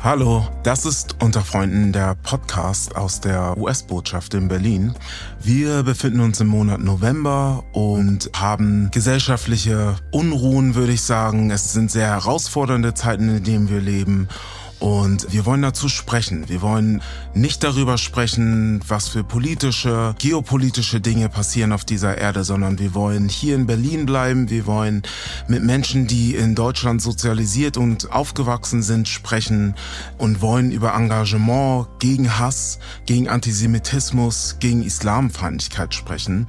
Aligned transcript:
Hallo, 0.00 0.46
das 0.62 0.86
ist 0.86 1.16
Unter 1.20 1.42
Freunden 1.42 1.92
der 1.92 2.14
Podcast 2.14 2.94
aus 2.94 3.20
der 3.20 3.58
US-Botschaft 3.58 4.32
in 4.34 4.46
Berlin. 4.46 4.94
Wir 5.42 5.82
befinden 5.82 6.20
uns 6.20 6.40
im 6.40 6.46
Monat 6.46 6.78
November 6.78 7.64
und 7.72 8.30
haben 8.32 8.90
gesellschaftliche 8.92 9.96
Unruhen, 10.12 10.76
würde 10.76 10.92
ich 10.92 11.02
sagen. 11.02 11.50
Es 11.50 11.72
sind 11.72 11.90
sehr 11.90 12.06
herausfordernde 12.06 12.94
Zeiten, 12.94 13.28
in 13.28 13.42
denen 13.42 13.68
wir 13.68 13.80
leben. 13.80 14.28
Und 14.78 15.32
wir 15.32 15.44
wollen 15.44 15.62
dazu 15.62 15.88
sprechen. 15.88 16.48
Wir 16.48 16.62
wollen 16.62 17.02
nicht 17.38 17.62
darüber 17.62 17.98
sprechen, 17.98 18.80
was 18.88 19.08
für 19.08 19.22
politische, 19.22 20.14
geopolitische 20.18 21.00
Dinge 21.00 21.28
passieren 21.28 21.72
auf 21.72 21.84
dieser 21.84 22.18
Erde, 22.18 22.42
sondern 22.42 22.78
wir 22.78 22.94
wollen 22.94 23.28
hier 23.28 23.54
in 23.54 23.66
Berlin 23.66 24.06
bleiben. 24.06 24.50
Wir 24.50 24.66
wollen 24.66 25.02
mit 25.46 25.62
Menschen, 25.62 26.06
die 26.06 26.34
in 26.34 26.54
Deutschland 26.54 27.00
sozialisiert 27.00 27.76
und 27.76 28.12
aufgewachsen 28.12 28.82
sind, 28.82 29.08
sprechen 29.08 29.74
und 30.18 30.40
wollen 30.40 30.72
über 30.72 30.94
Engagement 30.94 31.86
gegen 32.00 32.38
Hass, 32.38 32.78
gegen 33.06 33.28
Antisemitismus, 33.28 34.56
gegen 34.58 34.82
Islamfeindlichkeit 34.82 35.94
sprechen. 35.94 36.48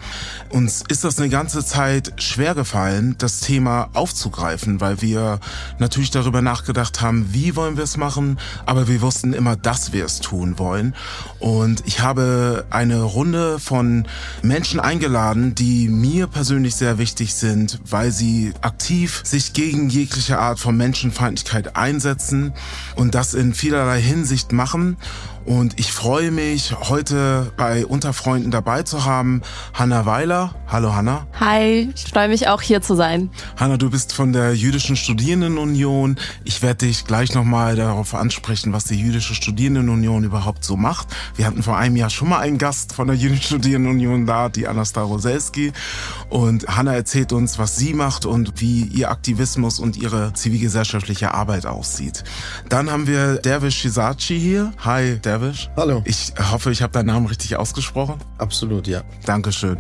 Uns 0.49 0.83
ist 0.89 1.03
das 1.03 1.19
eine 1.19 1.29
ganze 1.29 1.63
Zeit 1.63 2.13
schwer 2.17 2.55
gefallen, 2.55 3.15
das 3.19 3.41
Thema 3.41 3.89
aufzugreifen, 3.93 4.81
weil 4.81 5.01
wir 5.01 5.39
natürlich 5.77 6.11
darüber 6.11 6.41
nachgedacht 6.41 7.01
haben, 7.01 7.31
wie 7.31 7.55
wollen 7.55 7.77
wir 7.77 7.83
es 7.83 7.97
machen, 7.97 8.39
aber 8.65 8.87
wir 8.87 9.01
wussten 9.01 9.33
immer, 9.33 9.55
dass 9.55 9.93
wir 9.93 10.05
es 10.05 10.19
tun 10.19 10.57
wollen. 10.57 10.78
Und 11.39 11.83
ich 11.85 12.01
habe 12.01 12.65
eine 12.69 13.01
Runde 13.01 13.59
von 13.59 14.07
Menschen 14.41 14.79
eingeladen, 14.79 15.55
die 15.55 15.87
mir 15.87 16.27
persönlich 16.27 16.75
sehr 16.75 16.97
wichtig 16.97 17.33
sind, 17.33 17.79
weil 17.89 18.11
sie 18.11 18.53
aktiv 18.61 19.21
sich 19.23 19.53
gegen 19.53 19.89
jegliche 19.89 20.39
Art 20.39 20.59
von 20.59 20.75
Menschenfeindlichkeit 20.77 21.75
einsetzen 21.75 22.53
und 22.95 23.15
das 23.15 23.33
in 23.33 23.53
vielerlei 23.53 24.01
Hinsicht 24.01 24.51
machen. 24.51 24.97
Und 25.49 25.79
ich 25.79 25.91
freue 25.91 26.29
mich, 26.29 26.75
heute 26.79 27.51
bei 27.57 27.83
Unterfreunden 27.83 28.51
dabei 28.51 28.83
zu 28.83 29.05
haben 29.05 29.41
Hanna 29.73 30.05
Weiler. 30.05 30.53
Hallo 30.67 30.93
Hanna. 30.93 31.25
Hi, 31.39 31.89
ich 31.95 32.03
freue 32.03 32.27
mich 32.27 32.47
auch 32.47 32.61
hier 32.61 32.83
zu 32.83 32.93
sein. 32.93 33.31
Hanna, 33.57 33.77
du 33.77 33.89
bist 33.89 34.13
von 34.13 34.31
der 34.31 34.53
Jüdischen 34.53 34.95
Studierendenunion. 34.95 36.19
Ich 36.43 36.61
werde 36.61 36.85
dich 36.85 37.05
gleich 37.05 37.33
nochmal 37.33 37.75
darauf 37.75 38.13
ansprechen, 38.13 38.73
was 38.73 38.83
die 38.83 38.99
Jüdische 38.99 39.33
Studierendenunion 39.33 40.23
überhaupt 40.23 40.63
so 40.63 40.77
macht. 40.77 41.07
Wir 41.35 41.47
hatten 41.47 41.63
vor 41.63 41.77
einem 41.77 41.95
Jahr 41.95 42.11
schon 42.11 42.29
mal 42.29 42.41
einen 42.41 42.59
Gast 42.59 42.93
von 42.93 43.07
der 43.07 43.15
Jüdischen 43.15 43.41
Studierendenunion 43.41 44.27
da, 44.27 44.49
die 44.49 44.67
Anastar 44.67 45.05
Roselski. 45.05 45.73
Und 46.29 46.67
Hanna 46.67 46.93
erzählt 46.93 47.33
uns, 47.33 47.57
was 47.57 47.75
sie 47.75 47.95
macht 47.95 48.27
und 48.27 48.61
wie 48.61 48.83
ihr 48.83 49.09
Aktivismus 49.09 49.79
und 49.79 49.97
ihre 49.97 50.31
zivilgesellschaftliche 50.31 51.33
Arbeit 51.33 51.65
aussieht. 51.65 52.23
Dann 52.69 52.91
haben 52.91 53.07
wir 53.07 53.37
Dervish 53.37 53.77
Shizachi 53.77 54.39
hier. 54.39 54.73
Hi, 54.85 55.17
Dervish. 55.17 55.38
Derwisch. 55.39 55.69
Hallo. 55.77 56.01
Ich 56.03 56.33
hoffe, 56.51 56.69
ich 56.69 56.81
habe 56.81 56.91
deinen 56.91 57.05
Namen 57.05 57.25
richtig 57.27 57.55
ausgesprochen. 57.55 58.15
Absolut, 58.37 58.87
ja. 58.87 59.03
Dankeschön. 59.25 59.77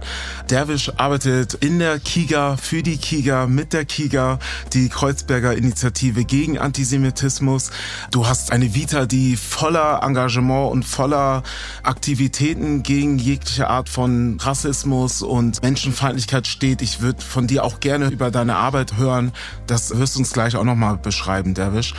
Derwisch 0.49 0.89
arbeitet 0.95 1.55
in 1.55 1.79
der 1.79 1.99
KIGA, 1.99 2.55
für 2.55 2.81
die 2.81 2.97
KIGA, 2.97 3.45
mit 3.45 3.73
der 3.73 3.83
KIGA, 3.83 4.39
die 4.71 4.87
Kreuzberger 4.87 5.53
Initiative 5.57 6.23
gegen 6.23 6.57
Antisemitismus. 6.57 7.71
Du 8.09 8.25
hast 8.25 8.53
eine 8.53 8.73
Vita, 8.73 9.05
die 9.05 9.35
voller 9.35 10.01
Engagement 10.01 10.71
und 10.71 10.83
voller 10.83 11.43
Aktivitäten 11.83 12.81
gegen 12.81 13.17
jegliche 13.17 13.69
Art 13.69 13.89
von 13.89 14.39
Rassismus 14.39 15.21
und 15.21 15.61
Menschenfeindlichkeit 15.61 16.47
steht. 16.47 16.81
Ich 16.81 17.01
würde 17.01 17.21
von 17.21 17.47
dir 17.47 17.65
auch 17.65 17.81
gerne 17.81 18.07
über 18.07 18.31
deine 18.31 18.55
Arbeit 18.55 18.95
hören. 18.95 19.33
Das 19.67 19.97
wirst 19.97 20.15
du 20.15 20.19
uns 20.19 20.31
gleich 20.31 20.55
auch 20.55 20.63
nochmal 20.63 20.97
beschreiben, 20.97 21.53
Derwisch. 21.53 21.93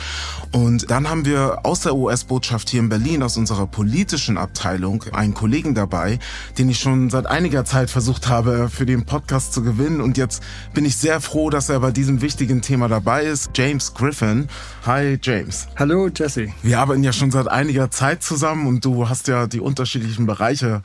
Und 0.51 0.89
dann 0.89 1.07
haben 1.07 1.25
wir 1.25 1.59
aus 1.63 1.81
der 1.81 1.95
US-Botschaft 1.95 2.69
hier 2.69 2.81
in 2.81 2.89
Berlin, 2.89 3.23
aus 3.23 3.37
unserer 3.37 3.50
politischen 3.67 4.37
Abteilung 4.37 5.03
einen 5.13 5.33
Kollegen 5.33 5.75
dabei, 5.75 6.19
den 6.57 6.69
ich 6.69 6.79
schon 6.79 7.09
seit 7.09 7.25
einiger 7.25 7.65
Zeit 7.65 7.89
versucht 7.89 8.27
habe, 8.27 8.69
für 8.69 8.85
den 8.85 9.05
Podcast 9.05 9.53
zu 9.53 9.61
gewinnen. 9.63 10.01
Und 10.01 10.17
jetzt 10.17 10.41
bin 10.73 10.85
ich 10.85 10.97
sehr 10.97 11.21
froh, 11.21 11.49
dass 11.49 11.69
er 11.69 11.79
bei 11.79 11.91
diesem 11.91 12.21
wichtigen 12.21 12.61
Thema 12.61 12.87
dabei 12.87 13.23
ist. 13.23 13.51
James 13.55 13.93
Griffin. 13.93 14.47
Hi, 14.85 15.19
James. 15.21 15.67
Hallo, 15.77 16.09
Jesse. 16.13 16.47
Wir 16.63 16.79
arbeiten 16.79 17.03
ja 17.03 17.13
schon 17.13 17.31
seit 17.31 17.47
einiger 17.47 17.91
Zeit 17.91 18.23
zusammen 18.23 18.67
und 18.67 18.85
du 18.85 19.09
hast 19.09 19.27
ja 19.27 19.47
die 19.47 19.59
unterschiedlichen 19.59 20.25
Bereiche 20.25 20.81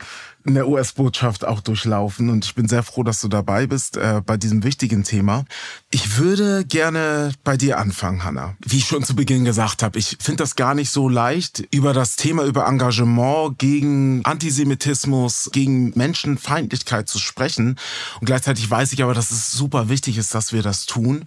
in 0.47 0.53
der 0.53 0.67
US-Botschaft 0.69 1.45
auch 1.45 1.59
durchlaufen 1.59 2.29
und 2.29 2.45
ich 2.45 2.55
bin 2.55 2.69
sehr 2.69 2.81
froh, 2.81 3.03
dass 3.03 3.19
du 3.19 3.27
dabei 3.27 3.67
bist 3.67 3.97
äh, 3.97 4.21
bei 4.25 4.37
diesem 4.37 4.63
wichtigen 4.63 5.03
Thema. 5.03 5.43
Ich 5.91 6.17
würde 6.17 6.63
gerne 6.63 7.33
bei 7.43 7.57
dir 7.57 7.77
anfangen, 7.79 8.23
Hanna. 8.23 8.55
Wie 8.65 8.77
ich 8.77 8.87
schon 8.87 9.03
zu 9.03 9.13
Beginn 9.13 9.43
gesagt 9.43 9.83
habe, 9.83 9.99
ich 9.99 10.17
finde 10.21 10.43
das 10.43 10.55
gar 10.55 10.73
nicht 10.73 10.89
so 10.89 11.09
leicht, 11.09 11.67
über 11.71 11.91
das 11.91 12.15
Thema, 12.15 12.45
über 12.45 12.65
Engagement 12.65 13.59
gegen 13.59 14.23
Antisemitismus, 14.23 15.49
gegen 15.51 15.91
Menschenfeindlichkeit 15.95 17.09
zu 17.09 17.19
sprechen. 17.19 17.77
Und 18.21 18.25
gleichzeitig 18.25 18.69
weiß 18.69 18.93
ich 18.93 19.03
aber, 19.03 19.13
dass 19.13 19.31
es 19.31 19.51
super 19.51 19.89
wichtig 19.89 20.17
ist, 20.17 20.33
dass 20.33 20.53
wir 20.53 20.63
das 20.63 20.85
tun. 20.85 21.25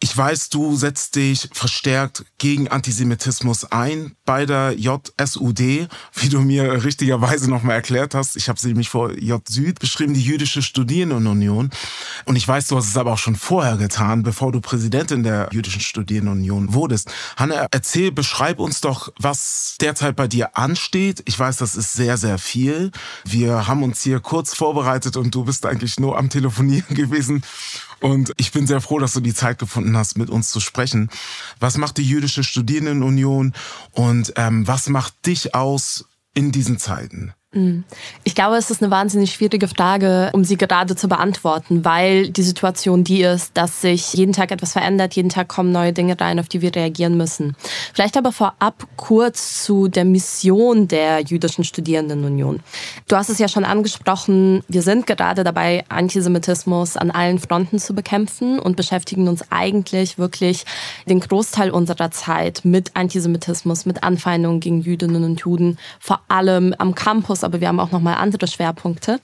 Ich 0.00 0.14
weiß, 0.14 0.50
du 0.50 0.76
setzt 0.76 1.16
dich 1.16 1.48
verstärkt 1.52 2.26
gegen 2.36 2.68
Antisemitismus 2.68 3.64
ein 3.72 4.14
bei 4.26 4.44
der 4.44 4.74
JSUD, 4.78 5.58
wie 5.58 6.28
du 6.28 6.42
mir 6.42 6.84
richtigerweise 6.84 7.48
nochmal 7.48 7.76
erklärt 7.76 8.14
hast. 8.14 8.36
Ich 8.36 8.50
habe 8.50 8.57
habe 8.58 8.62
sie 8.62 8.68
nämlich 8.68 8.88
vor 8.88 9.16
J 9.16 9.40
Süd 9.48 9.78
beschrieben, 9.78 10.14
die 10.14 10.22
Jüdische 10.22 10.62
Studierendenunion. 10.62 11.70
Und 12.24 12.36
ich 12.36 12.46
weiß, 12.46 12.66
du 12.66 12.76
hast 12.76 12.88
es 12.88 12.96
aber 12.96 13.12
auch 13.12 13.18
schon 13.18 13.36
vorher 13.36 13.76
getan, 13.76 14.24
bevor 14.24 14.50
du 14.50 14.60
Präsidentin 14.60 15.22
der 15.22 15.48
Jüdischen 15.52 15.80
Studierendenunion 15.80 16.74
wurdest. 16.74 17.12
Hanna, 17.36 17.68
erzähl, 17.70 18.10
beschreib 18.10 18.58
uns 18.58 18.80
doch, 18.80 19.12
was 19.18 19.76
derzeit 19.80 20.16
bei 20.16 20.26
dir 20.26 20.56
ansteht. 20.56 21.22
Ich 21.26 21.38
weiß, 21.38 21.58
das 21.58 21.76
ist 21.76 21.92
sehr, 21.92 22.16
sehr 22.16 22.38
viel. 22.38 22.90
Wir 23.24 23.68
haben 23.68 23.84
uns 23.84 24.02
hier 24.02 24.18
kurz 24.18 24.54
vorbereitet 24.54 25.16
und 25.16 25.32
du 25.32 25.44
bist 25.44 25.64
eigentlich 25.64 26.00
nur 26.00 26.18
am 26.18 26.28
Telefonieren 26.28 26.96
gewesen. 26.96 27.44
Und 28.00 28.32
ich 28.38 28.50
bin 28.50 28.66
sehr 28.66 28.80
froh, 28.80 28.98
dass 28.98 29.12
du 29.12 29.20
die 29.20 29.34
Zeit 29.34 29.58
gefunden 29.60 29.96
hast, 29.96 30.18
mit 30.18 30.30
uns 30.30 30.50
zu 30.50 30.58
sprechen. 30.58 31.10
Was 31.60 31.76
macht 31.76 31.96
die 31.98 32.08
Jüdische 32.08 32.42
Studierendenunion 32.42 33.52
und 33.92 34.32
ähm, 34.36 34.66
was 34.66 34.88
macht 34.88 35.26
dich 35.26 35.54
aus 35.54 36.06
in 36.34 36.50
diesen 36.50 36.78
Zeiten? 36.78 37.34
Mm. 37.54 37.80
Ich 38.24 38.34
glaube, 38.34 38.56
es 38.56 38.70
ist 38.70 38.82
eine 38.82 38.90
wahnsinnig 38.90 39.32
schwierige 39.32 39.68
Frage, 39.68 40.28
um 40.34 40.44
sie 40.44 40.58
gerade 40.58 40.96
zu 40.96 41.08
beantworten, 41.08 41.82
weil 41.82 42.28
die 42.28 42.42
Situation 42.42 43.04
die 43.04 43.22
ist, 43.22 43.56
dass 43.56 43.80
sich 43.80 44.12
jeden 44.12 44.34
Tag 44.34 44.50
etwas 44.50 44.72
verändert, 44.72 45.14
jeden 45.14 45.30
Tag 45.30 45.48
kommen 45.48 45.72
neue 45.72 45.94
Dinge 45.94 46.20
rein, 46.20 46.38
auf 46.38 46.48
die 46.48 46.60
wir 46.60 46.74
reagieren 46.74 47.16
müssen. 47.16 47.56
Vielleicht 47.94 48.18
aber 48.18 48.32
vorab 48.32 48.86
kurz 48.96 49.64
zu 49.64 49.88
der 49.88 50.04
Mission 50.04 50.88
der 50.88 51.20
Jüdischen 51.20 51.64
Studierendenunion. 51.64 52.60
Du 53.08 53.16
hast 53.16 53.30
es 53.30 53.38
ja 53.38 53.48
schon 53.48 53.64
angesprochen, 53.64 54.62
wir 54.68 54.82
sind 54.82 55.06
gerade 55.06 55.42
dabei, 55.42 55.86
Antisemitismus 55.88 56.98
an 56.98 57.10
allen 57.10 57.38
Fronten 57.38 57.78
zu 57.78 57.94
bekämpfen 57.94 58.58
und 58.58 58.76
beschäftigen 58.76 59.26
uns 59.26 59.42
eigentlich 59.48 60.18
wirklich 60.18 60.66
den 61.06 61.20
Großteil 61.20 61.70
unserer 61.70 62.10
Zeit 62.10 62.60
mit 62.64 62.94
Antisemitismus, 62.94 63.86
mit 63.86 64.02
Anfeindungen 64.02 64.60
gegen 64.60 64.82
Jüdinnen 64.82 65.24
und 65.24 65.40
Juden, 65.40 65.78
vor 65.98 66.20
allem 66.28 66.74
am 66.76 66.94
Campus 66.94 67.37
Fokus, 67.38 67.44
aber 67.44 67.60
wir 67.60 67.68
haben 67.68 67.80
auch 67.80 67.90
noch 67.90 68.00
mal 68.00 68.14
andere 68.14 68.46
Schwerpunkte. 68.46 69.20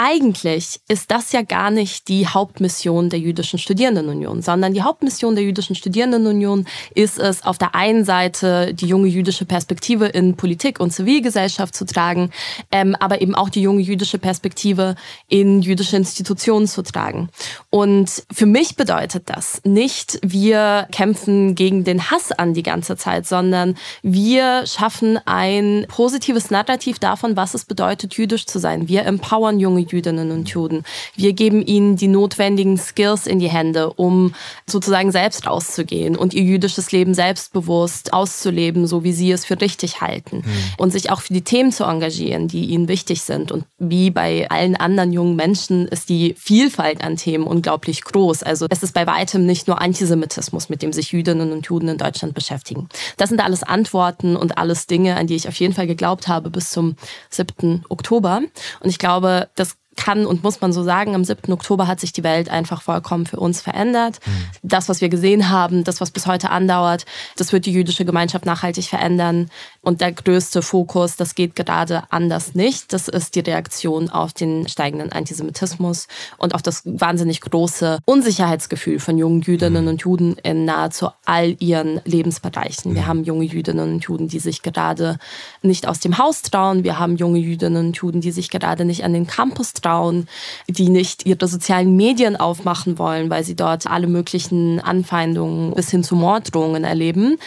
Eigentlich 0.00 0.78
ist 0.86 1.10
das 1.10 1.32
ja 1.32 1.42
gar 1.42 1.72
nicht 1.72 2.06
die 2.06 2.28
Hauptmission 2.28 3.10
der 3.10 3.18
Jüdischen 3.18 3.58
Studierendenunion, 3.58 4.42
sondern 4.42 4.72
die 4.72 4.82
Hauptmission 4.82 5.34
der 5.34 5.42
Jüdischen 5.42 5.74
Studierendenunion 5.74 6.68
ist 6.94 7.18
es, 7.18 7.44
auf 7.44 7.58
der 7.58 7.74
einen 7.74 8.04
Seite 8.04 8.74
die 8.74 8.86
junge 8.86 9.08
jüdische 9.08 9.44
Perspektive 9.44 10.06
in 10.06 10.36
Politik 10.36 10.78
und 10.78 10.92
Zivilgesellschaft 10.92 11.74
zu 11.74 11.84
tragen, 11.84 12.30
ähm, 12.70 12.94
aber 13.00 13.20
eben 13.20 13.34
auch 13.34 13.48
die 13.48 13.60
junge 13.60 13.82
jüdische 13.82 14.20
Perspektive 14.20 14.94
in 15.26 15.62
jüdische 15.62 15.96
Institutionen 15.96 16.68
zu 16.68 16.82
tragen. 16.82 17.28
Und 17.68 18.22
für 18.30 18.46
mich 18.46 18.76
bedeutet 18.76 19.24
das 19.26 19.60
nicht, 19.64 20.20
wir 20.22 20.86
kämpfen 20.92 21.56
gegen 21.56 21.82
den 21.82 22.08
Hass 22.08 22.30
an 22.30 22.54
die 22.54 22.62
ganze 22.62 22.96
Zeit, 22.96 23.26
sondern 23.26 23.76
wir 24.04 24.64
schaffen 24.64 25.18
ein 25.26 25.86
positives 25.88 26.52
Narrativ 26.52 27.00
davon, 27.00 27.36
was 27.36 27.54
es 27.54 27.64
bedeutet, 27.64 28.14
jüdisch 28.14 28.46
zu 28.46 28.60
sein. 28.60 28.86
Wir 28.86 29.04
empowern 29.04 29.58
junge 29.58 29.87
Jüdinnen 29.92 30.30
und 30.30 30.48
Juden. 30.48 30.84
Wir 31.14 31.32
geben 31.32 31.64
ihnen 31.64 31.96
die 31.96 32.08
notwendigen 32.08 32.78
Skills 32.78 33.26
in 33.26 33.38
die 33.38 33.48
Hände, 33.48 33.92
um 33.92 34.34
sozusagen 34.66 35.12
selbst 35.12 35.46
rauszugehen 35.46 36.16
und 36.16 36.34
ihr 36.34 36.42
jüdisches 36.42 36.92
Leben 36.92 37.14
selbstbewusst 37.14 38.12
auszuleben, 38.12 38.86
so 38.86 39.04
wie 39.04 39.12
sie 39.12 39.32
es 39.32 39.44
für 39.44 39.60
richtig 39.60 40.00
halten. 40.00 40.38
Mhm. 40.38 40.52
Und 40.78 40.90
sich 40.92 41.10
auch 41.10 41.20
für 41.20 41.32
die 41.32 41.42
Themen 41.42 41.72
zu 41.72 41.84
engagieren, 41.84 42.48
die 42.48 42.66
ihnen 42.66 42.88
wichtig 42.88 43.22
sind. 43.22 43.52
Und 43.52 43.64
wie 43.78 44.10
bei 44.10 44.48
allen 44.50 44.76
anderen 44.76 45.12
jungen 45.12 45.36
Menschen 45.36 45.88
ist 45.88 46.08
die 46.08 46.34
Vielfalt 46.38 47.02
an 47.02 47.16
Themen 47.16 47.46
unglaublich 47.46 48.02
groß. 48.04 48.42
Also 48.42 48.66
es 48.70 48.82
ist 48.82 48.94
bei 48.94 49.06
weitem 49.06 49.46
nicht 49.46 49.68
nur 49.68 49.80
Antisemitismus, 49.80 50.68
mit 50.68 50.82
dem 50.82 50.92
sich 50.92 51.12
Jüdinnen 51.12 51.52
und 51.52 51.66
Juden 51.66 51.88
in 51.88 51.98
Deutschland 51.98 52.34
beschäftigen. 52.34 52.88
Das 53.16 53.30
sind 53.30 53.40
alles 53.40 53.62
Antworten 53.62 54.36
und 54.36 54.58
alles 54.58 54.86
Dinge, 54.86 55.16
an 55.16 55.26
die 55.26 55.36
ich 55.36 55.48
auf 55.48 55.54
jeden 55.54 55.74
Fall 55.74 55.86
geglaubt 55.86 56.28
habe 56.28 56.50
bis 56.50 56.70
zum 56.70 56.96
7. 57.30 57.84
Oktober. 57.88 58.42
Und 58.80 58.90
ich 58.90 58.98
glaube, 58.98 59.48
das 59.54 59.76
kann 59.98 60.26
und 60.26 60.44
muss 60.44 60.60
man 60.60 60.72
so 60.72 60.82
sagen, 60.84 61.14
am 61.14 61.24
7. 61.24 61.52
Oktober 61.52 61.88
hat 61.88 61.98
sich 61.98 62.12
die 62.12 62.22
Welt 62.22 62.48
einfach 62.48 62.82
vollkommen 62.82 63.26
für 63.26 63.38
uns 63.38 63.60
verändert. 63.60 64.20
Mhm. 64.24 64.30
Das, 64.62 64.88
was 64.88 65.00
wir 65.00 65.08
gesehen 65.08 65.50
haben, 65.50 65.82
das, 65.82 66.00
was 66.00 66.12
bis 66.12 66.26
heute 66.26 66.50
andauert, 66.50 67.04
das 67.36 67.52
wird 67.52 67.66
die 67.66 67.72
jüdische 67.72 68.04
Gemeinschaft 68.04 68.46
nachhaltig 68.46 68.86
verändern. 68.86 69.50
Und 69.82 70.00
der 70.00 70.12
größte 70.12 70.62
Fokus, 70.62 71.16
das 71.16 71.34
geht 71.34 71.56
gerade 71.56 72.04
anders 72.10 72.54
nicht. 72.54 72.92
Das 72.92 73.08
ist 73.08 73.34
die 73.34 73.40
Reaktion 73.40 74.08
auf 74.08 74.32
den 74.32 74.68
steigenden 74.68 75.10
Antisemitismus 75.10 76.06
und 76.36 76.54
auf 76.54 76.62
das 76.62 76.82
wahnsinnig 76.84 77.40
große 77.40 77.98
Unsicherheitsgefühl 78.04 79.00
von 79.00 79.18
jungen 79.18 79.40
Jüdinnen 79.40 79.84
mhm. 79.84 79.90
und 79.90 80.02
Juden 80.02 80.36
in 80.44 80.64
nahezu 80.64 81.08
all 81.24 81.56
ihren 81.58 82.00
Lebensbereichen. 82.04 82.94
Wir 82.94 83.02
mhm. 83.02 83.06
haben 83.06 83.24
junge 83.24 83.44
Jüdinnen 83.44 83.94
und 83.94 84.04
Juden, 84.04 84.28
die 84.28 84.38
sich 84.38 84.62
gerade 84.62 85.18
nicht 85.62 85.88
aus 85.88 85.98
dem 85.98 86.18
Haus 86.18 86.42
trauen. 86.42 86.84
Wir 86.84 87.00
haben 87.00 87.16
junge 87.16 87.40
Jüdinnen 87.40 87.88
und 87.88 87.96
Juden, 87.96 88.20
die 88.20 88.30
sich 88.30 88.48
gerade 88.48 88.84
nicht 88.84 89.02
an 89.02 89.12
den 89.12 89.26
Campus 89.26 89.72
trauen 89.72 89.87
Frauen, 89.88 90.28
die 90.68 90.90
nicht 90.90 91.24
ihre 91.24 91.48
sozialen 91.48 91.96
Medien 91.96 92.36
aufmachen 92.36 92.98
wollen, 92.98 93.30
weil 93.30 93.42
sie 93.42 93.56
dort 93.56 93.86
alle 93.86 94.06
möglichen 94.06 94.80
Anfeindungen 94.80 95.72
bis 95.72 95.90
hin 95.90 96.04
zu 96.04 96.14
Morddrohungen 96.14 96.84
erleben. 96.84 97.38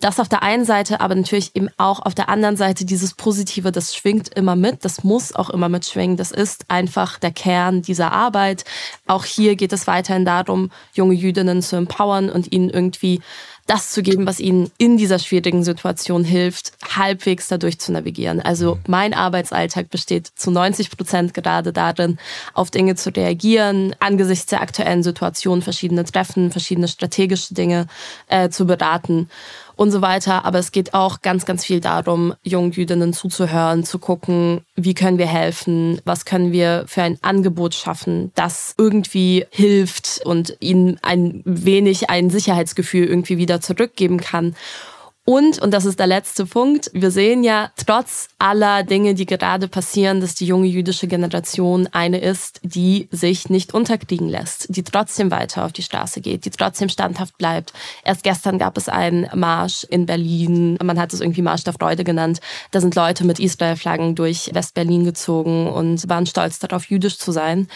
Das 0.00 0.18
auf 0.18 0.28
der 0.28 0.42
einen 0.42 0.64
Seite, 0.64 1.02
aber 1.02 1.14
natürlich 1.14 1.54
eben 1.54 1.68
auch 1.76 2.00
auf 2.00 2.14
der 2.14 2.30
anderen 2.30 2.56
Seite 2.56 2.86
dieses 2.86 3.12
Positive, 3.12 3.70
das 3.70 3.94
schwingt 3.94 4.32
immer 4.34 4.56
mit, 4.56 4.82
das 4.84 5.04
muss 5.04 5.34
auch 5.34 5.50
immer 5.50 5.68
mitschwingen. 5.68 6.16
Das 6.16 6.30
ist 6.30 6.64
einfach 6.68 7.18
der 7.18 7.32
Kern 7.32 7.82
dieser 7.82 8.12
Arbeit. 8.12 8.64
Auch 9.06 9.26
hier 9.26 9.54
geht 9.56 9.74
es 9.74 9.86
weiterhin 9.86 10.24
darum, 10.24 10.70
junge 10.94 11.14
Jüdinnen 11.14 11.60
zu 11.60 11.76
empowern 11.76 12.30
und 12.30 12.50
ihnen 12.50 12.70
irgendwie 12.70 13.20
das 13.70 13.90
zu 13.90 14.02
geben, 14.02 14.26
was 14.26 14.40
ihnen 14.40 14.68
in 14.78 14.96
dieser 14.96 15.20
schwierigen 15.20 15.62
Situation 15.62 16.24
hilft, 16.24 16.72
halbwegs 16.96 17.46
dadurch 17.46 17.78
zu 17.78 17.92
navigieren. 17.92 18.40
Also 18.40 18.74
mhm. 18.74 18.80
mein 18.88 19.14
Arbeitsalltag 19.14 19.90
besteht 19.90 20.26
zu 20.26 20.50
90 20.50 20.90
Prozent 20.90 21.34
gerade 21.34 21.72
darin, 21.72 22.18
auf 22.52 22.72
Dinge 22.72 22.96
zu 22.96 23.14
reagieren, 23.14 23.94
angesichts 24.00 24.46
der 24.46 24.60
aktuellen 24.60 25.04
Situation 25.04 25.62
verschiedene 25.62 26.04
Treffen, 26.04 26.50
verschiedene 26.50 26.88
strategische 26.88 27.54
Dinge 27.54 27.86
äh, 28.26 28.48
zu 28.48 28.66
beraten 28.66 29.28
und 29.80 29.90
so 29.90 30.02
weiter. 30.02 30.44
Aber 30.44 30.58
es 30.58 30.72
geht 30.72 30.92
auch 30.92 31.22
ganz, 31.22 31.46
ganz 31.46 31.64
viel 31.64 31.80
darum, 31.80 32.34
jungen 32.42 32.70
Jüdinnen 32.70 33.14
zuzuhören, 33.14 33.82
zu 33.82 33.98
gucken, 33.98 34.60
wie 34.76 34.92
können 34.92 35.16
wir 35.16 35.26
helfen, 35.26 36.02
was 36.04 36.26
können 36.26 36.52
wir 36.52 36.84
für 36.86 37.02
ein 37.02 37.16
Angebot 37.22 37.74
schaffen, 37.74 38.30
das 38.34 38.74
irgendwie 38.76 39.46
hilft 39.48 40.20
und 40.22 40.54
ihnen 40.60 40.98
ein 41.00 41.40
wenig 41.46 42.10
ein 42.10 42.28
Sicherheitsgefühl 42.28 43.06
irgendwie 43.06 43.38
wieder 43.38 43.62
zurückgeben 43.62 44.20
kann. 44.20 44.54
Und, 45.26 45.60
und 45.60 45.72
das 45.72 45.84
ist 45.84 46.00
der 46.00 46.06
letzte 46.06 46.46
Punkt, 46.46 46.90
wir 46.94 47.10
sehen 47.10 47.44
ja 47.44 47.70
trotz 47.76 48.28
aller 48.38 48.82
Dinge, 48.82 49.14
die 49.14 49.26
gerade 49.26 49.68
passieren, 49.68 50.20
dass 50.20 50.34
die 50.34 50.46
junge 50.46 50.66
jüdische 50.66 51.06
Generation 51.06 51.88
eine 51.92 52.18
ist, 52.18 52.58
die 52.62 53.06
sich 53.12 53.50
nicht 53.50 53.74
unterkriegen 53.74 54.30
lässt, 54.30 54.74
die 54.74 54.82
trotzdem 54.82 55.30
weiter 55.30 55.66
auf 55.66 55.72
die 55.72 55.82
Straße 55.82 56.22
geht, 56.22 56.46
die 56.46 56.50
trotzdem 56.50 56.88
standhaft 56.88 57.36
bleibt. 57.36 57.74
Erst 58.02 58.24
gestern 58.24 58.58
gab 58.58 58.78
es 58.78 58.88
einen 58.88 59.28
Marsch 59.34 59.84
in 59.84 60.06
Berlin, 60.06 60.78
man 60.82 60.98
hat 60.98 61.12
es 61.12 61.20
irgendwie 61.20 61.42
Marsch 61.42 61.64
der 61.64 61.74
Freude 61.74 62.02
genannt. 62.02 62.40
Da 62.70 62.80
sind 62.80 62.94
Leute 62.94 63.24
mit 63.24 63.38
Israel-Flaggen 63.38 64.14
durch 64.14 64.50
West-Berlin 64.54 65.04
gezogen 65.04 65.68
und 65.68 66.08
waren 66.08 66.24
stolz 66.24 66.58
darauf, 66.60 66.86
jüdisch 66.86 67.18
zu 67.18 67.30
sein. 67.30 67.68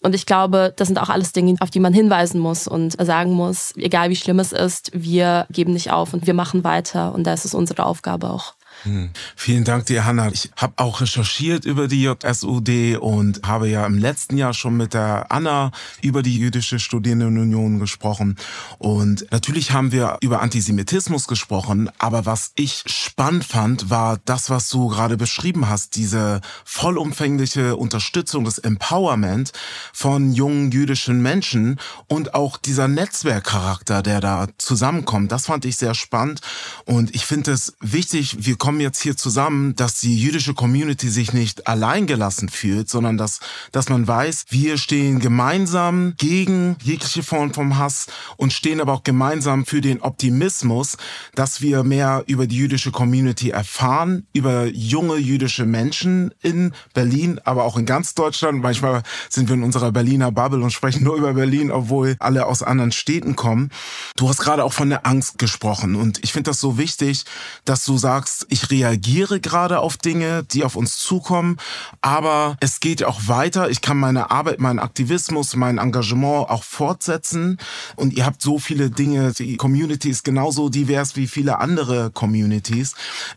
Und 0.00 0.14
ich 0.14 0.24
glaube, 0.24 0.72
das 0.76 0.86
sind 0.86 0.98
auch 0.98 1.10
alles 1.10 1.32
Dinge, 1.32 1.56
auf 1.58 1.70
die 1.70 1.80
man 1.80 1.92
hinweisen 1.92 2.40
muss 2.40 2.68
und 2.68 2.92
sagen 3.04 3.32
muss, 3.32 3.74
egal 3.76 4.08
wie 4.08 4.16
schlimm 4.16 4.38
es 4.38 4.52
ist, 4.52 4.92
wir 4.94 5.46
geben 5.50 5.72
nicht 5.72 5.90
auf 5.90 6.14
und 6.14 6.28
wir 6.28 6.34
machen 6.34 6.62
weiter 6.62 6.91
und 6.94 7.24
da 7.24 7.32
ist 7.32 7.44
es 7.44 7.54
unsere 7.54 7.86
Aufgabe 7.86 8.30
auch. 8.30 8.54
Hm. 8.84 9.10
Vielen 9.36 9.64
Dank 9.64 9.86
dir, 9.86 10.04
Hanna. 10.04 10.28
Ich 10.32 10.50
habe 10.56 10.74
auch 10.76 11.00
recherchiert 11.00 11.64
über 11.64 11.86
die 11.88 12.02
JSUD 12.02 12.98
und 12.98 13.40
habe 13.46 13.68
ja 13.68 13.86
im 13.86 13.98
letzten 13.98 14.36
Jahr 14.36 14.54
schon 14.54 14.76
mit 14.76 14.94
der 14.94 15.30
Anna 15.30 15.70
über 16.00 16.22
die 16.22 16.36
jüdische 16.36 16.78
Studierendenunion 16.78 17.78
gesprochen. 17.78 18.36
Und 18.78 19.26
natürlich 19.30 19.70
haben 19.70 19.92
wir 19.92 20.18
über 20.20 20.42
Antisemitismus 20.42 21.28
gesprochen, 21.28 21.90
aber 21.98 22.26
was 22.26 22.52
ich 22.56 22.82
spannend 22.86 23.44
fand, 23.44 23.90
war 23.90 24.18
das, 24.24 24.50
was 24.50 24.68
du 24.68 24.88
gerade 24.88 25.16
beschrieben 25.16 25.68
hast, 25.68 25.94
diese 25.96 26.40
vollumfängliche 26.64 27.76
Unterstützung, 27.76 28.44
das 28.44 28.58
Empowerment 28.58 29.52
von 29.92 30.32
jungen 30.32 30.72
jüdischen 30.72 31.22
Menschen 31.22 31.78
und 32.08 32.34
auch 32.34 32.56
dieser 32.56 32.88
Netzwerkcharakter, 32.88 34.02
der 34.02 34.20
da 34.20 34.48
zusammenkommt. 34.58 35.30
Das 35.30 35.46
fand 35.46 35.64
ich 35.64 35.76
sehr 35.76 35.94
spannend 35.94 36.40
und 36.84 37.14
ich 37.14 37.26
finde 37.26 37.52
es 37.52 37.74
wichtig, 37.80 38.44
wir 38.44 38.56
kommen 38.56 38.71
kommen 38.72 38.80
jetzt 38.80 39.02
hier 39.02 39.18
zusammen, 39.18 39.76
dass 39.76 40.00
die 40.00 40.18
jüdische 40.18 40.54
Community 40.54 41.10
sich 41.10 41.34
nicht 41.34 41.66
alleingelassen 41.66 42.48
fühlt, 42.48 42.88
sondern 42.88 43.18
dass, 43.18 43.40
dass 43.70 43.90
man 43.90 44.08
weiß, 44.08 44.46
wir 44.48 44.78
stehen 44.78 45.18
gemeinsam 45.18 46.14
gegen 46.16 46.76
jegliche 46.82 47.22
Form 47.22 47.52
vom 47.52 47.76
Hass 47.76 48.06
und 48.38 48.50
stehen 48.50 48.80
aber 48.80 48.94
auch 48.94 49.02
gemeinsam 49.02 49.66
für 49.66 49.82
den 49.82 50.00
Optimismus, 50.00 50.96
dass 51.34 51.60
wir 51.60 51.82
mehr 51.82 52.24
über 52.28 52.46
die 52.46 52.56
jüdische 52.56 52.92
Community 52.92 53.50
erfahren, 53.50 54.26
über 54.32 54.64
junge 54.64 55.16
jüdische 55.16 55.66
Menschen 55.66 56.32
in 56.40 56.72
Berlin, 56.94 57.40
aber 57.44 57.64
auch 57.64 57.76
in 57.76 57.84
ganz 57.84 58.14
Deutschland. 58.14 58.62
Manchmal 58.62 59.02
sind 59.28 59.50
wir 59.50 59.54
in 59.54 59.64
unserer 59.64 59.92
Berliner 59.92 60.32
Bubble 60.32 60.62
und 60.62 60.72
sprechen 60.72 61.04
nur 61.04 61.16
über 61.16 61.34
Berlin, 61.34 61.70
obwohl 61.70 62.16
alle 62.20 62.46
aus 62.46 62.62
anderen 62.62 62.92
Städten 62.92 63.36
kommen. 63.36 63.68
Du 64.16 64.30
hast 64.30 64.40
gerade 64.40 64.64
auch 64.64 64.72
von 64.72 64.88
der 64.88 65.04
Angst 65.04 65.38
gesprochen 65.38 65.94
und 65.94 66.24
ich 66.24 66.32
finde 66.32 66.52
das 66.52 66.58
so 66.58 66.78
wichtig, 66.78 67.26
dass 67.66 67.84
du 67.84 67.98
sagst, 67.98 68.46
ich 68.48 68.61
reagiere 68.70 69.40
gerade 69.40 69.80
auf 69.80 69.96
Dinge, 69.96 70.44
die 70.44 70.64
auf 70.64 70.76
uns 70.76 70.98
zukommen, 70.98 71.56
aber 72.00 72.56
es 72.60 72.80
geht 72.80 73.04
auch 73.04 73.20
weiter. 73.26 73.70
Ich 73.70 73.80
kann 73.80 73.98
meine 73.98 74.30
Arbeit, 74.30 74.60
meinen 74.60 74.78
Aktivismus, 74.78 75.56
mein 75.56 75.78
Engagement 75.78 76.50
auch 76.50 76.64
fortsetzen 76.64 77.58
und 77.96 78.12
ihr 78.12 78.26
habt 78.26 78.42
so 78.42 78.58
viele 78.58 78.90
Dinge. 78.90 79.32
Die 79.32 79.56
Community 79.56 80.10
ist 80.10 80.24
genauso 80.24 80.68
divers 80.68 81.16
wie 81.16 81.26
viele 81.26 81.58
andere 81.58 82.10
Communities. 82.10 82.94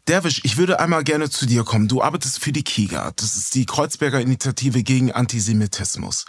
Derwisch, 0.07 0.41
ich 0.43 0.57
würde 0.57 0.79
einmal 0.79 1.03
gerne 1.03 1.29
zu 1.29 1.45
dir 1.45 1.63
kommen. 1.63 1.87
Du 1.87 2.01
arbeitest 2.01 2.39
für 2.39 2.51
die 2.51 2.63
KIGA. 2.63 3.11
Das 3.15 3.35
ist 3.35 3.55
die 3.55 3.65
Kreuzberger 3.65 4.21
Initiative 4.21 4.83
gegen 4.83 5.11
Antisemitismus. 5.11 6.25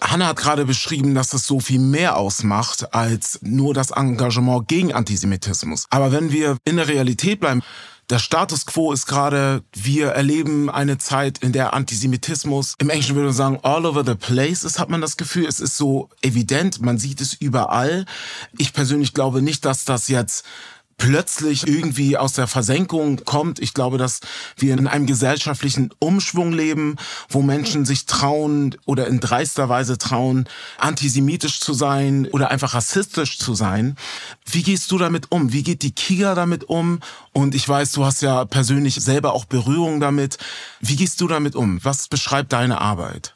Hanna 0.00 0.28
hat 0.28 0.36
gerade 0.36 0.64
beschrieben, 0.64 1.14
dass 1.14 1.28
das 1.28 1.46
so 1.46 1.60
viel 1.60 1.78
mehr 1.78 2.16
ausmacht 2.16 2.94
als 2.94 3.38
nur 3.42 3.74
das 3.74 3.90
Engagement 3.90 4.68
gegen 4.68 4.92
Antisemitismus. 4.92 5.86
Aber 5.90 6.12
wenn 6.12 6.32
wir 6.32 6.58
in 6.64 6.76
der 6.76 6.88
Realität 6.88 7.40
bleiben, 7.40 7.62
der 8.08 8.18
Status 8.18 8.66
quo 8.66 8.92
ist 8.92 9.06
gerade, 9.06 9.64
wir 9.72 10.08
erleben 10.08 10.70
eine 10.70 10.98
Zeit, 10.98 11.38
in 11.38 11.52
der 11.52 11.74
Antisemitismus, 11.74 12.74
im 12.78 12.90
Englischen 12.90 13.16
würde 13.16 13.26
man 13.26 13.34
sagen, 13.34 13.58
all 13.62 13.84
over 13.84 14.04
the 14.04 14.14
place 14.14 14.62
ist, 14.64 14.78
hat 14.78 14.88
man 14.88 15.00
das 15.00 15.16
Gefühl. 15.16 15.46
Es 15.46 15.58
ist 15.58 15.76
so 15.76 16.08
evident, 16.22 16.80
man 16.80 16.98
sieht 16.98 17.20
es 17.20 17.34
überall. 17.34 18.06
Ich 18.58 18.72
persönlich 18.72 19.12
glaube 19.12 19.42
nicht, 19.42 19.64
dass 19.64 19.84
das 19.84 20.08
jetzt 20.08 20.44
plötzlich 20.98 21.66
irgendwie 21.66 22.16
aus 22.16 22.32
der 22.32 22.46
Versenkung 22.46 23.24
kommt. 23.24 23.58
Ich 23.58 23.74
glaube, 23.74 23.98
dass 23.98 24.20
wir 24.56 24.74
in 24.74 24.86
einem 24.86 25.06
gesellschaftlichen 25.06 25.90
Umschwung 25.98 26.52
leben, 26.52 26.96
wo 27.28 27.42
Menschen 27.42 27.84
sich 27.84 28.06
trauen 28.06 28.76
oder 28.86 29.06
in 29.06 29.20
dreister 29.20 29.68
Weise 29.68 29.98
trauen, 29.98 30.48
antisemitisch 30.78 31.60
zu 31.60 31.74
sein 31.74 32.26
oder 32.32 32.50
einfach 32.50 32.74
rassistisch 32.74 33.38
zu 33.38 33.54
sein. 33.54 33.96
Wie 34.46 34.62
gehst 34.62 34.90
du 34.90 34.98
damit 34.98 35.30
um? 35.30 35.52
Wie 35.52 35.62
geht 35.62 35.82
die 35.82 35.92
Kiga 35.92 36.34
damit 36.34 36.64
um? 36.64 37.00
Und 37.32 37.54
ich 37.54 37.68
weiß, 37.68 37.92
du 37.92 38.04
hast 38.04 38.22
ja 38.22 38.44
persönlich 38.44 38.94
selber 38.96 39.34
auch 39.34 39.44
Berührung 39.44 40.00
damit. 40.00 40.38
Wie 40.80 40.96
gehst 40.96 41.20
du 41.20 41.28
damit 41.28 41.54
um? 41.54 41.78
Was 41.84 42.08
beschreibt 42.08 42.52
deine 42.52 42.80
Arbeit? 42.80 43.35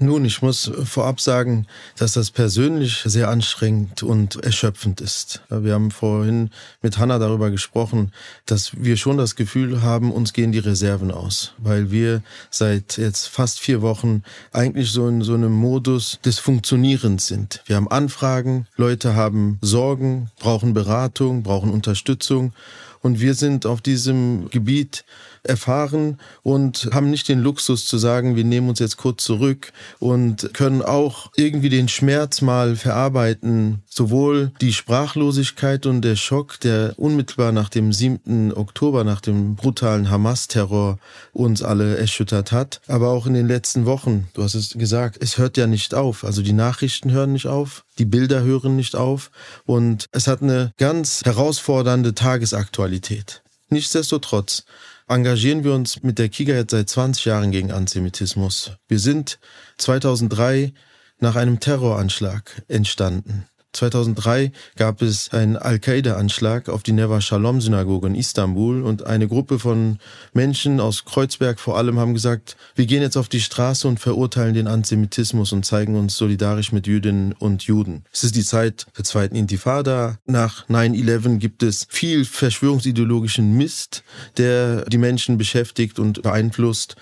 Nun, 0.00 0.24
ich 0.24 0.42
muss 0.42 0.70
vorab 0.84 1.20
sagen, 1.20 1.66
dass 1.96 2.12
das 2.12 2.30
persönlich 2.30 3.02
sehr 3.04 3.28
anstrengend 3.28 4.04
und 4.04 4.36
erschöpfend 4.44 5.00
ist. 5.00 5.42
Wir 5.50 5.74
haben 5.74 5.90
vorhin 5.90 6.50
mit 6.82 6.98
Hanna 6.98 7.18
darüber 7.18 7.50
gesprochen, 7.50 8.12
dass 8.46 8.70
wir 8.76 8.96
schon 8.96 9.18
das 9.18 9.34
Gefühl 9.34 9.82
haben, 9.82 10.12
uns 10.12 10.32
gehen 10.32 10.52
die 10.52 10.60
Reserven 10.60 11.10
aus, 11.10 11.52
weil 11.58 11.90
wir 11.90 12.22
seit 12.48 12.96
jetzt 12.96 13.26
fast 13.26 13.58
vier 13.58 13.82
Wochen 13.82 14.22
eigentlich 14.52 14.92
so 14.92 15.08
in 15.08 15.22
so 15.22 15.34
einem 15.34 15.52
Modus 15.52 16.20
des 16.24 16.38
Funktionierens 16.38 17.26
sind. 17.26 17.62
Wir 17.66 17.74
haben 17.74 17.90
Anfragen, 17.90 18.68
Leute 18.76 19.16
haben 19.16 19.58
Sorgen, 19.62 20.30
brauchen 20.38 20.74
Beratung, 20.74 21.42
brauchen 21.42 21.70
Unterstützung 21.70 22.52
und 23.00 23.20
wir 23.20 23.34
sind 23.34 23.66
auf 23.66 23.80
diesem 23.80 24.48
Gebiet 24.50 25.04
erfahren 25.42 26.18
und 26.42 26.88
haben 26.92 27.10
nicht 27.10 27.28
den 27.28 27.40
Luxus 27.40 27.86
zu 27.86 27.98
sagen, 27.98 28.36
wir 28.36 28.44
nehmen 28.44 28.68
uns 28.68 28.78
jetzt 28.78 28.96
kurz 28.96 29.24
zurück 29.24 29.72
und 29.98 30.52
können 30.54 30.82
auch 30.82 31.30
irgendwie 31.36 31.68
den 31.68 31.88
Schmerz 31.88 32.40
mal 32.40 32.76
verarbeiten. 32.76 33.82
Sowohl 33.88 34.52
die 34.60 34.72
Sprachlosigkeit 34.72 35.86
und 35.86 36.02
der 36.02 36.16
Schock, 36.16 36.60
der 36.60 36.94
unmittelbar 36.96 37.52
nach 37.52 37.68
dem 37.68 37.92
7. 37.92 38.52
Oktober, 38.52 39.04
nach 39.04 39.20
dem 39.20 39.56
brutalen 39.56 40.10
Hamas-Terror 40.10 40.98
uns 41.32 41.62
alle 41.62 41.96
erschüttert 41.96 42.52
hat, 42.52 42.80
aber 42.86 43.08
auch 43.08 43.26
in 43.26 43.34
den 43.34 43.48
letzten 43.48 43.86
Wochen. 43.86 44.28
Du 44.34 44.42
hast 44.42 44.54
es 44.54 44.70
gesagt, 44.70 45.18
es 45.20 45.38
hört 45.38 45.56
ja 45.56 45.66
nicht 45.66 45.94
auf. 45.94 46.24
Also 46.24 46.42
die 46.42 46.52
Nachrichten 46.52 47.10
hören 47.10 47.32
nicht 47.32 47.46
auf, 47.46 47.84
die 47.98 48.04
Bilder 48.04 48.42
hören 48.42 48.76
nicht 48.76 48.96
auf 48.96 49.30
und 49.66 50.06
es 50.12 50.26
hat 50.26 50.42
eine 50.42 50.72
ganz 50.78 51.22
herausfordernde 51.24 52.14
Tagesaktualität. 52.14 53.42
Nichtsdestotrotz 53.70 54.64
engagieren 55.08 55.64
wir 55.64 55.74
uns 55.74 56.02
mit 56.02 56.18
der 56.18 56.28
Kiga 56.28 56.54
jetzt 56.54 56.70
seit 56.70 56.88
20 56.88 57.24
Jahren 57.26 57.50
gegen 57.50 57.70
Antisemitismus. 57.70 58.72
Wir 58.88 58.98
sind 58.98 59.38
2003 59.76 60.72
nach 61.18 61.36
einem 61.36 61.60
Terroranschlag 61.60 62.62
entstanden. 62.68 63.46
2003 63.72 64.50
gab 64.76 65.02
es 65.02 65.30
einen 65.32 65.56
Al-Qaida-Anschlag 65.56 66.68
auf 66.68 66.82
die 66.82 66.92
Neva 66.92 67.20
Shalom-Synagoge 67.20 68.06
in 68.06 68.14
Istanbul 68.14 68.82
und 68.82 69.04
eine 69.04 69.28
Gruppe 69.28 69.58
von 69.58 69.98
Menschen 70.32 70.80
aus 70.80 71.04
Kreuzberg 71.04 71.60
vor 71.60 71.76
allem 71.76 71.98
haben 71.98 72.14
gesagt, 72.14 72.56
wir 72.74 72.86
gehen 72.86 73.02
jetzt 73.02 73.16
auf 73.16 73.28
die 73.28 73.40
Straße 73.40 73.86
und 73.86 74.00
verurteilen 74.00 74.54
den 74.54 74.68
Antisemitismus 74.68 75.52
und 75.52 75.64
zeigen 75.64 75.96
uns 75.96 76.16
solidarisch 76.16 76.72
mit 76.72 76.86
Jüdinnen 76.86 77.32
und 77.32 77.64
Juden. 77.64 78.04
Es 78.12 78.24
ist 78.24 78.36
die 78.36 78.44
Zeit 78.44 78.86
der 78.96 79.04
zweiten 79.04 79.36
Intifada. 79.36 80.18
Nach 80.26 80.66
9-11 80.68 81.38
gibt 81.38 81.62
es 81.62 81.86
viel 81.90 82.24
verschwörungsideologischen 82.24 83.56
Mist, 83.56 84.02
der 84.38 84.86
die 84.86 84.98
Menschen 84.98 85.36
beschäftigt 85.36 85.98
und 85.98 86.22
beeinflusst. 86.22 86.96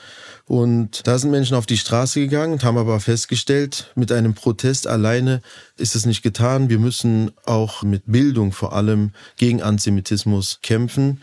Und 0.49 1.09
da 1.09 1.19
sind 1.19 1.33
Menschen 1.33 1.57
auf 1.57 1.67
die 1.67 1.77
Straße 1.77 2.21
gegangen 2.21 2.53
und 2.53 2.65
haben 2.65 2.79
aber 2.79 3.01
festgestellt, 3.01 3.91
mit 3.97 4.13
einem 4.13 4.35
Protest 4.35 4.87
alleine 4.87 5.43
ist 5.77 5.97
es 5.97 6.07
nicht 6.07 6.23
getan. 6.23 6.71
Wir 6.71 6.79
müssen 6.79 7.33
auch 7.45 7.83
mit 7.83 8.05
Bildung 8.07 8.53
vor 8.53 8.73
allem 8.73 9.11
gegen 9.37 9.61
Antisemitismus 9.61 10.61
kämpfen. 10.63 11.21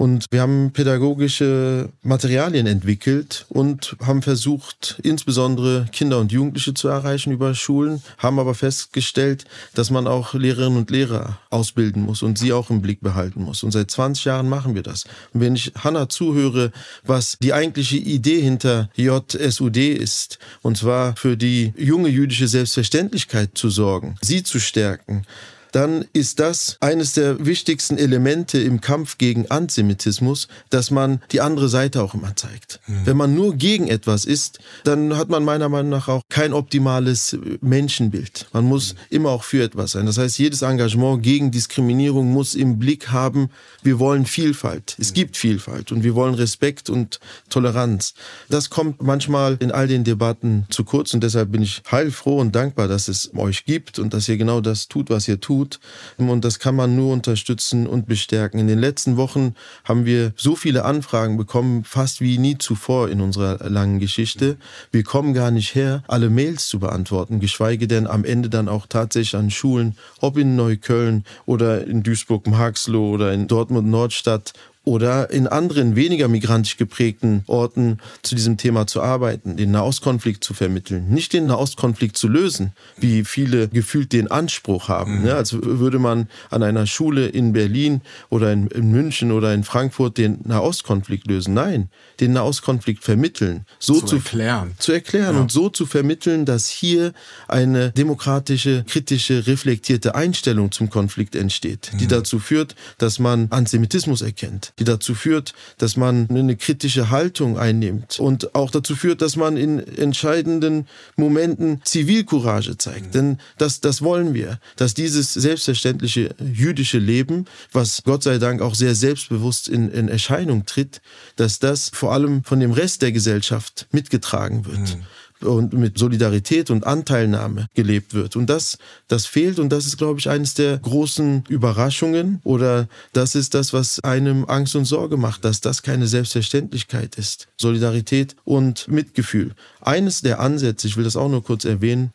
Und 0.00 0.24
wir 0.30 0.40
haben 0.40 0.72
pädagogische 0.72 1.90
Materialien 2.02 2.66
entwickelt 2.66 3.44
und 3.50 3.98
haben 4.02 4.22
versucht, 4.22 4.98
insbesondere 5.02 5.88
Kinder 5.92 6.20
und 6.20 6.32
Jugendliche 6.32 6.72
zu 6.72 6.88
erreichen 6.88 7.34
über 7.34 7.54
Schulen, 7.54 8.02
haben 8.16 8.38
aber 8.38 8.54
festgestellt, 8.54 9.44
dass 9.74 9.90
man 9.90 10.06
auch 10.06 10.32
Lehrerinnen 10.32 10.78
und 10.78 10.90
Lehrer 10.90 11.38
ausbilden 11.50 12.02
muss 12.02 12.22
und 12.22 12.38
sie 12.38 12.54
auch 12.54 12.70
im 12.70 12.80
Blick 12.80 13.02
behalten 13.02 13.42
muss. 13.44 13.62
Und 13.62 13.72
seit 13.72 13.90
20 13.90 14.24
Jahren 14.24 14.48
machen 14.48 14.74
wir 14.74 14.82
das. 14.82 15.04
Und 15.34 15.42
wenn 15.42 15.54
ich 15.54 15.70
Hanna 15.76 16.08
zuhöre, 16.08 16.72
was 17.04 17.36
die 17.42 17.52
eigentliche 17.52 17.98
Idee 17.98 18.40
hinter 18.40 18.88
JSUD 18.94 19.76
ist, 19.76 20.38
und 20.62 20.78
zwar 20.78 21.14
für 21.16 21.36
die 21.36 21.74
junge 21.76 22.08
jüdische 22.08 22.48
Selbstverständlichkeit 22.48 23.50
zu 23.52 23.68
sorgen, 23.68 24.16
sie 24.22 24.44
zu 24.44 24.60
stärken, 24.60 25.26
dann 25.72 26.04
ist 26.12 26.40
das 26.40 26.76
eines 26.80 27.12
der 27.12 27.44
wichtigsten 27.44 27.98
Elemente 27.98 28.58
im 28.58 28.80
Kampf 28.80 29.18
gegen 29.18 29.50
Antisemitismus, 29.50 30.48
dass 30.70 30.90
man 30.90 31.20
die 31.32 31.40
andere 31.40 31.68
Seite 31.68 32.02
auch 32.02 32.14
immer 32.14 32.34
zeigt. 32.36 32.80
Mhm. 32.86 33.06
Wenn 33.06 33.16
man 33.16 33.34
nur 33.34 33.54
gegen 33.54 33.88
etwas 33.88 34.24
ist, 34.24 34.58
dann 34.84 35.16
hat 35.16 35.28
man 35.28 35.44
meiner 35.44 35.68
Meinung 35.68 35.90
nach 35.90 36.08
auch 36.08 36.22
kein 36.28 36.52
optimales 36.52 37.36
Menschenbild. 37.60 38.46
Man 38.52 38.64
muss 38.64 38.94
mhm. 38.94 38.98
immer 39.10 39.30
auch 39.30 39.44
für 39.44 39.62
etwas 39.62 39.92
sein. 39.92 40.06
Das 40.06 40.18
heißt, 40.18 40.38
jedes 40.38 40.62
Engagement 40.62 41.22
gegen 41.22 41.50
Diskriminierung 41.50 42.32
muss 42.32 42.54
im 42.54 42.78
Blick 42.78 43.10
haben, 43.10 43.50
wir 43.82 43.98
wollen 43.98 44.26
Vielfalt. 44.26 44.96
Es 44.98 45.10
mhm. 45.10 45.14
gibt 45.14 45.36
Vielfalt 45.36 45.92
und 45.92 46.04
wir 46.04 46.14
wollen 46.14 46.34
Respekt 46.34 46.90
und 46.90 47.20
Toleranz. 47.48 48.14
Das 48.48 48.70
kommt 48.70 49.02
manchmal 49.02 49.56
in 49.60 49.70
all 49.70 49.88
den 49.88 50.04
Debatten 50.04 50.66
zu 50.70 50.84
kurz 50.84 51.14
und 51.14 51.22
deshalb 51.22 51.52
bin 51.52 51.62
ich 51.62 51.82
heilfroh 51.90 52.38
und 52.38 52.54
dankbar, 52.54 52.88
dass 52.88 53.08
es 53.08 53.30
euch 53.36 53.64
gibt 53.64 53.98
und 53.98 54.14
dass 54.14 54.28
ihr 54.28 54.36
genau 54.36 54.60
das 54.60 54.88
tut, 54.88 55.10
was 55.10 55.28
ihr 55.28 55.40
tut 55.40 55.59
tut. 55.60 55.80
Und 56.16 56.44
das 56.44 56.58
kann 56.58 56.74
man 56.74 56.96
nur 56.96 57.12
unterstützen 57.12 57.86
und 57.86 58.06
bestärken. 58.06 58.58
In 58.58 58.66
den 58.66 58.78
letzten 58.78 59.16
Wochen 59.16 59.54
haben 59.84 60.04
wir 60.04 60.32
so 60.36 60.56
viele 60.56 60.84
Anfragen 60.84 61.36
bekommen, 61.36 61.84
fast 61.84 62.20
wie 62.20 62.38
nie 62.38 62.58
zuvor 62.58 63.08
in 63.08 63.20
unserer 63.20 63.68
langen 63.68 63.98
Geschichte. 63.98 64.56
Wir 64.90 65.02
kommen 65.02 65.34
gar 65.34 65.50
nicht 65.50 65.74
her, 65.74 66.02
alle 66.08 66.30
Mails 66.30 66.68
zu 66.68 66.78
beantworten, 66.78 67.40
geschweige 67.40 67.86
denn 67.86 68.06
am 68.06 68.24
Ende 68.24 68.48
dann 68.48 68.68
auch 68.68 68.86
tatsächlich 68.86 69.36
an 69.36 69.50
Schulen, 69.50 69.96
ob 70.20 70.36
in 70.36 70.56
Neukölln 70.56 71.24
oder 71.46 71.86
in 71.86 72.02
Duisburg-Marxloh 72.02 73.10
oder 73.10 73.32
in 73.32 73.46
Dortmund-Nordstadt 73.46 74.52
oder 74.84 75.30
in 75.30 75.46
anderen 75.46 75.94
weniger 75.94 76.28
migrantisch 76.28 76.78
geprägten 76.78 77.44
Orten 77.46 77.98
zu 78.22 78.34
diesem 78.34 78.56
Thema 78.56 78.86
zu 78.86 79.02
arbeiten, 79.02 79.56
den 79.56 79.70
Nahostkonflikt 79.72 80.42
zu 80.42 80.54
vermitteln, 80.54 81.08
nicht 81.10 81.34
den 81.34 81.46
Nahostkonflikt 81.46 82.16
zu 82.16 82.28
lösen, 82.28 82.72
wie 82.96 83.24
viele 83.24 83.68
gefühlt 83.68 84.12
den 84.12 84.30
Anspruch 84.30 84.88
haben, 84.88 85.18
mhm. 85.18 85.24
ne? 85.24 85.34
als 85.34 85.52
würde 85.52 85.98
man 85.98 86.28
an 86.48 86.62
einer 86.62 86.86
Schule 86.86 87.26
in 87.26 87.52
Berlin 87.52 88.00
oder 88.30 88.52
in, 88.52 88.68
in 88.68 88.90
München 88.90 89.32
oder 89.32 89.52
in 89.52 89.64
Frankfurt 89.64 90.16
den 90.16 90.38
Nahostkonflikt 90.44 91.26
lösen. 91.26 91.54
Nein, 91.54 91.90
den 92.20 92.32
Nahostkonflikt 92.32 93.04
vermitteln, 93.04 93.66
so 93.78 94.00
zu, 94.00 94.06
zu 94.06 94.16
erklären, 94.16 94.74
zu 94.78 94.92
erklären 94.92 95.34
ja. 95.34 95.40
und 95.42 95.52
so 95.52 95.68
zu 95.68 95.84
vermitteln, 95.84 96.46
dass 96.46 96.68
hier 96.68 97.12
eine 97.48 97.92
demokratische, 97.92 98.84
kritische, 98.88 99.46
reflektierte 99.46 100.14
Einstellung 100.14 100.72
zum 100.72 100.88
Konflikt 100.88 101.34
entsteht, 101.34 101.90
die 102.00 102.04
mhm. 102.04 102.08
dazu 102.08 102.38
führt, 102.38 102.74
dass 102.96 103.18
man 103.18 103.48
Antisemitismus 103.50 104.22
erkennt, 104.22 104.69
die 104.78 104.84
dazu 104.84 105.14
führt, 105.14 105.54
dass 105.78 105.96
man 105.96 106.28
eine 106.30 106.56
kritische 106.56 107.10
Haltung 107.10 107.58
einnimmt 107.58 108.18
und 108.18 108.54
auch 108.54 108.70
dazu 108.70 108.96
führt, 108.96 109.22
dass 109.22 109.36
man 109.36 109.56
in 109.56 109.78
entscheidenden 109.78 110.86
Momenten 111.16 111.80
Zivilcourage 111.84 112.78
zeigt. 112.78 113.08
Mhm. 113.08 113.12
Denn 113.12 113.38
das, 113.58 113.80
das 113.80 114.02
wollen 114.02 114.34
wir, 114.34 114.58
dass 114.76 114.94
dieses 114.94 115.32
selbstverständliche 115.34 116.34
jüdische 116.40 116.98
Leben, 116.98 117.46
was 117.72 118.02
Gott 118.04 118.22
sei 118.22 118.38
Dank 118.38 118.62
auch 118.62 118.74
sehr 118.74 118.94
selbstbewusst 118.94 119.68
in, 119.68 119.90
in 119.90 120.08
Erscheinung 120.08 120.66
tritt, 120.66 121.00
dass 121.36 121.58
das 121.58 121.90
vor 121.92 122.12
allem 122.12 122.44
von 122.44 122.60
dem 122.60 122.72
Rest 122.72 123.02
der 123.02 123.12
Gesellschaft 123.12 123.86
mitgetragen 123.92 124.66
wird. 124.66 124.96
Mhm 124.96 125.04
und 125.42 125.72
mit 125.72 125.98
Solidarität 125.98 126.70
und 126.70 126.86
Anteilnahme 126.86 127.66
gelebt 127.74 128.14
wird. 128.14 128.36
Und 128.36 128.48
das, 128.48 128.78
das 129.08 129.26
fehlt 129.26 129.58
und 129.58 129.70
das 129.70 129.86
ist, 129.86 129.96
glaube 129.96 130.20
ich, 130.20 130.28
eines 130.28 130.54
der 130.54 130.78
großen 130.78 131.44
Überraschungen 131.48 132.40
oder 132.44 132.88
das 133.12 133.34
ist 133.34 133.54
das, 133.54 133.72
was 133.72 134.00
einem 134.04 134.44
Angst 134.46 134.76
und 134.76 134.84
Sorge 134.84 135.16
macht, 135.16 135.44
dass 135.44 135.60
das 135.60 135.82
keine 135.82 136.06
Selbstverständlichkeit 136.06 137.16
ist. 137.16 137.48
Solidarität 137.56 138.36
und 138.44 138.88
Mitgefühl. 138.88 139.52
Eines 139.80 140.22
der 140.22 140.40
Ansätze, 140.40 140.86
ich 140.86 140.96
will 140.96 141.04
das 141.04 141.16
auch 141.16 141.28
nur 141.28 141.42
kurz 141.42 141.64
erwähnen, 141.64 142.12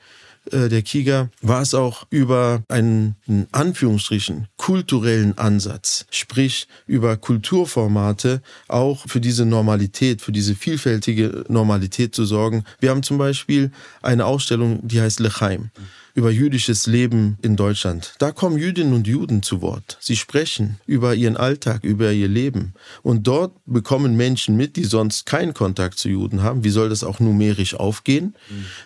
äh, 0.52 0.70
der 0.70 0.82
Kiga 0.82 1.30
war 1.42 1.62
es 1.62 1.74
auch 1.74 2.06
über 2.10 2.64
einen, 2.68 3.16
in 3.28 3.48
Anführungsstrichen, 3.52 4.48
kulturellen 4.58 5.38
Ansatz, 5.38 6.06
sprich 6.10 6.68
über 6.88 7.18
Kulturformate 7.18 8.42
auch 8.68 9.06
für 9.08 9.22
diese 9.22 9.46
Normalität, 9.46 10.22
für 10.22 10.32
diese 10.32 10.56
vielfältige 10.56 11.46
Normalität 11.48 12.16
zu 12.16 12.26
sorgen. 12.26 12.64
Wir 12.80 12.90
haben 12.90 13.04
zum 13.04 13.18
Beispiel 13.18 13.72
eine 14.02 14.26
Ausstellung, 14.26 14.80
die 14.88 15.02
heißt 15.02 15.20
Lechaim 15.20 15.72
über 16.16 16.32
jüdisches 16.32 16.88
Leben 16.88 17.38
in 17.42 17.58
Deutschland. 17.58 18.16
Da 18.20 18.32
kommen 18.32 18.58
Jüdinnen 18.58 18.94
und 18.94 19.06
Juden 19.06 19.44
zu 19.44 19.62
Wort. 19.62 19.98
Sie 20.00 20.16
sprechen 20.16 20.80
über 20.88 21.14
ihren 21.14 21.36
Alltag, 21.36 21.84
über 21.84 22.12
ihr 22.14 22.30
Leben. 22.30 22.74
Und 23.04 23.28
dort 23.28 23.54
bekommen 23.66 24.16
Menschen 24.16 24.56
mit, 24.56 24.78
die 24.78 24.86
sonst 24.86 25.26
keinen 25.26 25.54
Kontakt 25.54 26.00
zu 26.00 26.08
Juden 26.08 26.42
haben. 26.42 26.64
Wie 26.64 26.70
soll 26.70 26.88
das 26.88 27.04
auch 27.04 27.20
numerisch 27.20 27.76
aufgehen? 27.76 28.34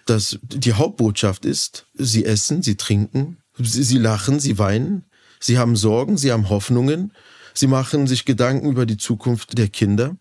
Dass 0.07 0.39
die 0.41 0.73
Hauptbotschaft 0.73 1.45
ist, 1.45 1.85
sie 1.93 2.25
essen, 2.25 2.63
sie 2.63 2.75
trinken, 2.75 3.37
sie, 3.59 3.83
sie 3.83 3.99
lachen, 3.99 4.39
sie 4.39 4.57
weinen, 4.57 5.05
sie 5.39 5.59
haben 5.59 5.75
Sorgen, 5.75 6.17
sie 6.17 6.31
haben 6.31 6.49
Hoffnungen, 6.49 7.13
sie 7.53 7.67
machen 7.67 8.07
sich 8.07 8.25
Gedanken 8.25 8.71
über 8.71 8.87
die 8.87 8.97
Zukunft 8.97 9.55
der 9.55 9.67
Kinder 9.67 10.17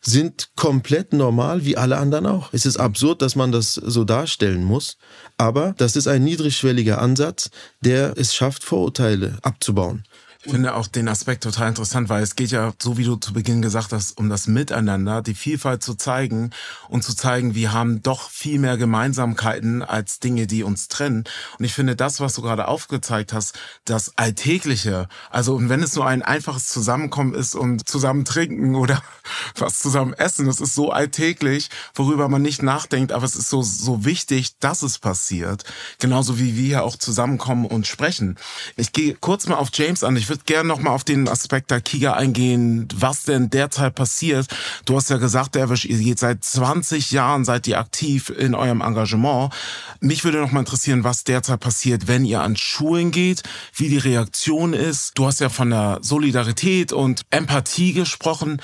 sind 0.00 0.50
komplett 0.56 1.12
normal 1.12 1.64
wie 1.64 1.76
alle 1.76 1.96
anderen 1.98 2.26
auch. 2.26 2.52
Es 2.52 2.66
ist 2.66 2.76
absurd, 2.76 3.22
dass 3.22 3.36
man 3.36 3.52
das 3.52 3.74
so 3.74 4.04
darstellen 4.04 4.64
muss, 4.64 4.96
aber 5.36 5.74
das 5.78 5.96
ist 5.96 6.06
ein 6.06 6.24
niedrigschwelliger 6.24 7.00
Ansatz, 7.00 7.50
der 7.80 8.14
es 8.16 8.34
schafft, 8.34 8.64
Vorurteile 8.64 9.38
abzubauen. 9.42 10.04
Ich 10.44 10.52
finde 10.52 10.76
auch 10.76 10.86
den 10.86 11.08
Aspekt 11.08 11.42
total 11.42 11.70
interessant, 11.70 12.08
weil 12.08 12.22
es 12.22 12.36
geht 12.36 12.52
ja, 12.52 12.72
so 12.80 12.96
wie 12.96 13.02
du 13.02 13.16
zu 13.16 13.32
Beginn 13.32 13.60
gesagt 13.60 13.92
hast, 13.92 14.16
um 14.18 14.28
das 14.28 14.46
Miteinander, 14.46 15.20
die 15.20 15.34
Vielfalt 15.34 15.82
zu 15.82 15.96
zeigen 15.96 16.50
und 16.88 17.02
zu 17.02 17.12
zeigen, 17.16 17.56
wir 17.56 17.72
haben 17.72 18.02
doch 18.02 18.30
viel 18.30 18.60
mehr 18.60 18.76
Gemeinsamkeiten 18.76 19.82
als 19.82 20.20
Dinge, 20.20 20.46
die 20.46 20.62
uns 20.62 20.86
trennen. 20.86 21.24
Und 21.58 21.64
ich 21.64 21.74
finde 21.74 21.96
das, 21.96 22.20
was 22.20 22.34
du 22.34 22.42
gerade 22.42 22.68
aufgezeigt 22.68 23.32
hast, 23.32 23.58
das 23.84 24.16
Alltägliche, 24.16 25.08
also 25.28 25.58
wenn 25.68 25.82
es 25.82 25.96
nur 25.96 26.06
ein 26.06 26.22
einfaches 26.22 26.68
Zusammenkommen 26.68 27.34
ist 27.34 27.56
und 27.56 27.88
zusammen 27.88 28.24
trinken 28.24 28.76
oder 28.76 29.02
was 29.56 29.80
zusammen 29.80 30.12
essen, 30.12 30.46
das 30.46 30.60
ist 30.60 30.76
so 30.76 30.92
alltäglich, 30.92 31.68
worüber 31.96 32.28
man 32.28 32.42
nicht 32.42 32.62
nachdenkt, 32.62 33.10
aber 33.10 33.24
es 33.24 33.34
ist 33.34 33.50
so, 33.50 33.62
so 33.62 34.04
wichtig, 34.04 34.56
dass 34.60 34.82
es 34.82 35.00
passiert. 35.00 35.64
Genauso 35.98 36.38
wie 36.38 36.54
wir 36.56 36.64
hier 36.64 36.84
auch 36.84 36.94
zusammenkommen 36.94 37.66
und 37.66 37.88
sprechen. 37.88 38.38
Ich 38.76 38.92
gehe 38.92 39.14
kurz 39.14 39.48
mal 39.48 39.56
auf 39.56 39.70
James 39.72 40.04
an. 40.04 40.16
Ich 40.16 40.27
Ich 40.28 40.30
würde 40.30 40.44
gerne 40.44 40.68
nochmal 40.68 40.92
auf 40.92 41.04
den 41.04 41.26
Aspekt 41.26 41.70
der 41.70 41.80
Kiga 41.80 42.12
eingehen, 42.12 42.86
was 42.94 43.22
denn 43.22 43.48
derzeit 43.48 43.94
passiert. 43.94 44.46
Du 44.84 44.94
hast 44.94 45.08
ja 45.08 45.16
gesagt, 45.16 45.56
Erwisch, 45.56 45.86
ihr 45.86 45.96
geht 45.96 46.18
seit 46.18 46.44
20 46.44 47.12
Jahren, 47.12 47.46
seid 47.46 47.66
ihr 47.66 47.78
aktiv 47.78 48.28
in 48.28 48.54
eurem 48.54 48.82
Engagement. 48.82 49.54
Mich 50.00 50.24
würde 50.24 50.42
nochmal 50.42 50.64
interessieren, 50.64 51.02
was 51.02 51.24
derzeit 51.24 51.60
passiert, 51.60 52.08
wenn 52.08 52.26
ihr 52.26 52.42
an 52.42 52.56
Schulen 52.56 53.10
geht, 53.10 53.42
wie 53.74 53.88
die 53.88 53.96
Reaktion 53.96 54.74
ist. 54.74 55.12
Du 55.14 55.24
hast 55.24 55.40
ja 55.40 55.48
von 55.48 55.70
der 55.70 56.00
Solidarität 56.02 56.92
und 56.92 57.22
Empathie 57.30 57.94
gesprochen. 57.94 58.60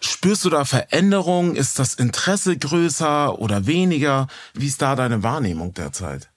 Spürst 0.00 0.44
du 0.44 0.50
da 0.50 0.64
Veränderungen? 0.64 1.54
Ist 1.54 1.78
das 1.78 1.94
Interesse 1.94 2.58
größer 2.58 3.38
oder 3.38 3.66
weniger? 3.66 4.26
Wie 4.52 4.66
ist 4.66 4.82
da 4.82 4.96
deine 4.96 5.22
Wahrnehmung 5.22 5.74
derzeit? 5.74 6.33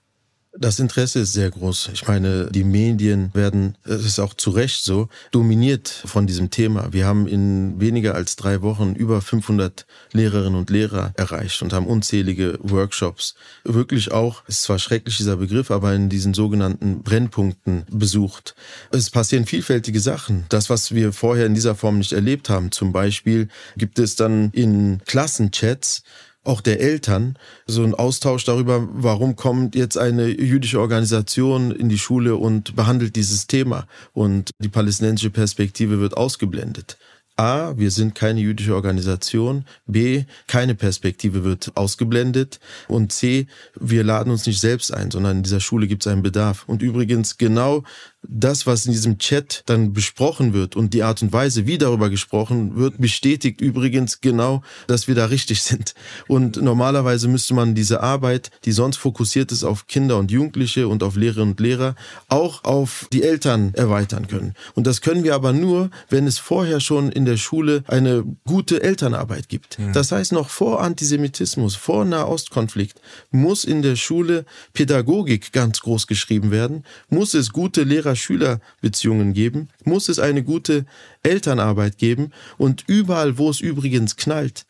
Das 0.60 0.80
Interesse 0.80 1.20
ist 1.20 1.34
sehr 1.34 1.52
groß. 1.52 1.92
Ich 1.94 2.08
meine, 2.08 2.50
die 2.50 2.64
Medien 2.64 3.30
werden, 3.36 3.78
es 3.84 4.04
ist 4.04 4.20
auch 4.20 4.34
zu 4.34 4.50
Recht 4.50 4.84
so, 4.84 5.08
dominiert 5.32 5.88
von 5.88 6.26
diesem 6.26 6.50
Thema. 6.50 6.92
Wir 6.94 7.06
haben 7.06 7.28
in 7.28 7.80
weniger 7.80 8.16
als 8.16 8.36
drei 8.38 8.64
Wochen 8.64 8.96
über 8.96 9.22
500 9.22 9.86
Lehrerinnen 10.14 10.58
und 10.58 10.72
Lehrer 10.72 11.14
erreicht 11.16 11.62
und 11.62 11.74
haben 11.74 11.86
unzählige 11.86 12.58
Workshops. 12.64 13.36
Wirklich 13.66 14.12
auch, 14.12 14.44
es 14.48 14.56
ist 14.56 14.64
zwar 14.64 14.80
schrecklich 14.80 15.18
dieser 15.18 15.38
Begriff, 15.38 15.70
aber 15.70 15.94
in 15.94 16.10
diesen 16.10 16.34
sogenannten 16.34 17.04
Brennpunkten 17.04 17.86
besucht. 17.92 18.56
Es 18.90 19.12
passieren 19.12 19.46
vielfältige 19.46 20.00
Sachen. 20.00 20.46
Das, 20.50 20.72
was 20.72 20.92
wir 20.92 21.14
vorher 21.14 21.46
in 21.46 21.54
dieser 21.54 21.76
Form 21.76 22.00
nicht 22.00 22.14
erlebt 22.14 22.50
haben. 22.50 22.72
Zum 22.72 22.92
Beispiel 22.92 23.48
gibt 23.78 24.00
es 24.00 24.16
dann 24.16 24.50
in 24.54 25.02
Klassenchats 25.06 26.02
auch 26.48 26.62
der 26.62 26.80
Eltern, 26.80 27.38
so 27.66 27.84
ein 27.84 27.94
Austausch 27.94 28.46
darüber, 28.46 28.88
warum 28.92 29.36
kommt 29.36 29.76
jetzt 29.76 29.98
eine 29.98 30.28
jüdische 30.28 30.80
Organisation 30.80 31.72
in 31.72 31.90
die 31.90 32.00
Schule 32.00 32.36
und 32.36 32.76
behandelt 32.76 33.16
dieses 33.16 33.48
Thema 33.48 33.88
und 34.14 34.52
die 34.60 34.70
palästinensische 34.70 35.30
Perspektive 35.30 36.00
wird 36.00 36.16
ausgeblendet. 36.16 36.98
A, 37.40 37.78
wir 37.78 37.92
sind 37.92 38.16
keine 38.16 38.42
jüdische 38.42 38.74
Organisation. 38.74 39.66
B, 39.86 40.24
keine 40.48 40.74
Perspektive 40.74 41.44
wird 41.44 41.72
ausgeblendet. 41.76 42.60
Und 42.88 43.12
C, 43.12 43.46
wir 43.80 44.04
laden 44.04 44.32
uns 44.32 44.48
nicht 44.48 44.60
selbst 44.60 44.92
ein, 44.92 45.12
sondern 45.12 45.38
in 45.38 45.44
dieser 45.44 45.60
Schule 45.60 45.88
gibt 45.88 46.04
es 46.04 46.12
einen 46.12 46.24
Bedarf. 46.24 46.64
Und 46.68 46.82
übrigens 46.82 47.38
genau 47.38 47.84
das, 48.30 48.68
was 48.68 48.86
in 48.86 48.92
diesem 48.92 49.18
Chat 49.18 49.64
dann 49.66 49.94
besprochen 49.94 50.54
wird 50.54 50.76
und 50.76 50.94
die 50.94 51.04
Art 51.04 51.22
und 51.22 51.34
Weise, 51.34 51.66
wie 51.66 51.78
darüber 51.78 52.10
gesprochen 52.10 52.76
wird, 52.76 53.00
bestätigt 53.00 53.62
übrigens 53.62 54.22
genau, 54.22 54.62
dass 54.88 55.08
wir 55.08 55.16
da 55.16 55.26
richtig 55.26 55.64
sind. 55.64 55.94
Und 56.28 56.62
normalerweise 56.62 57.28
müsste 57.28 57.54
man 57.54 57.76
diese 57.76 58.02
Arbeit, 58.02 58.52
die 58.66 58.72
sonst 58.72 58.98
fokussiert 58.98 59.52
ist 59.52 59.64
auf 59.64 59.88
Kinder 59.88 60.18
und 60.18 60.32
Jugendliche 60.32 60.88
und 60.88 61.04
auf 61.04 61.16
Lehrerinnen 61.16 61.52
und 61.52 61.60
Lehrer, 61.60 61.96
auch 62.28 62.64
auf 62.64 63.08
die 63.14 63.24
Eltern 63.24 63.74
erweitern 63.74 64.28
können. 64.28 64.54
Und 64.76 64.88
das 64.88 65.02
können 65.02 65.24
wir 65.24 65.36
aber 65.36 65.54
nur, 65.54 65.90
wenn 66.10 66.28
es 66.28 66.38
vorher 66.38 66.80
schon 66.80 67.12
in 67.12 67.26
der 67.26 67.38
Schule 67.38 67.84
eine 67.88 68.24
gute 68.46 68.84
Elternarbeit 68.84 69.50
gibt. 69.50 69.80
Mhm. 69.80 69.94
Das 69.94 70.12
heißt, 70.12 70.32
noch 70.32 70.50
vor 70.50 70.82
Antisemitismus, 70.82 71.76
vor 71.76 72.06
Nahostkonflikt 72.06 73.00
muss 73.32 73.64
in 73.64 73.82
der 73.82 73.96
Schule 73.96 74.46
Pädagogik 74.74 75.54
ganz 75.54 75.80
groß 75.80 76.08
geschrieben 76.08 76.52
werden, 76.52 76.84
muss 77.10 77.34
es 77.34 77.52
gute 77.52 77.84
Lehrer 77.84 78.17
Lehrer-Schüler-Beziehungen 78.18 79.34
geben, 79.34 79.70
muss 79.84 80.10
es 80.10 80.20
eine 80.20 80.44
gute 80.44 80.86
Elternarbeit 81.24 81.98
geben 81.98 82.32
und 82.58 82.84
überall, 82.88 83.38
wo 83.38 83.50
es 83.50 83.62
übrigens 83.62 84.16
knallt, 84.16 84.66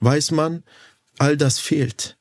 weiß 0.00 0.32
man, 0.32 0.62
all 1.18 1.36
das 1.36 1.58
fehlt. 1.58 2.16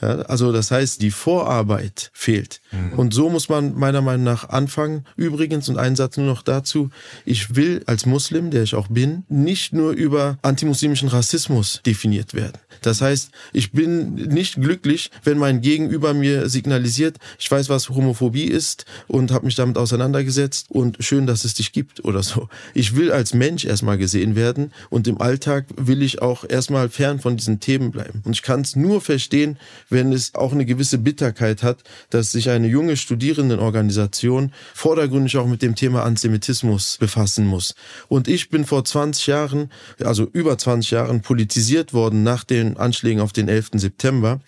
Ja, 0.00 0.20
also 0.22 0.52
das 0.52 0.70
heißt, 0.70 1.02
die 1.02 1.10
Vorarbeit 1.10 2.10
fehlt. 2.12 2.60
Mhm. 2.70 2.98
Und 2.98 3.14
so 3.14 3.28
muss 3.30 3.48
man 3.48 3.74
meiner 3.74 4.00
Meinung 4.00 4.24
nach 4.24 4.48
anfangen. 4.48 5.04
Übrigens, 5.16 5.68
und 5.68 5.78
ein 5.78 5.96
Satz 5.96 6.16
nur 6.16 6.26
noch 6.26 6.42
dazu, 6.42 6.90
ich 7.24 7.56
will 7.56 7.82
als 7.86 8.06
Muslim, 8.06 8.50
der 8.50 8.62
ich 8.62 8.74
auch 8.74 8.88
bin, 8.88 9.24
nicht 9.28 9.72
nur 9.72 9.92
über 9.92 10.38
antimuslimischen 10.42 11.08
Rassismus 11.08 11.80
definiert 11.84 12.34
werden. 12.34 12.58
Das 12.82 13.00
heißt, 13.00 13.30
ich 13.52 13.72
bin 13.72 14.14
nicht 14.14 14.60
glücklich, 14.60 15.10
wenn 15.24 15.38
mein 15.38 15.60
Gegenüber 15.60 16.14
mir 16.14 16.48
signalisiert, 16.48 17.16
ich 17.38 17.50
weiß, 17.50 17.68
was 17.68 17.88
Homophobie 17.88 18.44
ist 18.44 18.84
und 19.06 19.32
habe 19.32 19.46
mich 19.46 19.56
damit 19.56 19.76
auseinandergesetzt 19.78 20.66
und 20.70 20.96
schön, 21.00 21.26
dass 21.26 21.44
es 21.44 21.54
dich 21.54 21.72
gibt 21.72 22.04
oder 22.04 22.22
so. 22.22 22.48
Ich 22.74 22.96
will 22.96 23.10
als 23.10 23.34
Mensch 23.34 23.64
erstmal 23.64 23.98
gesehen 23.98 24.36
werden 24.36 24.72
und 24.90 25.08
im 25.08 25.20
Alltag 25.20 25.66
will 25.76 26.02
ich 26.02 26.22
auch 26.22 26.44
erstmal 26.48 26.88
fern 26.88 27.18
von 27.18 27.36
diesen 27.36 27.60
Themen 27.60 27.90
bleiben. 27.90 28.22
Und 28.24 28.32
ich 28.32 28.42
kann 28.42 28.60
es 28.60 28.76
nur 28.76 29.00
verstehen, 29.00 29.47
verstehen, 29.48 29.58
wenn 29.88 30.12
es 30.12 30.34
auch 30.34 30.52
eine 30.52 30.66
gewisse 30.66 30.98
Bitterkeit 30.98 31.62
hat, 31.62 31.82
dass 32.10 32.32
sich 32.32 32.50
eine 32.50 32.68
junge 32.68 32.96
Studierendenorganisation 32.96 34.52
vordergründig 34.74 35.36
auch 35.38 35.46
mit 35.46 35.62
dem 35.62 35.74
Thema 35.74 36.02
Antisemitismus 36.02 36.98
befassen 36.98 37.46
muss. 37.46 37.74
Und 38.08 38.28
ich 38.28 38.50
bin 38.50 38.64
vor 38.64 38.84
20 38.84 39.26
Jahren, 39.26 39.70
also 40.02 40.24
über 40.32 40.58
20 40.58 40.90
Jahren, 40.90 41.22
politisiert 41.22 41.94
worden 41.94 42.22
nach 42.22 42.44
den 42.44 42.76
Anschlägen 42.76 43.20
auf 43.20 43.32
den 43.32 43.48
11. 43.48 43.70
September 43.74 44.40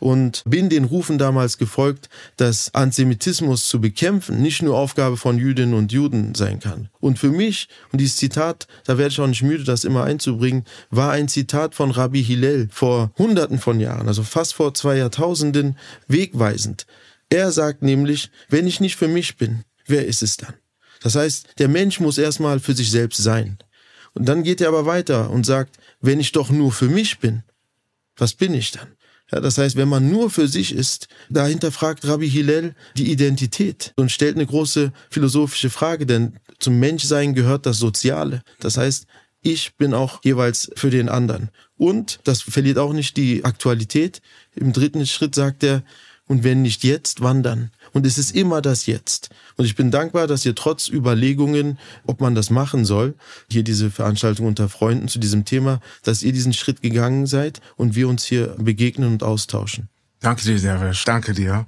und 0.00 0.42
bin 0.46 0.68
den 0.68 0.84
Rufen 0.84 1.18
damals 1.18 1.58
gefolgt, 1.58 2.08
dass 2.36 2.74
Antisemitismus 2.74 3.68
zu 3.68 3.80
bekämpfen 3.80 4.40
nicht 4.40 4.62
nur 4.62 4.76
Aufgabe 4.76 5.16
von 5.16 5.38
Jüdinnen 5.38 5.74
und 5.74 5.92
Juden 5.92 6.34
sein 6.34 6.60
kann. 6.60 6.88
Und 7.00 7.18
für 7.18 7.30
mich, 7.30 7.68
und 7.92 8.00
dieses 8.00 8.16
Zitat, 8.16 8.66
da 8.84 8.98
werde 8.98 9.12
ich 9.12 9.20
auch 9.20 9.26
nicht 9.26 9.42
müde, 9.42 9.64
das 9.64 9.84
immer 9.84 10.04
einzubringen, 10.04 10.64
war 10.90 11.12
ein 11.12 11.28
Zitat 11.28 11.74
von 11.74 11.90
Rabbi 11.90 12.22
Hillel 12.22 12.68
vor 12.72 13.12
hunderten 13.18 13.58
von 13.58 13.80
Jahren, 13.80 14.08
also 14.08 14.22
fast 14.22 14.45
vor 14.52 14.74
zwei 14.74 14.96
Jahrtausenden, 14.96 15.76
wegweisend. 16.08 16.86
Er 17.28 17.50
sagt 17.52 17.82
nämlich, 17.82 18.30
wenn 18.48 18.66
ich 18.66 18.80
nicht 18.80 18.96
für 18.96 19.08
mich 19.08 19.36
bin, 19.36 19.64
wer 19.86 20.06
ist 20.06 20.22
es 20.22 20.36
dann? 20.36 20.54
Das 21.02 21.14
heißt, 21.14 21.46
der 21.58 21.68
Mensch 21.68 22.00
muss 22.00 22.18
erstmal 22.18 22.60
für 22.60 22.74
sich 22.74 22.90
selbst 22.90 23.22
sein. 23.22 23.58
Und 24.14 24.26
dann 24.26 24.42
geht 24.42 24.60
er 24.60 24.68
aber 24.68 24.86
weiter 24.86 25.30
und 25.30 25.44
sagt, 25.44 25.78
wenn 26.00 26.20
ich 26.20 26.32
doch 26.32 26.50
nur 26.50 26.72
für 26.72 26.88
mich 26.88 27.18
bin, 27.18 27.42
was 28.16 28.34
bin 28.34 28.54
ich 28.54 28.70
dann? 28.70 28.88
Ja, 29.32 29.40
das 29.40 29.58
heißt, 29.58 29.76
wenn 29.76 29.88
man 29.88 30.10
nur 30.10 30.30
für 30.30 30.46
sich 30.46 30.72
ist, 30.72 31.08
dahinter 31.28 31.72
fragt 31.72 32.06
Rabbi 32.06 32.30
Hillel 32.30 32.74
die 32.96 33.10
Identität 33.10 33.92
und 33.96 34.12
stellt 34.12 34.36
eine 34.36 34.46
große 34.46 34.92
philosophische 35.10 35.68
Frage, 35.68 36.06
denn 36.06 36.38
zum 36.60 36.78
Menschsein 36.78 37.34
gehört 37.34 37.66
das 37.66 37.78
Soziale. 37.78 38.42
Das 38.60 38.76
heißt, 38.76 39.06
ich 39.46 39.76
bin 39.76 39.94
auch 39.94 40.20
jeweils 40.24 40.70
für 40.74 40.90
den 40.90 41.08
anderen. 41.08 41.50
Und, 41.76 42.20
das 42.24 42.42
verliert 42.42 42.78
auch 42.78 42.92
nicht 42.92 43.16
die 43.16 43.44
Aktualität, 43.44 44.20
im 44.54 44.72
dritten 44.72 45.06
Schritt 45.06 45.34
sagt 45.34 45.62
er, 45.62 45.82
und 46.28 46.42
wenn 46.42 46.62
nicht 46.62 46.82
jetzt, 46.82 47.20
wann 47.20 47.44
dann? 47.44 47.70
Und 47.92 48.04
es 48.04 48.18
ist 48.18 48.34
immer 48.34 48.60
das 48.60 48.86
Jetzt. 48.86 49.30
Und 49.56 49.64
ich 49.64 49.76
bin 49.76 49.92
dankbar, 49.92 50.26
dass 50.26 50.44
ihr 50.44 50.56
trotz 50.56 50.88
Überlegungen, 50.88 51.78
ob 52.04 52.20
man 52.20 52.34
das 52.34 52.50
machen 52.50 52.84
soll, 52.84 53.14
hier 53.48 53.62
diese 53.62 53.92
Veranstaltung 53.92 54.46
unter 54.46 54.68
Freunden 54.68 55.06
zu 55.06 55.20
diesem 55.20 55.44
Thema, 55.44 55.80
dass 56.02 56.24
ihr 56.24 56.32
diesen 56.32 56.52
Schritt 56.52 56.82
gegangen 56.82 57.26
seid 57.26 57.60
und 57.76 57.94
wir 57.94 58.08
uns 58.08 58.24
hier 58.24 58.56
begegnen 58.58 59.12
und 59.12 59.22
austauschen. 59.22 59.88
Danke 60.20 60.42
dir, 60.42 60.58
Derwisch. 60.58 61.04
Danke 61.04 61.34
dir. 61.34 61.66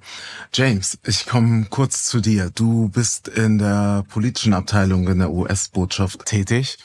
James, 0.53 0.99
ich 1.07 1.27
komme 1.27 1.67
kurz 1.71 2.07
zu 2.07 2.21
dir. 2.21 2.51
Du 2.53 2.89
bist 2.89 3.29
in 3.29 3.59
der 3.59 4.05
politischen 4.09 4.55
Abteilung 4.55 5.07
in 5.07 5.19
der 5.19 5.31
US-Botschaft 5.31 6.25
tätig. 6.25 6.79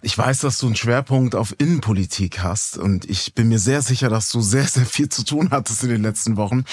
Ich 0.00 0.16
weiß, 0.16 0.40
dass 0.40 0.58
du 0.58 0.66
einen 0.66 0.76
Schwerpunkt 0.76 1.34
auf 1.34 1.54
Innenpolitik 1.58 2.40
hast 2.42 2.78
und 2.78 3.04
ich 3.04 3.34
bin 3.34 3.48
mir 3.48 3.58
sehr 3.58 3.82
sicher, 3.82 4.08
dass 4.08 4.30
du 4.30 4.40
sehr, 4.40 4.66
sehr 4.66 4.86
viel 4.86 5.08
zu 5.08 5.24
tun 5.24 5.50
hattest 5.50 5.82
in 5.82 5.90
den 5.90 6.02
letzten 6.02 6.36
Wochen. 6.36 6.64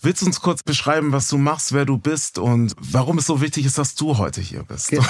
Willst 0.00 0.22
du 0.22 0.26
uns 0.26 0.40
kurz 0.40 0.62
beschreiben, 0.62 1.12
was 1.12 1.28
du 1.28 1.38
machst, 1.38 1.72
wer 1.72 1.84
du 1.84 1.98
bist 1.98 2.38
und 2.38 2.74
warum 2.78 3.18
es 3.18 3.26
so 3.26 3.40
wichtig 3.40 3.66
ist, 3.66 3.78
dass 3.78 3.94
du 3.94 4.18
heute 4.18 4.40
hier 4.40 4.62
bist? 4.62 4.92
Ja. 4.92 5.02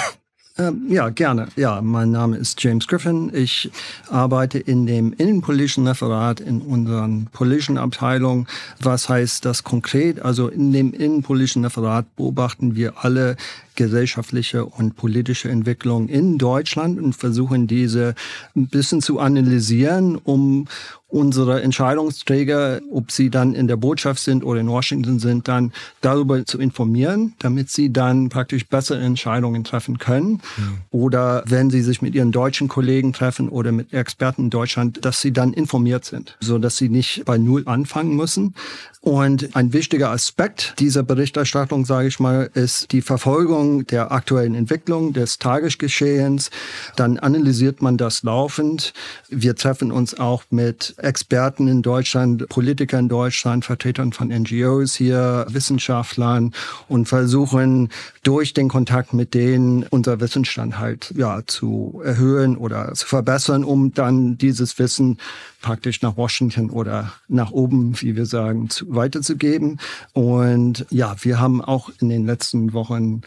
Ähm, 0.55 0.85
ja, 0.87 1.09
gerne. 1.09 1.47
Ja, 1.55 1.81
mein 1.81 2.11
Name 2.11 2.37
ist 2.37 2.61
James 2.63 2.87
Griffin. 2.87 3.31
Ich 3.33 3.71
arbeite 4.09 4.59
in 4.59 4.85
dem 4.85 5.11
innenpolitischen 5.13 5.87
Referat 5.87 6.39
in 6.39 6.61
unseren 6.61 7.25
politischen 7.31 7.79
Abteilung. 7.79 8.47
Was 8.79 9.09
heißt 9.09 9.45
das 9.45 9.63
konkret? 9.63 10.21
Also 10.21 10.49
in 10.49 10.71
dem 10.71 10.93
innenpolitischen 10.93 11.63
Referat 11.63 12.15
beobachten 12.15 12.75
wir 12.75 13.03
alle 13.03 13.35
gesellschaftliche 13.75 14.65
und 14.65 14.95
politische 14.95 15.49
Entwicklung 15.49 16.07
in 16.07 16.37
Deutschland 16.37 16.99
und 16.99 17.13
versuchen 17.13 17.67
diese 17.67 18.15
ein 18.55 18.67
bisschen 18.67 19.01
zu 19.01 19.19
analysieren, 19.19 20.15
um 20.15 20.67
unsere 21.13 21.61
Entscheidungsträger, 21.61 22.81
ob 22.91 23.11
sie 23.11 23.29
dann 23.29 23.53
in 23.53 23.67
der 23.67 23.77
Botschaft 23.77 24.19
sind 24.19 24.43
oder 24.43 24.59
in 24.59 24.67
Washington 24.67 25.19
sind, 25.19 25.47
dann 25.47 25.71
darüber 26.01 26.43
zu 26.43 26.57
informieren, 26.57 27.35
damit 27.37 27.69
sie 27.69 27.93
dann 27.93 28.29
praktisch 28.29 28.67
bessere 28.67 28.99
Entscheidungen 28.99 29.63
treffen 29.63 29.99
können. 29.99 30.41
Ja. 30.57 30.63
Oder 30.89 31.43
wenn 31.45 31.69
sie 31.69 31.83
sich 31.83 32.01
mit 32.01 32.15
ihren 32.15 32.31
deutschen 32.31 32.67
Kollegen 32.67 33.13
treffen 33.13 33.47
oder 33.47 33.71
mit 33.71 33.93
Experten 33.93 34.45
in 34.45 34.49
Deutschland, 34.49 35.05
dass 35.05 35.21
sie 35.21 35.31
dann 35.31 35.53
informiert 35.53 36.03
sind, 36.03 36.35
so 36.39 36.57
dass 36.57 36.77
sie 36.77 36.89
nicht 36.89 37.25
bei 37.25 37.37
Null 37.37 37.61
anfangen 37.67 38.15
müssen. 38.15 38.55
Und 38.99 39.55
ein 39.55 39.73
wichtiger 39.73 40.09
Aspekt 40.11 40.75
dieser 40.79 41.03
Berichterstattung, 41.03 41.85
sage 41.85 42.07
ich 42.07 42.19
mal, 42.19 42.49
ist 42.53 42.91
die 42.91 43.01
Verfolgung 43.01 43.62
der 43.85 44.11
aktuellen 44.11 44.55
Entwicklung 44.55 45.13
des 45.13 45.39
Tagesgeschehens. 45.39 46.49
Dann 46.95 47.17
analysiert 47.19 47.81
man 47.81 47.97
das 47.97 48.23
laufend. 48.23 48.93
Wir 49.29 49.55
treffen 49.55 49.91
uns 49.91 50.19
auch 50.19 50.43
mit 50.49 50.95
Experten 50.97 51.67
in 51.67 51.81
Deutschland, 51.81 52.47
Politiker 52.49 52.99
in 52.99 53.09
Deutschland, 53.09 53.65
Vertretern 53.65 54.13
von 54.13 54.29
NGOs 54.29 54.95
hier, 54.95 55.45
Wissenschaftlern 55.49 56.53
und 56.87 57.07
versuchen 57.07 57.89
durch 58.23 58.53
den 58.53 58.69
Kontakt 58.69 59.13
mit 59.13 59.33
denen 59.33 59.83
unser 59.89 60.19
Wissensstand 60.19 60.79
halt 60.79 61.13
ja 61.15 61.41
zu 61.45 62.01
erhöhen 62.03 62.57
oder 62.57 62.93
zu 62.93 63.05
verbessern, 63.05 63.63
um 63.63 63.93
dann 63.93 64.37
dieses 64.37 64.79
Wissen 64.79 65.17
praktisch 65.61 66.01
nach 66.01 66.17
Washington 66.17 66.69
oder 66.69 67.13
nach 67.27 67.51
oben, 67.51 67.99
wie 68.01 68.15
wir 68.15 68.25
sagen, 68.25 68.69
zu, 68.69 68.93
weiterzugeben. 68.93 69.79
Und 70.13 70.85
ja, 70.89 71.15
wir 71.21 71.39
haben 71.39 71.61
auch 71.61 71.89
in 71.99 72.09
den 72.09 72.25
letzten 72.25 72.73
Wochen 72.73 73.21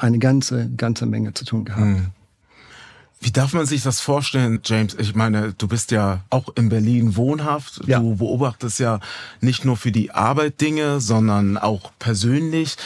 eine 0.00 0.18
ganze, 0.18 0.70
ganze 0.76 1.06
Menge 1.06 1.34
zu 1.34 1.44
tun 1.44 1.64
gehabt. 1.64 1.82
Hm. 1.82 2.06
Wie 3.22 3.32
darf 3.32 3.52
man 3.52 3.66
sich 3.66 3.82
das 3.82 4.00
vorstellen, 4.00 4.60
James? 4.64 4.96
Ich 4.98 5.14
meine, 5.14 5.52
du 5.52 5.68
bist 5.68 5.90
ja 5.90 6.20
auch 6.30 6.48
in 6.56 6.70
Berlin 6.70 7.16
wohnhaft. 7.16 7.82
Ja. 7.86 7.98
Du 7.98 8.16
beobachtest 8.16 8.78
ja 8.78 8.98
nicht 9.42 9.66
nur 9.66 9.76
für 9.76 9.92
die 9.92 10.10
Arbeit 10.10 10.62
Dinge, 10.62 11.00
sondern 11.00 11.58
auch 11.58 11.92
persönlich. 11.98 12.76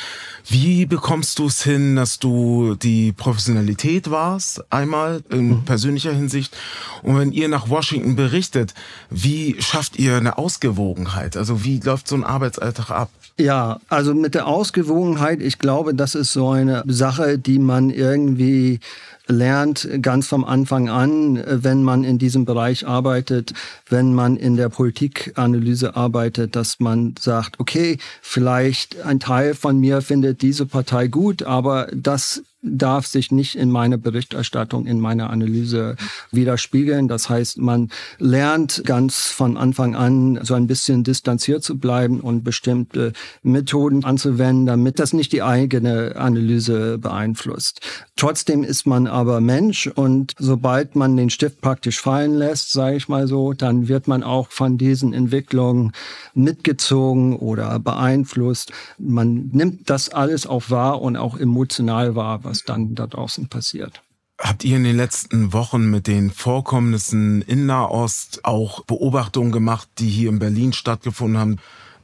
Wie 0.49 0.87
bekommst 0.87 1.38
du 1.38 1.47
es 1.47 1.62
hin, 1.62 1.94
dass 1.94 2.18
du 2.18 2.75
die 2.75 3.12
Professionalität 3.12 4.11
warst, 4.11 4.73
einmal 4.73 5.23
in 5.31 5.51
mhm. 5.51 5.64
persönlicher 5.64 6.12
Hinsicht? 6.12 6.57
Und 7.05 7.16
wenn 7.16 7.31
ihr 7.31 7.47
nach 7.47 7.68
Washington 7.68 8.16
berichtet, 8.16 8.75
wie 9.11 9.55
schafft 9.62 10.01
ihr 10.01 10.16
eine 10.16 10.37
Ausgewogenheit? 10.37 11.37
Also 11.37 11.62
wie 11.62 11.79
läuft 11.79 12.09
so 12.09 12.16
ein 12.16 12.25
Arbeitsalltag 12.25 12.90
ab? 12.90 13.11
Ja, 13.38 13.81
also 13.88 14.14
mit 14.14 14.35
der 14.35 14.47
Ausgewogenheit, 14.47 15.42
ich 15.42 15.59
glaube, 15.59 15.94
das 15.94 16.14
ist 16.14 16.33
so 16.33 16.51
eine 16.51 16.85
Sache, 16.87 17.38
die 17.38 17.59
man 17.59 17.90
irgendwie 17.90 18.81
lernt 19.26 19.88
ganz 20.02 20.28
vom 20.28 20.44
Anfang 20.44 20.88
an, 20.88 21.42
wenn 21.46 21.82
man 21.82 22.04
in 22.04 22.18
diesem 22.18 22.44
Bereich 22.44 22.87
arbeitet, 22.87 23.52
wenn 23.88 24.14
man 24.14 24.37
in 24.37 24.56
der 24.56 24.68
Politikanalyse 24.68 25.96
arbeitet, 25.96 26.56
dass 26.56 26.80
man 26.80 27.14
sagt, 27.18 27.58
okay, 27.60 27.98
vielleicht 28.20 29.00
ein 29.02 29.20
Teil 29.20 29.54
von 29.54 29.78
mir 29.78 30.02
findet 30.02 30.42
diese 30.42 30.66
Partei 30.66 31.08
gut, 31.08 31.42
aber 31.42 31.88
das 31.92 32.42
darf 32.64 33.07
sich 33.07 33.31
nicht 33.31 33.55
in 33.55 33.70
meiner 33.70 33.98
Berichterstattung, 33.98 34.87
in 34.87 34.98
meiner 34.98 35.31
Analyse 35.31 35.96
widerspiegeln. 36.33 37.09
Das 37.09 37.29
heißt, 37.29 37.59
man 37.59 37.90
lernt 38.18 38.83
ganz 38.85 39.27
von 39.27 39.57
Anfang 39.57 39.94
an 39.94 40.40
so 40.42 40.55
ein 40.55 40.66
bisschen 40.66 41.05
distanziert 41.05 41.62
zu 41.62 41.79
bleiben 41.79 42.20
und 42.20 42.42
bestimmte 42.42 43.12
Methoden 43.42 44.05
anzuwenden, 44.05 44.66
damit 44.66 44.98
das 44.98 45.12
nicht 45.12 45.33
die 45.33 45.42
eigene 45.42 46.16
Analyse 46.16 46.98
beeinflusst. 46.98 47.81
Trotzdem 48.16 48.64
ist 48.64 48.87
man 48.87 49.07
aber 49.07 49.40
Mensch 49.40 49.87
und 49.87 50.35
sobald 50.38 50.96
man 50.96 51.16
den 51.16 51.31
Stift 51.31 51.61
praktisch 51.61 52.00
fallen 52.00 52.35
lässt, 52.35 52.72
sage 52.72 52.96
ich 52.96 53.09
mal 53.09 53.27
so, 53.27 53.53
dann 53.53 53.88
wird 53.88 54.09
man 54.09 54.22
auch 54.22 54.50
von 54.50 54.79
diesen 54.79 55.12
Entwicklungen 55.12 55.92
mitgezogen 56.33 57.37
oder 57.37 57.79
beeinflusst. 57.79 58.72
Man 58.98 59.50
nimmt 59.53 59.90
das 59.90 60.09
alles 60.09 60.46
auch 60.46 60.70
wahr 60.70 61.03
und 61.03 61.16
auch 61.16 61.37
emotional 61.38 62.14
wahr, 62.14 62.40
was 62.55 62.64
dann 62.64 62.95
da 62.95 63.07
draußen 63.07 63.49
passiert. 63.49 64.03
Habt 64.38 64.64
ihr 64.64 64.77
in 64.77 64.85
den 64.85 64.97
letzten 64.97 65.53
Wochen 65.53 65.90
mit 65.90 66.07
den 66.07 66.31
Vorkommnissen 66.31 67.43
in 67.43 67.67
Nahost 67.67 68.45
auch 68.45 68.85
Beobachtungen 68.85 69.53
gemacht, 69.53 69.88
die 69.99 70.09
hier 70.09 70.29
in 70.29 70.38
Berlin 70.38 70.73
stattgefunden 70.73 71.38
haben? 71.38 71.57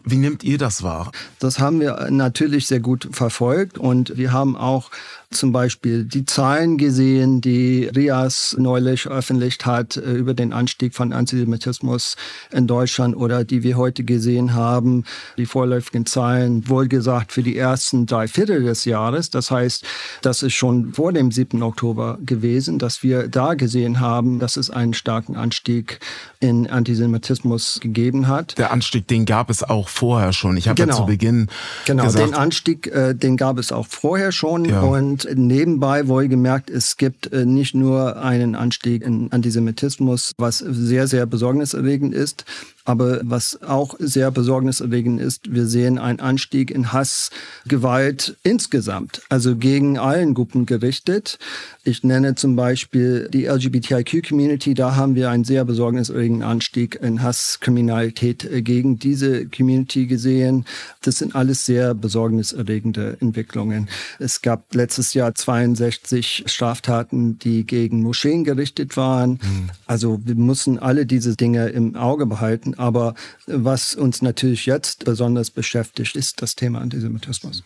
Wie 0.04 0.16
nehmt 0.16 0.42
ihr 0.42 0.56
das 0.56 0.82
wahr? 0.82 1.12
Das 1.40 1.58
haben 1.58 1.80
wir 1.80 2.08
natürlich 2.10 2.66
sehr 2.66 2.80
gut 2.80 3.08
verfolgt 3.12 3.78
und 3.78 4.16
wir 4.16 4.32
haben 4.32 4.56
auch 4.56 4.90
zum 5.32 5.52
Beispiel 5.52 6.04
die 6.04 6.24
Zahlen 6.26 6.76
gesehen, 6.76 7.40
die 7.40 7.84
RIAS 7.84 8.56
neulich 8.58 9.02
veröffentlicht 9.02 9.64
hat 9.64 9.96
äh, 9.96 10.12
über 10.12 10.34
den 10.34 10.52
Anstieg 10.52 10.94
von 10.94 11.12
Antisemitismus 11.12 12.16
in 12.50 12.66
Deutschland 12.66 13.16
oder 13.16 13.44
die 13.44 13.62
wir 13.62 13.76
heute 13.76 14.02
gesehen 14.02 14.54
haben, 14.54 15.04
die 15.36 15.46
vorläufigen 15.46 16.04
Zahlen, 16.04 16.68
wohlgesagt 16.68 17.30
für 17.30 17.44
die 17.44 17.56
ersten 17.56 18.06
drei 18.06 18.26
Viertel 18.26 18.64
des 18.64 18.84
Jahres. 18.84 19.30
Das 19.30 19.52
heißt, 19.52 19.84
das 20.22 20.42
ist 20.42 20.54
schon 20.54 20.94
vor 20.94 21.12
dem 21.12 21.30
7. 21.30 21.62
Oktober 21.62 22.18
gewesen, 22.26 22.80
dass 22.80 23.04
wir 23.04 23.28
da 23.28 23.54
gesehen 23.54 24.00
haben, 24.00 24.40
dass 24.40 24.56
es 24.56 24.68
einen 24.68 24.94
starken 24.94 25.36
Anstieg 25.36 26.00
in 26.40 26.66
Antisemitismus 26.66 27.78
gegeben 27.80 28.26
hat. 28.26 28.58
Der 28.58 28.72
Anstieg, 28.72 29.06
den 29.06 29.26
gab 29.26 29.48
es 29.48 29.62
auch 29.62 29.88
vorher 29.88 30.32
schon. 30.32 30.56
Ich 30.56 30.66
habe 30.66 30.80
genau. 30.80 30.94
ja 30.94 31.00
zu 31.00 31.06
Beginn 31.06 31.48
genau, 31.86 32.04
gesagt, 32.04 32.26
den 32.26 32.34
Anstieg, 32.34 32.88
äh, 32.88 33.14
den 33.14 33.36
gab 33.36 33.58
es 33.58 33.70
auch 33.70 33.86
vorher 33.86 34.32
schon 34.32 34.64
ja. 34.64 34.80
und 34.80 35.19
und 35.26 35.46
nebenbei 35.46 36.08
wohlgemerkt, 36.08 36.70
es 36.70 36.96
gibt 36.96 37.32
äh, 37.32 37.44
nicht 37.46 37.74
nur 37.74 38.16
einen 38.22 38.54
Anstieg 38.54 39.02
in 39.02 39.32
Antisemitismus, 39.32 40.32
was 40.38 40.58
sehr, 40.58 41.06
sehr 41.06 41.26
besorgniserregend 41.26 42.14
ist, 42.14 42.44
aber 42.84 43.20
was 43.22 43.62
auch 43.62 43.94
sehr 43.98 44.30
besorgniserregend 44.30 45.20
ist, 45.20 45.52
wir 45.52 45.66
sehen 45.66 45.98
einen 45.98 46.20
Anstieg 46.20 46.70
in 46.70 46.92
Hass, 46.92 47.30
Gewalt 47.66 48.36
insgesamt, 48.42 49.22
also 49.28 49.56
gegen 49.56 49.98
allen 49.98 50.34
Gruppen 50.34 50.66
gerichtet. 50.66 51.38
Ich 51.82 52.04
nenne 52.04 52.34
zum 52.34 52.56
Beispiel 52.56 53.28
die 53.32 53.46
LGBTIQ-Community, 53.46 54.74
da 54.74 54.96
haben 54.96 55.14
wir 55.14 55.30
einen 55.30 55.44
sehr 55.44 55.64
besorgniserregenden 55.64 56.46
Anstieg 56.46 56.98
in 57.02 57.22
Hasskriminalität 57.22 58.44
äh, 58.44 58.62
gegen 58.62 58.98
diese 58.98 59.46
Community 59.46 60.06
gesehen. 60.06 60.64
Das 61.02 61.18
sind 61.18 61.34
alles 61.34 61.66
sehr 61.66 61.94
besorgniserregende 61.94 63.16
Entwicklungen. 63.20 63.88
Es 64.18 64.42
gab 64.42 64.74
letztes 64.74 65.14
Jahr 65.14 65.34
62 65.34 66.44
Straftaten, 66.46 67.38
die 67.38 67.64
gegen 67.64 68.02
Moscheen 68.02 68.44
gerichtet 68.44 68.96
waren. 68.96 69.32
Mhm. 69.32 69.70
Also 69.86 70.20
wir 70.24 70.34
müssen 70.34 70.78
alle 70.78 71.06
diese 71.06 71.36
Dinge 71.36 71.68
im 71.68 71.96
Auge 71.96 72.26
behalten. 72.26 72.69
Aber 72.78 73.14
was 73.46 73.94
uns 73.94 74.22
natürlich 74.22 74.66
jetzt 74.66 75.04
besonders 75.04 75.50
beschäftigt, 75.50 76.16
ist 76.16 76.42
das 76.42 76.54
Thema 76.54 76.80
Antisemitismus. 76.80 77.62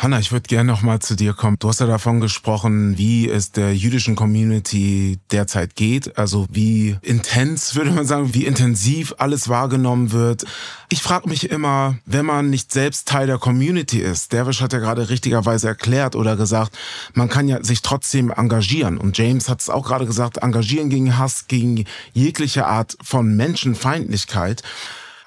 Hanna, 0.00 0.20
ich 0.20 0.30
würde 0.30 0.46
gerne 0.46 0.70
noch 0.70 0.82
mal 0.82 1.00
zu 1.00 1.16
dir 1.16 1.34
kommen. 1.34 1.56
Du 1.58 1.68
hast 1.68 1.80
ja 1.80 1.86
davon 1.88 2.20
gesprochen, 2.20 2.96
wie 2.98 3.28
es 3.28 3.50
der 3.50 3.74
jüdischen 3.74 4.14
Community 4.14 5.18
derzeit 5.32 5.74
geht. 5.74 6.16
Also 6.16 6.46
wie 6.52 6.96
intens, 7.02 7.74
würde 7.74 7.90
man 7.90 8.06
sagen, 8.06 8.32
wie 8.32 8.46
intensiv 8.46 9.16
alles 9.18 9.48
wahrgenommen 9.48 10.12
wird. 10.12 10.44
Ich 10.88 11.02
frage 11.02 11.28
mich 11.28 11.50
immer, 11.50 11.98
wenn 12.06 12.24
man 12.24 12.48
nicht 12.48 12.72
selbst 12.72 13.08
Teil 13.08 13.26
der 13.26 13.38
Community 13.38 13.98
ist, 13.98 14.32
Derwisch 14.32 14.60
hat 14.60 14.72
ja 14.72 14.78
gerade 14.78 15.08
richtigerweise 15.08 15.66
erklärt 15.66 16.14
oder 16.14 16.36
gesagt, 16.36 16.78
man 17.14 17.28
kann 17.28 17.48
ja 17.48 17.64
sich 17.64 17.82
trotzdem 17.82 18.30
engagieren. 18.30 18.98
Und 18.98 19.18
James 19.18 19.48
hat 19.48 19.60
es 19.62 19.68
auch 19.68 19.84
gerade 19.84 20.06
gesagt, 20.06 20.36
engagieren 20.36 20.90
gegen 20.90 21.18
Hass, 21.18 21.48
gegen 21.48 21.86
jegliche 22.12 22.66
Art 22.66 22.96
von 23.02 23.34
Menschenfeindlichkeit. 23.34 24.62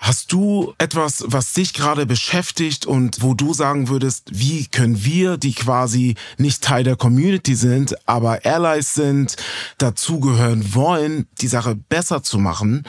Hast 0.02 0.32
du 0.32 0.74
etwas, 0.80 1.24
was 1.28 1.54
dich 1.54 1.76
gerade 1.76 2.08
beschäftigt 2.08 2.88
und 2.88 3.22
wo 3.22 3.36
du 3.36 3.54
sagen 3.54 3.88
würdest, 3.88 4.30
wie 4.32 4.66
können 4.66 5.06
wir, 5.06 5.38
die 5.38 5.54
quasi 5.54 6.16
nicht 6.40 6.64
Teil 6.64 6.84
der 6.84 6.96
Community 6.96 7.54
sind, 7.54 7.96
aber 8.08 8.40
Allies 8.44 8.96
sind, 8.96 9.36
dazugehören 9.78 10.74
wollen, 10.74 11.28
die 11.40 11.48
Sache 11.48 11.76
besser 11.76 12.24
zu 12.24 12.40
machen? 12.40 12.84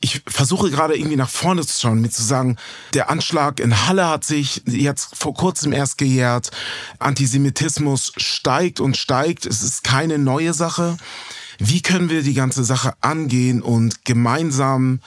ich 0.00 0.20
versuche 0.26 0.70
gerade 0.70 0.98
irgendwie 0.98 1.16
nach 1.16 1.30
vorne 1.30 1.64
zu 1.64 1.80
schauen, 1.80 2.02
mir 2.02 2.10
zu 2.10 2.22
sagen, 2.22 2.58
der 2.92 3.08
Anschlag 3.08 3.58
in 3.58 3.86
Halle 3.86 4.06
hat 4.06 4.22
sich 4.22 4.60
jetzt 4.66 5.16
vor 5.16 5.32
kurzem 5.32 5.72
erst 5.72 5.96
gejährt. 5.96 6.50
Antisemitismus 6.98 8.12
steigt 8.18 8.80
und 8.80 8.98
steigt. 8.98 9.46
Es 9.46 9.62
ist 9.62 9.82
keine 9.82 10.18
neue 10.18 10.52
Sache. 10.52 10.98
Wie 11.58 11.80
können 11.80 12.10
wir 12.10 12.22
die 12.22 12.34
ganze 12.34 12.64
Sache 12.64 12.92
angehen 13.00 13.62
und 13.62 14.04
gemeinsam 14.04 15.00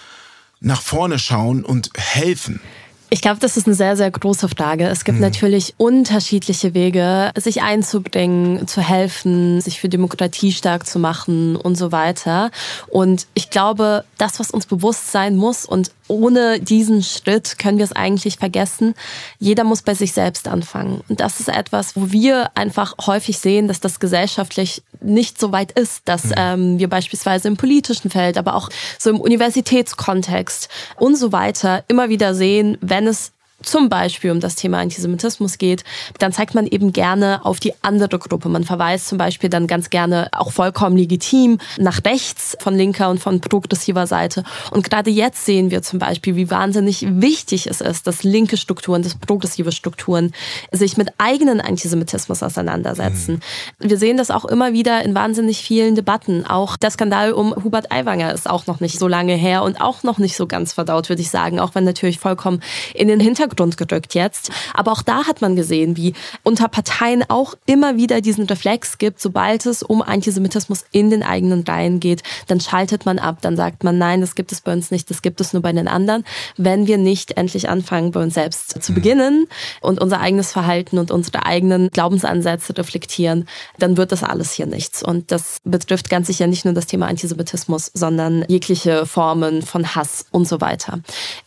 nach 0.60 0.82
vorne 0.82 1.20
schauen 1.20 1.64
und 1.64 1.90
helfen? 1.96 2.62
Ich 3.10 3.22
glaube, 3.22 3.40
das 3.40 3.56
ist 3.56 3.68
eine 3.68 3.76
sehr, 3.76 3.96
sehr 3.96 4.12
große 4.12 4.50
Frage. 4.50 4.88
Es 4.88 5.06
gibt 5.06 5.18
mhm. 5.18 5.24
natürlich 5.24 5.76
unterschiedliche 5.78 6.74
Wege, 6.74 7.32
sich 7.38 7.62
einzubringen, 7.62 8.68
zu 8.68 8.82
helfen, 8.82 9.62
sich 9.62 9.80
für 9.80 9.88
Demokratie 9.88 10.52
stark 10.52 10.86
zu 10.86 11.00
machen 11.00 11.56
und 11.56 11.76
so 11.76 11.94
weiter. 11.94 12.52
Und 12.88 13.28
ich 13.34 13.50
glaube, 13.50 14.04
das, 14.18 14.40
was 14.40 14.52
uns 14.52 14.66
bewusst 14.66 15.12
sein 15.12 15.38
muss 15.38 15.66
und 15.66 15.92
ohne 16.10 16.60
diesen 16.60 17.04
Schritt 17.04 17.60
können 17.60 17.78
wir 17.78 17.86
es 17.86 17.92
eigentlich 17.92 18.38
vergessen. 18.38 18.94
Jeder 19.40 19.64
muss 19.64 19.82
bei 19.82 19.94
sich 19.94 20.14
selbst 20.14 20.48
anfangen. 20.48 21.02
Und 21.10 21.20
das 21.20 21.40
ist 21.40 21.50
etwas, 21.50 21.96
wo 21.96 22.12
wir 22.12 22.52
einfach 22.56 22.96
häufig 23.06 23.38
sehen, 23.40 23.68
dass 23.68 23.80
das 23.80 24.00
gesellschaftlich 24.00 24.82
nicht 25.02 25.40
so 25.40 25.52
weit 25.52 25.74
ist, 25.74 26.02
dass 26.06 26.26
mhm. 26.26 26.34
ähm, 26.38 26.80
wir 26.80 26.90
beispielsweise 26.90 27.48
im 27.48 27.58
politischen 27.58 28.10
Feld, 28.10 28.38
aber 28.38 28.56
auch 28.56 28.70
so 28.98 29.10
im 29.10 29.20
Universitätskontext 29.20 30.70
und 30.96 31.16
so 31.16 31.32
weiter 31.32 31.84
immer 31.88 32.10
wieder 32.10 32.34
sehen, 32.34 32.78
wenn 32.82 32.97
es 33.06 33.34
zum 33.64 33.90
Beispiel 33.90 34.32
um 34.32 34.40
das 34.40 34.56
Thema 34.56 34.80
Antisemitismus 34.80 35.58
geht, 35.58 35.84
dann 36.20 36.32
zeigt 36.32 36.54
man 36.54 36.68
eben 36.68 36.94
gerne 36.94 37.44
auf 37.44 37.60
die 37.60 37.74
andere 37.82 38.20
Gruppe. 38.20 38.50
Man 38.50 38.64
verweist 38.64 39.08
zum 39.08 39.18
Beispiel 39.18 39.50
dann 39.50 39.66
ganz 39.66 39.90
gerne 39.90 40.30
auch 40.32 40.52
vollkommen 40.52 40.96
legitim 40.96 41.58
nach 41.80 42.06
rechts 42.06 42.56
von 42.60 42.76
linker 42.76 43.10
und 43.10 43.20
von 43.20 43.42
progressiver 43.42 44.06
Seite. 44.06 44.44
Und 44.70 44.88
gerade 44.88 45.10
jetzt 45.10 45.46
sehen 45.46 45.72
wir 45.72 45.82
zum 45.82 45.98
Beispiel, 45.98 46.36
wie 46.36 46.52
wahnsinnig 46.52 47.06
wichtig 47.10 47.66
es 47.66 47.82
ist, 47.82 48.06
dass 48.06 48.24
linke 48.24 48.58
Strukturen, 48.58 49.02
dass 49.02 49.16
progressive 49.16 49.72
Strukturen 49.72 50.34
sich 50.72 50.96
mit 50.98 51.10
eigenen 51.18 51.60
Antisemitismus 51.60 52.44
auseinandersetzen. 52.44 53.42
Mhm. 53.80 53.90
Wir 53.90 53.98
sehen 53.98 54.18
das 54.18 54.30
auch 54.30 54.46
immer 54.46 54.74
wieder 54.74 55.04
in 55.04 55.16
wahnsinnig 55.16 55.64
vielen 55.64 55.96
Debatten. 55.96 56.46
Auch 56.46 56.78
der 56.78 56.92
Skandal 56.92 57.34
um 57.34 57.56
Hubert 57.64 57.92
Aiwanger 57.92 58.34
ist 58.34 58.48
auch 58.48 58.68
noch 58.68 58.82
nicht 58.82 59.00
so 59.00 59.08
lange 59.08 59.34
her 59.34 59.64
und 59.64 59.82
auch 59.82 60.04
noch 60.04 60.20
nicht 60.20 60.36
so 60.36 60.46
ganz 60.46 60.74
verdaut, 60.74 61.10
würde 61.10 61.24
ich 61.24 61.32
sagen, 61.32 61.60
auch 61.60 61.74
wenn 61.74 61.86
natürlich 61.86 62.20
vollkommen 62.20 62.62
in 62.94 63.08
den 63.08 63.20
Hintergrund 63.20 63.47
Hintergrund 63.48 63.78
gerückt 63.78 64.14
jetzt. 64.14 64.52
Aber 64.74 64.92
auch 64.92 65.02
da 65.02 65.26
hat 65.26 65.42
man 65.42 65.56
gesehen, 65.56 65.98
wie 65.98 66.14
unter 66.44 66.68
Parteien 66.68 67.24
auch 67.28 67.56
immer 67.66 67.98
wieder 67.98 68.22
diesen 68.22 68.46
Reflex 68.46 68.98
gibt, 68.98 69.22
sobald 69.22 69.66
es 69.66 69.84
um 69.84 70.02
Antisemitismus 70.02 70.86
in 70.92 71.10
den 71.10 71.24
eigenen 71.24 71.64
Reihen 71.64 72.00
geht, 72.00 72.24
dann 72.48 72.60
schaltet 72.60 73.06
man 73.06 73.20
ab, 73.20 73.38
dann 73.42 73.56
sagt 73.56 73.84
man, 73.84 73.98
nein, 73.98 74.22
das 74.22 74.36
gibt 74.36 74.52
es 74.52 74.62
bei 74.62 74.74
uns 74.74 74.92
nicht, 74.92 75.10
das 75.10 75.22
gibt 75.22 75.42
es 75.42 75.54
nur 75.54 75.62
bei 75.62 75.72
den 75.72 75.88
anderen. 75.88 76.24
Wenn 76.58 76.88
wir 76.88 76.98
nicht 76.98 77.38
endlich 77.38 77.70
anfangen, 77.70 78.12
bei 78.12 78.22
uns 78.22 78.34
selbst 78.34 78.82
zu 78.82 78.94
beginnen 78.94 79.48
und 79.82 80.00
unser 80.00 80.20
eigenes 80.20 80.52
Verhalten 80.52 80.98
und 80.98 81.12
unsere 81.12 81.46
eigenen 81.46 81.90
Glaubensansätze 81.90 82.78
reflektieren, 82.78 83.48
dann 83.80 83.98
wird 83.98 84.12
das 84.12 84.24
alles 84.24 84.52
hier 84.52 84.66
nichts. 84.66 85.04
Und 85.04 85.32
das 85.32 85.58
betrifft 85.64 86.10
ganz 86.10 86.28
sicher 86.28 86.48
nicht 86.48 86.66
nur 86.66 86.74
das 86.74 86.88
Thema 86.88 87.08
Antisemitismus, 87.08 87.92
sondern 87.94 88.46
jegliche 88.48 89.06
Formen 89.06 89.62
von 89.62 89.96
Hass 89.96 90.26
und 90.32 90.48
so 90.48 90.62
weiter. 90.62 91.00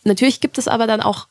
Natürlich 0.03 0.41
gibt 0.41 0.57
es 0.57 0.67
aber 0.67 0.87
dann 0.87 1.01
auch 1.01 1.27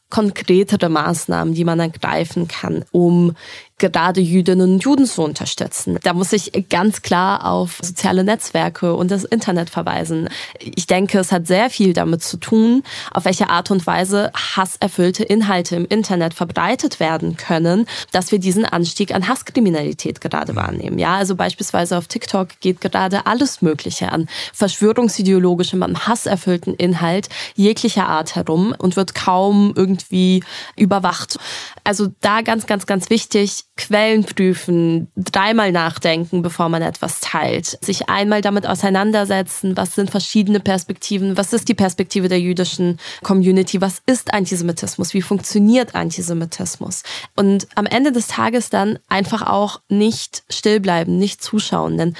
konkretere 0.60 0.90
Maßnahmen, 0.90 1.54
die 1.54 1.64
man 1.64 1.80
ergreifen 1.80 2.46
kann, 2.48 2.84
um 2.92 3.34
gerade 3.80 4.20
Jüdinnen 4.20 4.74
und 4.74 4.84
Juden 4.84 5.06
zu 5.06 5.22
unterstützen. 5.22 5.98
Da 6.04 6.12
muss 6.12 6.32
ich 6.32 6.52
ganz 6.68 7.02
klar 7.02 7.44
auf 7.44 7.78
soziale 7.82 8.22
Netzwerke 8.22 8.94
und 8.94 9.10
das 9.10 9.24
Internet 9.24 9.70
verweisen. 9.70 10.28
Ich 10.60 10.86
denke, 10.86 11.18
es 11.18 11.32
hat 11.32 11.48
sehr 11.48 11.70
viel 11.70 11.92
damit 11.92 12.22
zu 12.22 12.36
tun, 12.36 12.84
auf 13.10 13.24
welche 13.24 13.50
Art 13.50 13.72
und 13.72 13.86
Weise 13.86 14.30
hasserfüllte 14.34 15.24
Inhalte 15.24 15.74
im 15.74 15.86
Internet 15.86 16.34
verbreitet 16.34 17.00
werden 17.00 17.36
können, 17.36 17.86
dass 18.12 18.30
wir 18.30 18.38
diesen 18.38 18.64
Anstieg 18.64 19.12
an 19.12 19.26
Hasskriminalität 19.26 20.20
gerade 20.20 20.54
wahrnehmen. 20.54 20.98
Ja, 20.98 21.16
also 21.16 21.34
beispielsweise 21.34 21.98
auf 21.98 22.06
TikTok 22.06 22.60
geht 22.60 22.80
gerade 22.80 23.26
alles 23.26 23.62
Mögliche 23.62 24.12
an 24.12 24.28
verschwörungsideologischem, 24.52 25.82
an 25.82 26.06
hasserfüllten 26.06 26.74
Inhalt 26.74 27.28
jeglicher 27.54 28.08
Art 28.08 28.36
herum 28.36 28.74
und 28.78 28.96
wird 28.96 29.14
kaum 29.14 29.72
irgendwie 29.74 30.44
überwacht. 30.76 31.38
Also 31.84 32.08
da 32.20 32.42
ganz, 32.42 32.66
ganz, 32.66 32.86
ganz 32.86 33.10
wichtig, 33.10 33.64
Quellen 33.80 34.24
prüfen, 34.24 35.08
dreimal 35.16 35.72
nachdenken, 35.72 36.42
bevor 36.42 36.68
man 36.68 36.82
etwas 36.82 37.20
teilt, 37.20 37.78
sich 37.80 38.10
einmal 38.10 38.42
damit 38.42 38.66
auseinandersetzen, 38.66 39.74
was 39.74 39.94
sind 39.94 40.10
verschiedene 40.10 40.60
Perspektiven, 40.60 41.38
was 41.38 41.54
ist 41.54 41.66
die 41.68 41.74
Perspektive 41.74 42.28
der 42.28 42.40
jüdischen 42.40 42.98
Community, 43.22 43.80
was 43.80 44.02
ist 44.04 44.34
Antisemitismus, 44.34 45.14
wie 45.14 45.22
funktioniert 45.22 45.94
Antisemitismus. 45.94 47.04
Und 47.36 47.68
am 47.74 47.86
Ende 47.86 48.12
des 48.12 48.26
Tages 48.26 48.68
dann 48.68 48.98
einfach 49.08 49.46
auch 49.46 49.80
nicht 49.88 50.42
stillbleiben, 50.50 51.16
nicht 51.16 51.42
zuschauen, 51.42 51.96
denn 51.96 52.14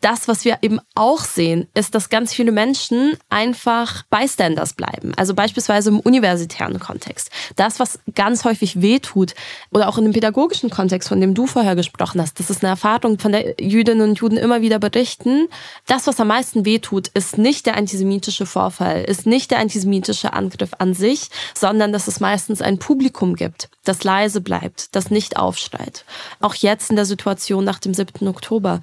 das, 0.00 0.28
was 0.28 0.44
wir 0.44 0.58
eben 0.62 0.80
auch 0.94 1.24
sehen, 1.24 1.66
ist, 1.74 1.94
dass 1.94 2.08
ganz 2.08 2.32
viele 2.32 2.52
Menschen 2.52 3.16
einfach 3.28 4.04
Bystanders 4.10 4.74
bleiben. 4.74 5.12
Also 5.16 5.34
beispielsweise 5.34 5.90
im 5.90 6.00
universitären 6.00 6.78
Kontext. 6.78 7.30
Das, 7.56 7.80
was 7.80 7.98
ganz 8.14 8.44
häufig 8.44 8.80
wehtut 8.80 9.34
oder 9.70 9.88
auch 9.88 9.98
in 9.98 10.04
dem 10.04 10.12
pädagogischen 10.12 10.70
Kontext, 10.70 11.08
von 11.08 11.20
dem 11.20 11.34
du 11.34 11.46
vorher 11.46 11.74
gesprochen 11.74 12.20
hast, 12.20 12.38
das 12.38 12.50
ist 12.50 12.62
eine 12.62 12.70
Erfahrung, 12.70 13.18
von 13.18 13.32
der 13.32 13.56
Jüdinnen 13.60 14.08
und 14.08 14.18
Juden 14.18 14.36
immer 14.36 14.60
wieder 14.60 14.78
berichten. 14.78 15.48
Das, 15.86 16.06
was 16.06 16.20
am 16.20 16.28
meisten 16.28 16.64
wehtut, 16.64 17.08
ist 17.08 17.38
nicht 17.38 17.66
der 17.66 17.76
antisemitische 17.76 18.46
Vorfall, 18.46 19.04
ist 19.04 19.26
nicht 19.26 19.50
der 19.50 19.58
antisemitische 19.58 20.32
Angriff 20.32 20.70
an 20.78 20.94
sich, 20.94 21.28
sondern 21.54 21.92
dass 21.92 22.08
es 22.08 22.20
meistens 22.20 22.62
ein 22.62 22.78
Publikum 22.78 23.34
gibt, 23.34 23.68
das 23.84 24.04
leise 24.04 24.40
bleibt, 24.40 24.94
das 24.94 25.10
nicht 25.10 25.36
aufschreit. 25.36 26.04
Auch 26.40 26.54
jetzt 26.54 26.90
in 26.90 26.96
der 26.96 27.04
Situation 27.04 27.64
nach 27.64 27.78
dem 27.78 27.94
7. 27.94 28.28
Oktober. 28.28 28.80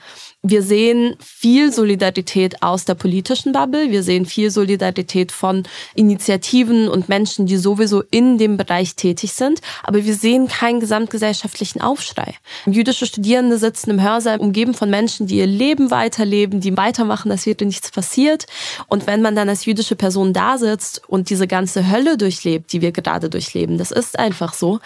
Wir 0.47 0.61
sehen 0.61 1.15
viel 1.19 1.73
Solidarität 1.73 2.61
aus 2.61 2.85
der 2.85 2.93
politischen 2.93 3.51
Bubble. 3.51 3.89
Wir 3.89 4.03
sehen 4.03 4.27
viel 4.27 4.51
Solidarität 4.51 5.31
von 5.31 5.63
Initiativen 5.95 6.87
und 6.87 7.09
Menschen, 7.09 7.47
die 7.47 7.57
sowieso 7.57 8.03
in 8.11 8.37
dem 8.37 8.55
Bereich 8.55 8.93
tätig 8.93 9.33
sind. 9.33 9.61
Aber 9.81 10.05
wir 10.05 10.13
sehen 10.13 10.47
keinen 10.47 10.79
gesamtgesellschaftlichen 10.79 11.81
Aufschrei. 11.81 12.35
Jüdische 12.67 13.07
Studierende 13.07 13.57
sitzen 13.57 13.89
im 13.89 14.03
Hörsaal 14.03 14.39
umgeben 14.39 14.75
von 14.75 14.87
Menschen, 14.91 15.25
die 15.25 15.37
ihr 15.37 15.47
Leben 15.47 15.89
weiterleben, 15.89 16.61
die 16.61 16.77
weitermachen, 16.77 17.31
als 17.31 17.47
wäre 17.47 17.65
nichts 17.65 17.89
passiert. 17.89 18.45
Und 18.85 19.07
wenn 19.07 19.23
man 19.23 19.35
dann 19.35 19.49
als 19.49 19.65
jüdische 19.65 19.95
Person 19.95 20.31
da 20.31 20.59
sitzt 20.59 21.01
und 21.07 21.31
diese 21.31 21.47
ganze 21.47 21.89
Hölle 21.89 22.17
durchlebt, 22.17 22.71
die 22.71 22.81
wir 22.81 22.91
gerade 22.91 23.31
durchleben, 23.31 23.79
das 23.79 23.89
ist 23.89 24.19
einfach 24.19 24.53
so, 24.53 24.79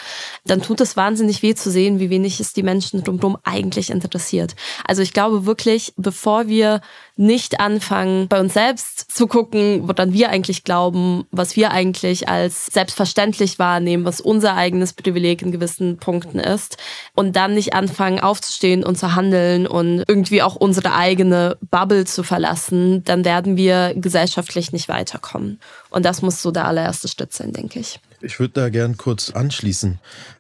dann 0.45 0.61
tut 0.61 0.79
es 0.79 0.95
wahnsinnig 0.95 1.43
weh 1.43 1.53
zu 1.53 1.69
sehen, 1.69 1.99
wie 1.99 2.09
wenig 2.09 2.39
es 2.39 2.53
die 2.53 2.63
Menschen 2.63 3.03
drumherum 3.03 3.37
eigentlich 3.43 3.89
interessiert. 3.89 4.55
Also 4.85 5.01
ich 5.01 5.11
glaube 5.11 5.48
wirklich, 5.49 5.93
bevor 5.97 6.47
wir 6.47 6.81
nicht 7.17 7.59
anfangen, 7.59 8.27
bei 8.27 8.39
uns 8.39 8.53
selbst 8.53 9.11
zu 9.11 9.27
gucken, 9.27 9.87
woran 9.87 10.13
wir 10.13 10.29
eigentlich 10.29 10.63
glauben, 10.63 11.25
was 11.31 11.55
wir 11.55 11.71
eigentlich 11.71 12.29
als 12.29 12.67
selbstverständlich 12.67 13.57
wahrnehmen, 13.57 14.05
was 14.05 14.21
unser 14.21 14.55
eigenes 14.55 14.93
Privileg 14.93 15.41
in 15.41 15.51
gewissen 15.51 15.97
Punkten 15.97 16.39
ist, 16.39 16.77
und 17.15 17.35
dann 17.35 17.55
nicht 17.55 17.73
anfangen 17.73 18.19
aufzustehen 18.19 18.83
und 18.83 18.97
zu 18.97 19.15
handeln 19.15 19.65
und 19.67 20.03
irgendwie 20.07 20.41
auch 20.41 20.55
unsere 20.55 20.93
eigene 20.93 21.57
Bubble 21.69 22.05
zu 22.05 22.23
verlassen, 22.23 23.03
dann 23.03 23.25
werden 23.25 23.57
wir 23.57 23.93
gesellschaftlich 23.95 24.71
nicht 24.71 24.87
weiterkommen. 24.87 25.59
Und 25.89 26.05
das 26.05 26.21
muss 26.21 26.41
so 26.41 26.51
der 26.51 26.65
allererste 26.65 27.07
Schritt 27.07 27.33
sein, 27.33 27.51
denke 27.51 27.79
ich. 27.79 27.99
Ich 28.21 28.39
würde 28.39 28.53
da 28.53 28.69
gern 28.69 28.97
kurz 28.97 29.29
anschließen, 29.31 29.99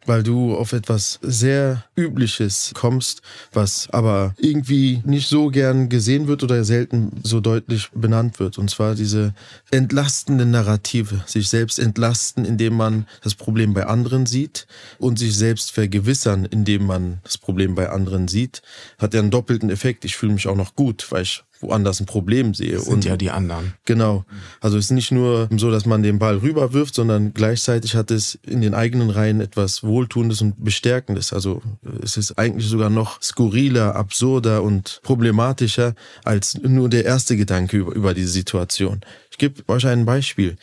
weil 0.09 0.23
du 0.23 0.55
auf 0.55 0.73
etwas 0.73 1.19
sehr 1.21 1.85
Übliches 1.95 2.71
kommst, 2.73 3.21
was 3.53 3.87
aber 3.91 4.33
irgendwie 4.39 5.03
nicht 5.05 5.29
so 5.29 5.49
gern 5.49 5.87
gesehen 5.87 6.27
wird 6.27 6.41
oder 6.41 6.63
selten 6.63 7.11
so 7.21 7.39
deutlich 7.39 7.91
benannt 7.93 8.39
wird. 8.39 8.57
Und 8.57 8.71
zwar 8.71 8.95
diese 8.95 9.35
entlastende 9.69 10.47
Narrative. 10.47 11.21
Sich 11.27 11.47
selbst 11.47 11.77
entlasten, 11.77 12.43
indem 12.43 12.73
man 12.73 13.05
das 13.21 13.35
Problem 13.35 13.75
bei 13.75 13.85
anderen 13.85 14.25
sieht 14.25 14.65
und 14.97 15.19
sich 15.19 15.35
selbst 15.37 15.71
vergewissern, 15.71 16.45
indem 16.45 16.87
man 16.87 17.19
das 17.23 17.37
Problem 17.37 17.75
bei 17.75 17.89
anderen 17.91 18.27
sieht, 18.27 18.63
hat 18.97 19.13
ja 19.13 19.19
einen 19.19 19.29
doppelten 19.29 19.69
Effekt. 19.69 20.05
Ich 20.05 20.17
fühle 20.17 20.33
mich 20.33 20.47
auch 20.47 20.55
noch 20.55 20.73
gut, 20.73 21.05
weil 21.11 21.21
ich 21.21 21.43
woanders 21.61 21.99
ein 21.99 22.05
Problem 22.05 22.53
sehe. 22.53 22.73
Das 22.73 22.85
sind 22.85 22.93
und 22.93 23.05
ja 23.05 23.17
die 23.17 23.31
anderen. 23.31 23.73
Genau. 23.85 24.25
Also 24.61 24.77
es 24.77 24.85
ist 24.85 24.91
nicht 24.91 25.11
nur 25.11 25.49
so, 25.55 25.71
dass 25.71 25.85
man 25.85 26.03
den 26.03 26.19
Ball 26.19 26.37
rüberwirft, 26.37 26.95
sondern 26.95 27.33
gleichzeitig 27.33 27.95
hat 27.95 28.11
es 28.11 28.39
in 28.43 28.61
den 28.61 28.73
eigenen 28.73 29.09
Reihen 29.09 29.41
etwas 29.41 29.83
Wohltuendes 29.99 30.41
und 30.41 30.63
Bestärkendes. 30.63 31.33
Also 31.33 31.61
es 32.01 32.15
ist 32.15 32.39
eigentlich 32.39 32.67
sogar 32.67 32.89
noch 32.89 33.21
skurriler, 33.21 33.95
absurder 33.95 34.63
und 34.63 35.01
problematischer 35.03 35.93
als 36.23 36.57
nur 36.61 36.87
der 36.87 37.03
erste 37.03 37.35
Gedanke 37.35 37.77
über, 37.77 37.93
über 37.93 38.13
diese 38.13 38.29
Situation. 38.29 39.01
Ich 39.29 39.37
gebe 39.37 39.67
euch 39.67 39.85
ein 39.85 40.05
Beispiel. 40.05 40.55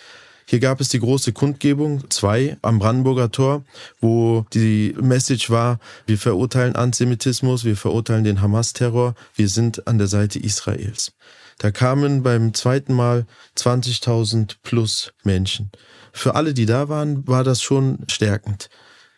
Hier 0.49 0.61
gab 0.61 0.81
es 0.81 0.88
die 0.88 1.01
große 1.01 1.33
Kundgebung 1.33 2.09
2 2.09 2.59
am 2.62 2.79
Brandenburger 2.79 3.31
Tor, 3.31 3.64
wo 4.01 4.46
die 4.55 4.94
Message 4.99 5.51
war, 5.51 5.81
wir 6.07 6.16
verurteilen 6.16 6.77
Antisemitismus, 6.77 7.64
wir 7.64 7.77
verurteilen 7.77 8.25
den 8.25 8.40
Hamas-Terror, 8.40 9.16
wir 9.35 9.49
sind 9.49 9.87
an 9.87 9.99
der 9.99 10.07
Seite 10.07 10.38
Israels. 10.38 11.12
Da 11.59 11.70
kamen 11.70 12.22
beim 12.22 12.55
zweiten 12.55 12.94
Mal 12.94 13.27
20.000 13.59 14.57
plus 14.62 15.12
Menschen. 15.25 15.72
Für 16.12 16.35
alle, 16.35 16.55
die 16.55 16.66
da 16.66 16.88
waren, 16.88 17.27
war 17.29 17.44
das 17.44 17.61
schon 17.61 17.99
stärkend. 18.09 18.70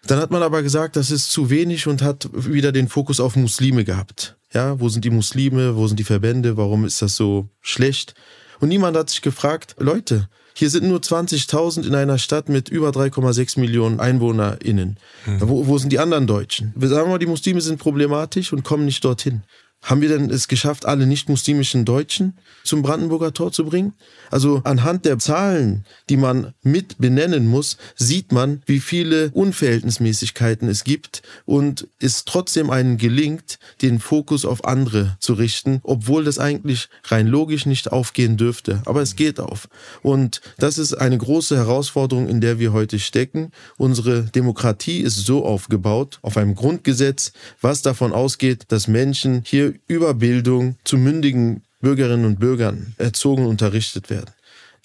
Dann 0.07 0.21
hat 0.21 0.31
man 0.31 0.43
aber 0.43 0.63
gesagt, 0.63 0.97
das 0.97 1.11
ist 1.11 1.31
zu 1.31 1.51
wenig 1.51 1.87
und 1.87 2.03
hat 2.03 2.29
wieder 2.33 2.73
den 2.73 2.89
Fokus 2.89 3.21
auf 3.21 3.37
Muslime 3.37 3.85
gehabt. 3.85 4.37
Ja, 4.53 4.81
wo 4.81 4.89
sind 4.89 5.05
die 5.05 5.11
Muslime? 5.11 5.77
Wo 5.77 5.87
sind 5.87 5.99
die 5.99 6.05
Verbände? 6.05 6.57
Warum 6.57 6.85
ist 6.85 7.03
das 7.03 7.17
so 7.17 7.49
schlecht? 7.61 8.15
Und 8.61 8.69
niemand 8.69 8.97
hat 8.97 9.11
sich 9.11 9.23
gefragt, 9.23 9.77
Leute, 9.79 10.29
hier 10.55 10.71
sind 10.71 10.89
nur 10.89 10.99
20.000 10.99 11.87
in 11.87 11.95
einer 11.95 12.19
Stadt 12.19 12.49
mit 12.49 12.69
über 12.69 12.89
3,6 12.91 13.61
Millionen 13.61 14.01
EinwohnerInnen. 14.01 14.99
Mhm. 15.27 15.41
Wo, 15.41 15.67
wo 15.67 15.79
sind 15.79 15.93
die 15.93 16.01
anderen 16.01 16.27
Deutschen? 16.27 16.73
Wir 16.75 16.89
sagen 16.89 17.11
mal, 17.11 17.19
die 17.19 17.27
Muslime 17.27 17.61
sind 17.61 17.79
problematisch 17.79 18.53
und 18.53 18.65
kommen 18.65 18.85
nicht 18.85 19.05
dorthin. 19.05 19.43
Haben 19.83 20.01
wir 20.01 20.09
denn 20.09 20.29
es 20.29 20.49
geschafft, 20.49 20.87
alle 20.87 21.07
nicht-muslimischen 21.07 21.85
Deutschen 21.85 22.37
zum 22.65 22.83
Brandenburger 22.83 23.33
Tor 23.33 23.53
zu 23.53 23.65
bringen? 23.65 23.95
Also 24.31 24.61
anhand 24.65 25.05
der 25.05 25.19
Zahlen, 25.19 25.87
die 26.11 26.17
man 26.17 26.53
mit 26.63 26.99
benennen 26.99 27.47
muss, 27.47 27.79
sieht 27.95 28.33
man, 28.33 28.61
wie 28.67 28.81
viele 28.81 29.31
Unverhältnismäßigkeiten 29.31 30.69
es 30.69 30.85
gibt 30.85 31.23
und 31.47 31.89
es 32.01 32.25
trotzdem 32.25 32.71
einen 32.71 32.99
gelingt, 32.99 33.59
den 33.81 34.01
Fokus 34.01 34.45
auf 34.45 34.65
andere 34.65 35.17
zu 35.21 35.35
richten, 35.35 35.81
obwohl 35.85 36.25
das 36.25 36.39
eigentlich 36.39 36.89
rein 37.05 37.29
logisch 37.29 37.65
nicht 37.65 37.93
aufgehen 37.93 38.37
dürfte. 38.37 38.83
Aber 38.85 39.01
es 39.01 39.17
geht 39.17 39.39
auf. 39.39 39.69
Und 40.03 40.43
das 40.59 40.77
ist 40.77 40.95
eine 40.95 41.17
große 41.17 41.57
Herausforderung, 41.57 42.29
in 42.29 42.41
der 42.41 42.59
wir 42.59 42.73
heute 42.73 42.99
stecken. 42.99 43.53
Unsere 43.77 44.25
Demokratie 44.25 45.01
ist 45.01 45.25
so 45.25 45.45
aufgebaut, 45.45 46.19
auf 46.23 46.37
einem 46.37 46.57
Grundgesetz, 46.57 47.33
was 47.61 47.81
davon 47.81 48.13
ausgeht, 48.13 48.65
dass 48.69 48.89
Menschen 48.89 49.43
hier 49.47 49.68
über 49.87 50.15
Bildung 50.15 50.77
zu 50.85 50.99
mündigen 50.99 51.63
Bürgerinnen 51.81 52.25
und 52.25 52.41
Bürgern 52.41 52.95
erzogen 52.99 53.45
und 53.45 53.51
unterrichtet 53.51 54.11
werden. 54.11 54.31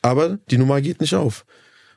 Aber 0.01 0.37
die 0.51 0.57
Nummer 0.57 0.81
geht 0.81 1.01
nicht 1.01 1.15
auf. 1.15 1.45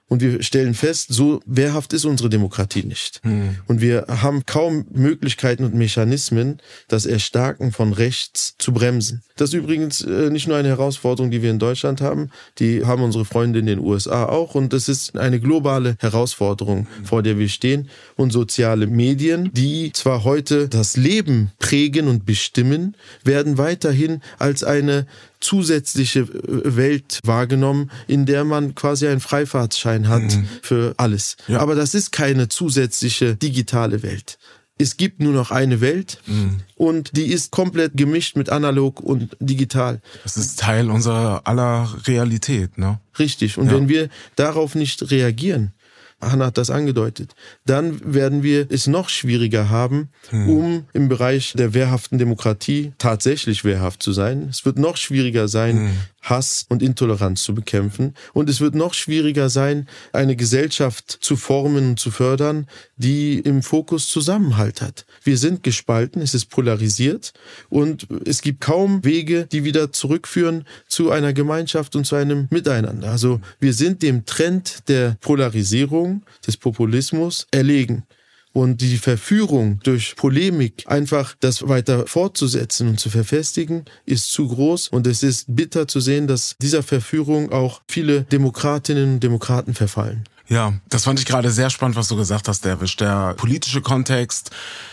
Und 0.08 0.22
wir 0.22 0.42
stellen 0.42 0.74
fest, 0.74 1.08
so 1.10 1.40
wehrhaft 1.46 1.92
ist 1.92 2.04
unsere 2.04 2.30
Demokratie 2.30 2.84
nicht. 2.84 3.20
Hm. 3.24 3.56
Und 3.66 3.80
wir 3.80 4.06
haben 4.08 4.46
kaum 4.46 4.86
Möglichkeiten 4.92 5.64
und 5.64 5.74
Mechanismen, 5.74 6.60
das 6.86 7.06
Erstarken 7.06 7.72
von 7.72 7.92
rechts 7.92 8.54
zu 8.58 8.72
bremsen. 8.72 9.22
Das 9.36 9.50
ist 9.50 9.54
übrigens 9.54 10.00
äh, 10.02 10.30
nicht 10.30 10.48
nur 10.48 10.56
eine 10.56 10.68
Herausforderung, 10.68 11.30
die 11.30 11.42
wir 11.42 11.50
in 11.50 11.58
Deutschland 11.58 12.00
haben, 12.00 12.30
die 12.58 12.84
haben 12.84 13.02
unsere 13.02 13.24
Freunde 13.24 13.58
in 13.58 13.66
den 13.66 13.78
USA 13.78 14.24
auch. 14.24 14.54
Und 14.54 14.72
das 14.72 14.88
ist 14.88 15.16
eine 15.16 15.40
globale 15.40 15.96
Herausforderung, 16.00 16.86
vor 17.04 17.22
der 17.22 17.38
wir 17.38 17.48
stehen. 17.48 17.88
Und 18.16 18.32
soziale 18.32 18.86
Medien, 18.86 19.50
die 19.52 19.92
zwar 19.92 20.24
heute 20.24 20.68
das 20.68 20.96
Leben 20.96 21.52
prägen 21.58 22.08
und 22.08 22.24
bestimmen, 22.24 22.96
werden 23.24 23.58
weiterhin 23.58 24.22
als 24.38 24.64
eine 24.64 25.06
zusätzliche 25.40 26.20
äh, 26.20 26.76
Welt 26.76 27.20
wahrgenommen, 27.24 27.90
in 28.06 28.26
der 28.26 28.44
man 28.44 28.74
quasi 28.74 29.06
einen 29.06 29.20
Freifahrtsschein 29.20 30.08
hat 30.08 30.22
mhm. 30.22 30.48
für 30.62 30.94
alles. 30.96 31.36
Ja. 31.46 31.60
Aber 31.60 31.74
das 31.74 31.94
ist 31.94 32.10
keine 32.10 32.48
zusätzliche 32.48 33.36
digitale 33.36 34.02
Welt. 34.02 34.38
Es 34.78 34.98
gibt 34.98 35.20
nur 35.20 35.32
noch 35.32 35.50
eine 35.50 35.80
Welt 35.80 36.20
mhm. 36.26 36.60
und 36.74 37.16
die 37.16 37.26
ist 37.26 37.50
komplett 37.50 37.92
gemischt 37.96 38.36
mit 38.36 38.50
analog 38.50 39.00
und 39.00 39.36
digital. 39.40 40.02
Das 40.22 40.36
ist 40.36 40.58
Teil 40.58 40.90
unserer 40.90 41.42
aller 41.46 41.88
Realität, 42.06 42.76
ne? 42.76 43.00
Richtig. 43.18 43.56
Und 43.56 43.68
ja. 43.68 43.74
wenn 43.74 43.88
wir 43.88 44.10
darauf 44.36 44.74
nicht 44.74 45.10
reagieren, 45.10 45.72
Hanna 46.20 46.46
hat 46.46 46.58
das 46.58 46.70
angedeutet. 46.70 47.34
Dann 47.66 48.00
werden 48.14 48.42
wir 48.42 48.66
es 48.70 48.86
noch 48.86 49.08
schwieriger 49.08 49.68
haben, 49.70 50.08
hm. 50.30 50.48
um 50.48 50.84
im 50.92 51.08
Bereich 51.08 51.52
der 51.54 51.74
wehrhaften 51.74 52.18
Demokratie 52.18 52.92
tatsächlich 52.98 53.64
wehrhaft 53.64 54.02
zu 54.02 54.12
sein. 54.12 54.48
Es 54.50 54.64
wird 54.64 54.78
noch 54.78 54.96
schwieriger 54.96 55.48
sein, 55.48 55.76
hm. 55.76 55.90
Hass 56.22 56.66
und 56.68 56.82
Intoleranz 56.82 57.42
zu 57.42 57.54
bekämpfen. 57.54 58.14
Und 58.32 58.50
es 58.50 58.60
wird 58.60 58.74
noch 58.74 58.94
schwieriger 58.94 59.48
sein, 59.48 59.88
eine 60.12 60.36
Gesellschaft 60.36 61.10
zu 61.20 61.36
formen 61.36 61.90
und 61.90 62.00
zu 62.00 62.10
fördern, 62.10 62.66
die 62.96 63.38
im 63.38 63.62
Fokus 63.62 64.08
Zusammenhalt 64.08 64.82
hat. 64.82 65.05
Wir 65.26 65.38
sind 65.38 65.64
gespalten, 65.64 66.22
es 66.22 66.34
ist 66.34 66.46
polarisiert 66.46 67.32
und 67.68 68.06
es 68.24 68.42
gibt 68.42 68.60
kaum 68.60 69.04
Wege, 69.04 69.46
die 69.50 69.64
wieder 69.64 69.90
zurückführen 69.92 70.64
zu 70.86 71.10
einer 71.10 71.32
Gemeinschaft 71.32 71.96
und 71.96 72.04
zu 72.04 72.14
einem 72.14 72.46
Miteinander. 72.50 73.10
Also 73.10 73.40
wir 73.58 73.74
sind 73.74 74.02
dem 74.02 74.24
Trend 74.24 74.88
der 74.88 75.16
Polarisierung, 75.20 76.22
des 76.46 76.56
Populismus 76.56 77.48
erlegen 77.50 78.04
und 78.52 78.80
die 78.80 78.98
Verführung 78.98 79.80
durch 79.82 80.14
Polemik 80.14 80.84
einfach 80.86 81.34
das 81.40 81.68
weiter 81.68 82.06
fortzusetzen 82.06 82.88
und 82.88 83.00
zu 83.00 83.10
verfestigen, 83.10 83.84
ist 84.04 84.30
zu 84.30 84.46
groß 84.46 84.88
und 84.88 85.08
es 85.08 85.24
ist 85.24 85.44
bitter 85.48 85.88
zu 85.88 85.98
sehen, 85.98 86.28
dass 86.28 86.54
dieser 86.62 86.84
Verführung 86.84 87.50
auch 87.50 87.82
viele 87.88 88.22
Demokratinnen 88.22 89.14
und 89.14 89.20
Demokraten 89.20 89.74
verfallen. 89.74 90.24
Ja, 90.48 90.74
das 90.88 91.04
fand 91.04 91.18
ich 91.18 91.26
gerade 91.26 91.50
sehr 91.50 91.70
spannend, 91.70 91.96
was 91.96 92.08
du 92.08 92.16
gesagt 92.16 92.48
hast, 92.48 92.64
Derwisch. 92.64 92.96
Der 92.96 93.34
politische 93.34 93.82
Kontext, 93.82 94.50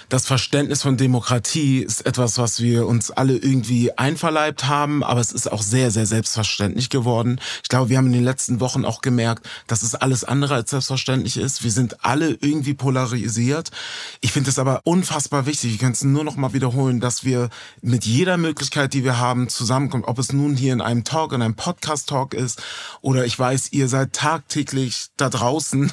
das 0.10 0.26
Verständnis 0.26 0.82
von 0.82 0.98
Demokratie 0.98 1.80
ist 1.80 2.06
etwas, 2.06 2.38
was 2.38 2.62
wir 2.62 2.88
uns 2.88 3.12
alle 3.12 3.36
irgendwie 3.36 3.98
einverleibt 3.98 4.66
haben, 4.66 5.04
aber 5.04 5.22
es 5.22 5.32
ist 5.32 5.52
auch 5.52 5.62
sehr, 5.62 5.92
sehr 5.92 6.06
selbstverständlich 6.06 6.89
geworden. 6.89 7.39
Ich 7.63 7.70
glaube, 7.70 7.89
wir 7.89 7.98
haben 7.98 8.08
in 8.08 8.13
den 8.13 8.24
letzten 8.24 8.60
Wochen 8.60 8.86
auch 8.86 9.02
gemerkt, 9.02 9.48
dass 9.68 9.84
es 9.84 9.96
alles 9.96 10.24
andere 10.24 10.56
als 10.56 10.72
selbstverständlich 10.72 11.38
ist. 11.38 11.63
Wir 11.63 11.72
sind 11.72 12.04
alle 12.04 12.38
irgendwie 12.42 12.74
polarisiert. 12.74 13.72
Ich 14.22 14.32
finde 14.32 14.50
es 14.50 14.60
aber 14.60 14.82
unfassbar 14.84 15.46
wichtig, 15.46 15.74
ich 15.74 15.80
kann 15.80 15.94
es 15.94 16.04
nur 16.04 16.24
noch 16.24 16.36
mal 16.36 16.54
wiederholen, 16.54 17.00
dass 17.00 17.24
wir 17.24 17.50
mit 17.82 18.06
jeder 18.06 18.38
Möglichkeit, 18.38 18.94
die 18.94 19.04
wir 19.04 19.18
haben, 19.20 19.50
zusammenkommen. 19.50 20.06
Ob 20.06 20.20
es 20.20 20.34
nun 20.34 20.56
hier 20.56 20.74
in 20.74 20.82
einem 20.82 21.04
Talk, 21.04 21.34
in 21.34 21.42
einem 21.42 21.56
Podcast-Talk 21.56 22.34
ist 22.34 22.62
oder 23.02 23.26
ich 23.26 23.38
weiß, 23.38 23.72
ihr 23.72 23.88
seid 23.88 24.13
tagtäglich 24.13 25.08
da 25.18 25.30
draußen 25.30 25.44
draußen 25.44 25.92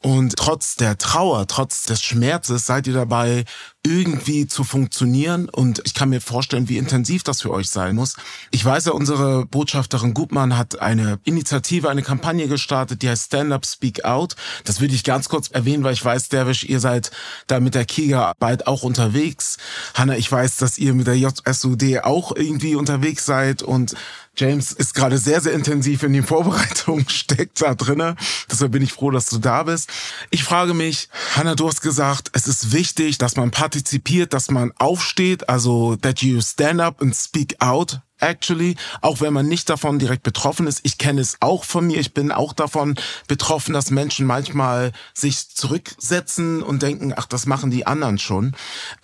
und 0.00 0.36
trotz 0.36 0.76
der 0.76 0.98
Trauer, 0.98 1.46
trotz 1.46 1.84
des 1.84 2.02
Schmerzes 2.02 2.66
seid 2.66 2.86
ihr 2.86 2.92
dabei, 2.94 3.44
irgendwie 3.82 4.46
zu 4.46 4.62
funktionieren 4.62 5.48
und 5.48 5.80
ich 5.84 5.94
kann 5.94 6.10
mir 6.10 6.20
vorstellen, 6.20 6.68
wie 6.68 6.76
intensiv 6.76 7.22
das 7.22 7.40
für 7.40 7.50
euch 7.50 7.70
sein 7.70 7.94
muss. 7.94 8.16
Ich 8.50 8.62
weiß 8.62 8.84
ja, 8.86 8.92
unsere 8.92 9.46
Botschafterin 9.46 10.12
Gutmann 10.12 10.58
hat 10.58 10.80
eine 10.80 11.18
Initiative, 11.24 11.88
eine 11.88 12.02
Kampagne 12.02 12.46
gestartet, 12.46 13.00
die 13.00 13.08
heißt 13.08 13.26
Stand 13.26 13.52
Up 13.52 13.64
Speak 13.64 14.04
Out. 14.04 14.36
Das 14.64 14.82
würde 14.82 14.94
ich 14.94 15.02
ganz 15.02 15.30
kurz 15.30 15.48
erwähnen, 15.48 15.82
weil 15.82 15.94
ich 15.94 16.04
weiß, 16.04 16.28
Derwisch, 16.28 16.64
ihr 16.64 16.78
seid 16.78 17.10
da 17.46 17.58
mit 17.58 17.74
der 17.74 17.86
Kiga 17.86 18.34
bald 18.38 18.66
auch 18.66 18.82
unterwegs. 18.82 19.56
Hanna, 19.94 20.16
ich 20.16 20.30
weiß, 20.30 20.58
dass 20.58 20.76
ihr 20.76 20.92
mit 20.92 21.06
der 21.06 21.16
JSUD 21.16 22.04
auch 22.04 22.36
irgendwie 22.36 22.74
unterwegs 22.74 23.24
seid 23.24 23.62
und 23.62 23.94
James 24.36 24.72
ist 24.72 24.94
gerade 24.94 25.18
sehr, 25.18 25.40
sehr 25.40 25.52
intensiv 25.52 26.02
in 26.02 26.12
die 26.12 26.22
Vorbereitung, 26.22 27.04
steckt 27.08 27.60
da 27.60 27.74
drinne. 27.74 28.16
Deshalb 28.60 28.72
bin 28.72 28.82
ich 28.82 28.92
froh, 28.92 29.10
dass 29.10 29.24
du 29.24 29.38
da 29.38 29.62
bist. 29.62 29.88
Ich 30.28 30.44
frage 30.44 30.74
mich, 30.74 31.08
Hannah, 31.34 31.54
du 31.54 31.66
hast 31.66 31.80
gesagt, 31.80 32.28
es 32.34 32.46
ist 32.46 32.72
wichtig, 32.72 33.16
dass 33.16 33.36
man 33.36 33.50
partizipiert, 33.50 34.34
dass 34.34 34.50
man 34.50 34.70
aufsteht, 34.78 35.48
also 35.48 35.96
that 35.96 36.20
you 36.20 36.42
stand 36.42 36.78
up 36.78 37.00
and 37.00 37.16
speak 37.16 37.56
out 37.60 38.00
actually, 38.18 38.76
auch 39.00 39.22
wenn 39.22 39.32
man 39.32 39.46
nicht 39.46 39.70
davon 39.70 39.98
direkt 39.98 40.24
betroffen 40.24 40.66
ist. 40.66 40.80
Ich 40.82 40.98
kenne 40.98 41.22
es 41.22 41.38
auch 41.40 41.64
von 41.64 41.86
mir. 41.86 42.00
Ich 42.00 42.12
bin 42.12 42.32
auch 42.32 42.52
davon 42.52 42.96
betroffen, 43.28 43.72
dass 43.72 43.90
Menschen 43.90 44.26
manchmal 44.26 44.92
sich 45.14 45.48
zurücksetzen 45.48 46.62
und 46.62 46.82
denken, 46.82 47.14
ach, 47.16 47.24
das 47.24 47.46
machen 47.46 47.70
die 47.70 47.86
anderen 47.86 48.18
schon. 48.18 48.54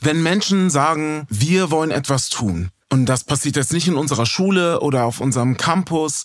Wenn 0.01 0.23
Menschen 0.23 0.69
sagen, 0.69 1.27
wir 1.31 1.71
wollen 1.71 1.93
etwas 1.93 2.29
tun, 2.29 2.69
und 2.89 3.07
das 3.07 3.25
passiert 3.25 3.57
jetzt 3.57 3.73
nicht 3.73 3.89
in 3.89 3.97
unserer 3.97 4.27
Schule 4.27 4.81
oder 4.81 5.07
auf 5.07 5.21
unserem 5.21 5.57
Campus. 5.57 6.25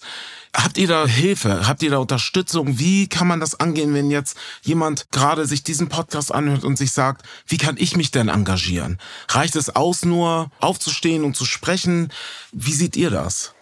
Habt 0.53 0.77
ihr 0.77 0.87
da 0.87 1.07
Hilfe? 1.07 1.67
Habt 1.67 1.81
ihr 1.81 1.91
da 1.91 1.97
Unterstützung? 1.99 2.77
Wie 2.77 3.07
kann 3.07 3.27
man 3.27 3.39
das 3.39 3.59
angehen, 3.59 3.93
wenn 3.93 4.11
jetzt 4.11 4.37
jemand 4.61 5.09
gerade 5.11 5.45
sich 5.45 5.63
diesen 5.63 5.87
Podcast 5.87 6.33
anhört 6.33 6.65
und 6.65 6.77
sich 6.77 6.91
sagt, 6.91 7.25
wie 7.47 7.57
kann 7.57 7.77
ich 7.77 7.95
mich 7.95 8.11
denn 8.11 8.27
engagieren? 8.27 8.99
Reicht 9.29 9.55
es 9.55 9.73
aus, 9.75 10.03
nur 10.03 10.51
aufzustehen 10.59 11.23
und 11.23 11.37
zu 11.37 11.45
sprechen? 11.45 12.11
Wie 12.51 12.73
seht 12.73 12.97
ihr 12.97 13.09
das? 13.09 13.53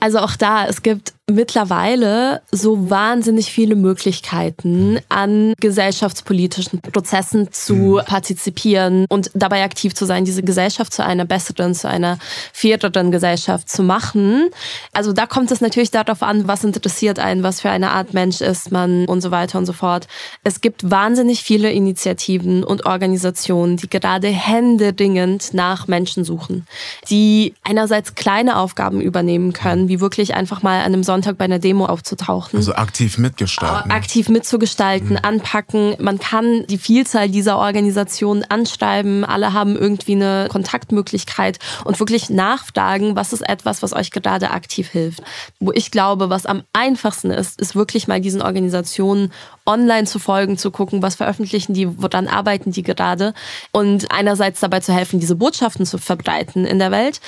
Also 0.00 0.18
auch 0.18 0.36
da, 0.36 0.66
es 0.66 0.82
gibt 0.82 1.12
mittlerweile 1.30 2.40
so 2.50 2.88
wahnsinnig 2.88 3.52
viele 3.52 3.74
Möglichkeiten, 3.74 4.98
an 5.08 5.52
gesellschaftspolitischen 5.60 6.80
Prozessen 6.80 7.52
zu 7.52 7.74
mhm. 7.74 8.00
partizipieren 8.06 9.04
und 9.08 9.30
dabei 9.34 9.62
aktiv 9.62 9.94
zu 9.94 10.06
sein, 10.06 10.24
diese 10.24 10.42
Gesellschaft 10.42 10.92
zu 10.92 11.04
einer 11.04 11.24
besseren, 11.24 11.74
zu 11.74 11.88
einer 11.88 12.18
faireren 12.52 13.10
Gesellschaft 13.10 13.68
zu 13.68 13.82
machen. 13.82 14.48
Also 14.92 15.12
da 15.12 15.26
kommt 15.26 15.50
es 15.50 15.60
natürlich 15.60 15.90
darauf 15.90 16.22
an, 16.22 16.48
was 16.48 16.64
interessiert 16.64 17.18
einen, 17.18 17.42
was 17.42 17.60
für 17.60 17.70
eine 17.70 17.90
Art 17.90 18.14
Mensch 18.14 18.40
ist 18.40 18.72
man 18.72 19.04
und 19.04 19.20
so 19.20 19.30
weiter 19.30 19.58
und 19.58 19.66
so 19.66 19.72
fort. 19.72 20.08
Es 20.44 20.60
gibt 20.60 20.90
wahnsinnig 20.90 21.42
viele 21.42 21.70
Initiativen 21.70 22.64
und 22.64 22.86
Organisationen, 22.86 23.76
die 23.76 23.90
gerade 23.90 24.28
händeringend 24.28 25.52
nach 25.52 25.88
Menschen 25.88 26.24
suchen, 26.24 26.66
die 27.10 27.54
einerseits 27.64 28.14
kleine 28.14 28.56
Aufgaben 28.56 29.00
übernehmen 29.00 29.52
können, 29.52 29.87
wie 29.88 30.00
wirklich 30.00 30.34
einfach 30.34 30.62
mal 30.62 30.78
an 30.78 30.86
einem 30.86 31.02
Sonntag 31.02 31.18
Sonntag 31.18 31.38
bei 31.38 31.44
einer 31.44 31.58
Demo 31.58 31.86
aufzutauchen. 31.86 32.56
Also 32.56 32.74
aktiv 32.74 33.18
mitgestalten. 33.18 33.90
Aktiv 33.90 34.28
mitzugestalten, 34.28 35.10
mhm. 35.10 35.18
anpacken. 35.22 35.96
Man 35.98 36.18
kann 36.18 36.64
die 36.68 36.78
Vielzahl 36.78 37.28
dieser 37.28 37.58
Organisationen 37.58 38.44
anschreiben. 38.48 39.24
Alle 39.24 39.52
haben 39.52 39.76
irgendwie 39.76 40.12
eine 40.12 40.48
Kontaktmöglichkeit 40.48 41.58
und 41.84 41.98
wirklich 41.98 42.30
nachfragen, 42.30 43.16
was 43.16 43.32
ist 43.32 43.48
etwas, 43.48 43.82
was 43.82 43.92
euch 43.92 44.10
gerade 44.10 44.50
aktiv 44.50 44.88
hilft. 44.88 45.22
Wo 45.58 45.72
ich 45.72 45.90
glaube, 45.90 46.30
was 46.30 46.46
am 46.46 46.62
einfachsten 46.72 47.30
ist, 47.30 47.60
ist 47.60 47.74
wirklich 47.74 48.08
mal 48.08 48.20
diesen 48.20 48.40
Organisationen 48.40 49.32
online 49.68 50.06
zu 50.06 50.18
folgen, 50.18 50.56
zu 50.56 50.70
gucken, 50.70 51.02
was 51.02 51.14
veröffentlichen 51.14 51.74
die, 51.74 52.02
woran 52.02 52.26
arbeiten 52.26 52.72
die 52.72 52.82
gerade 52.82 53.34
und 53.70 54.10
einerseits 54.10 54.60
dabei 54.60 54.80
zu 54.80 54.92
helfen, 54.92 55.20
diese 55.20 55.36
Botschaften 55.36 55.86
zu 55.86 55.98
verbreiten 55.98 56.64
in 56.64 56.78
der 56.78 56.90
Welt. 56.90 57.20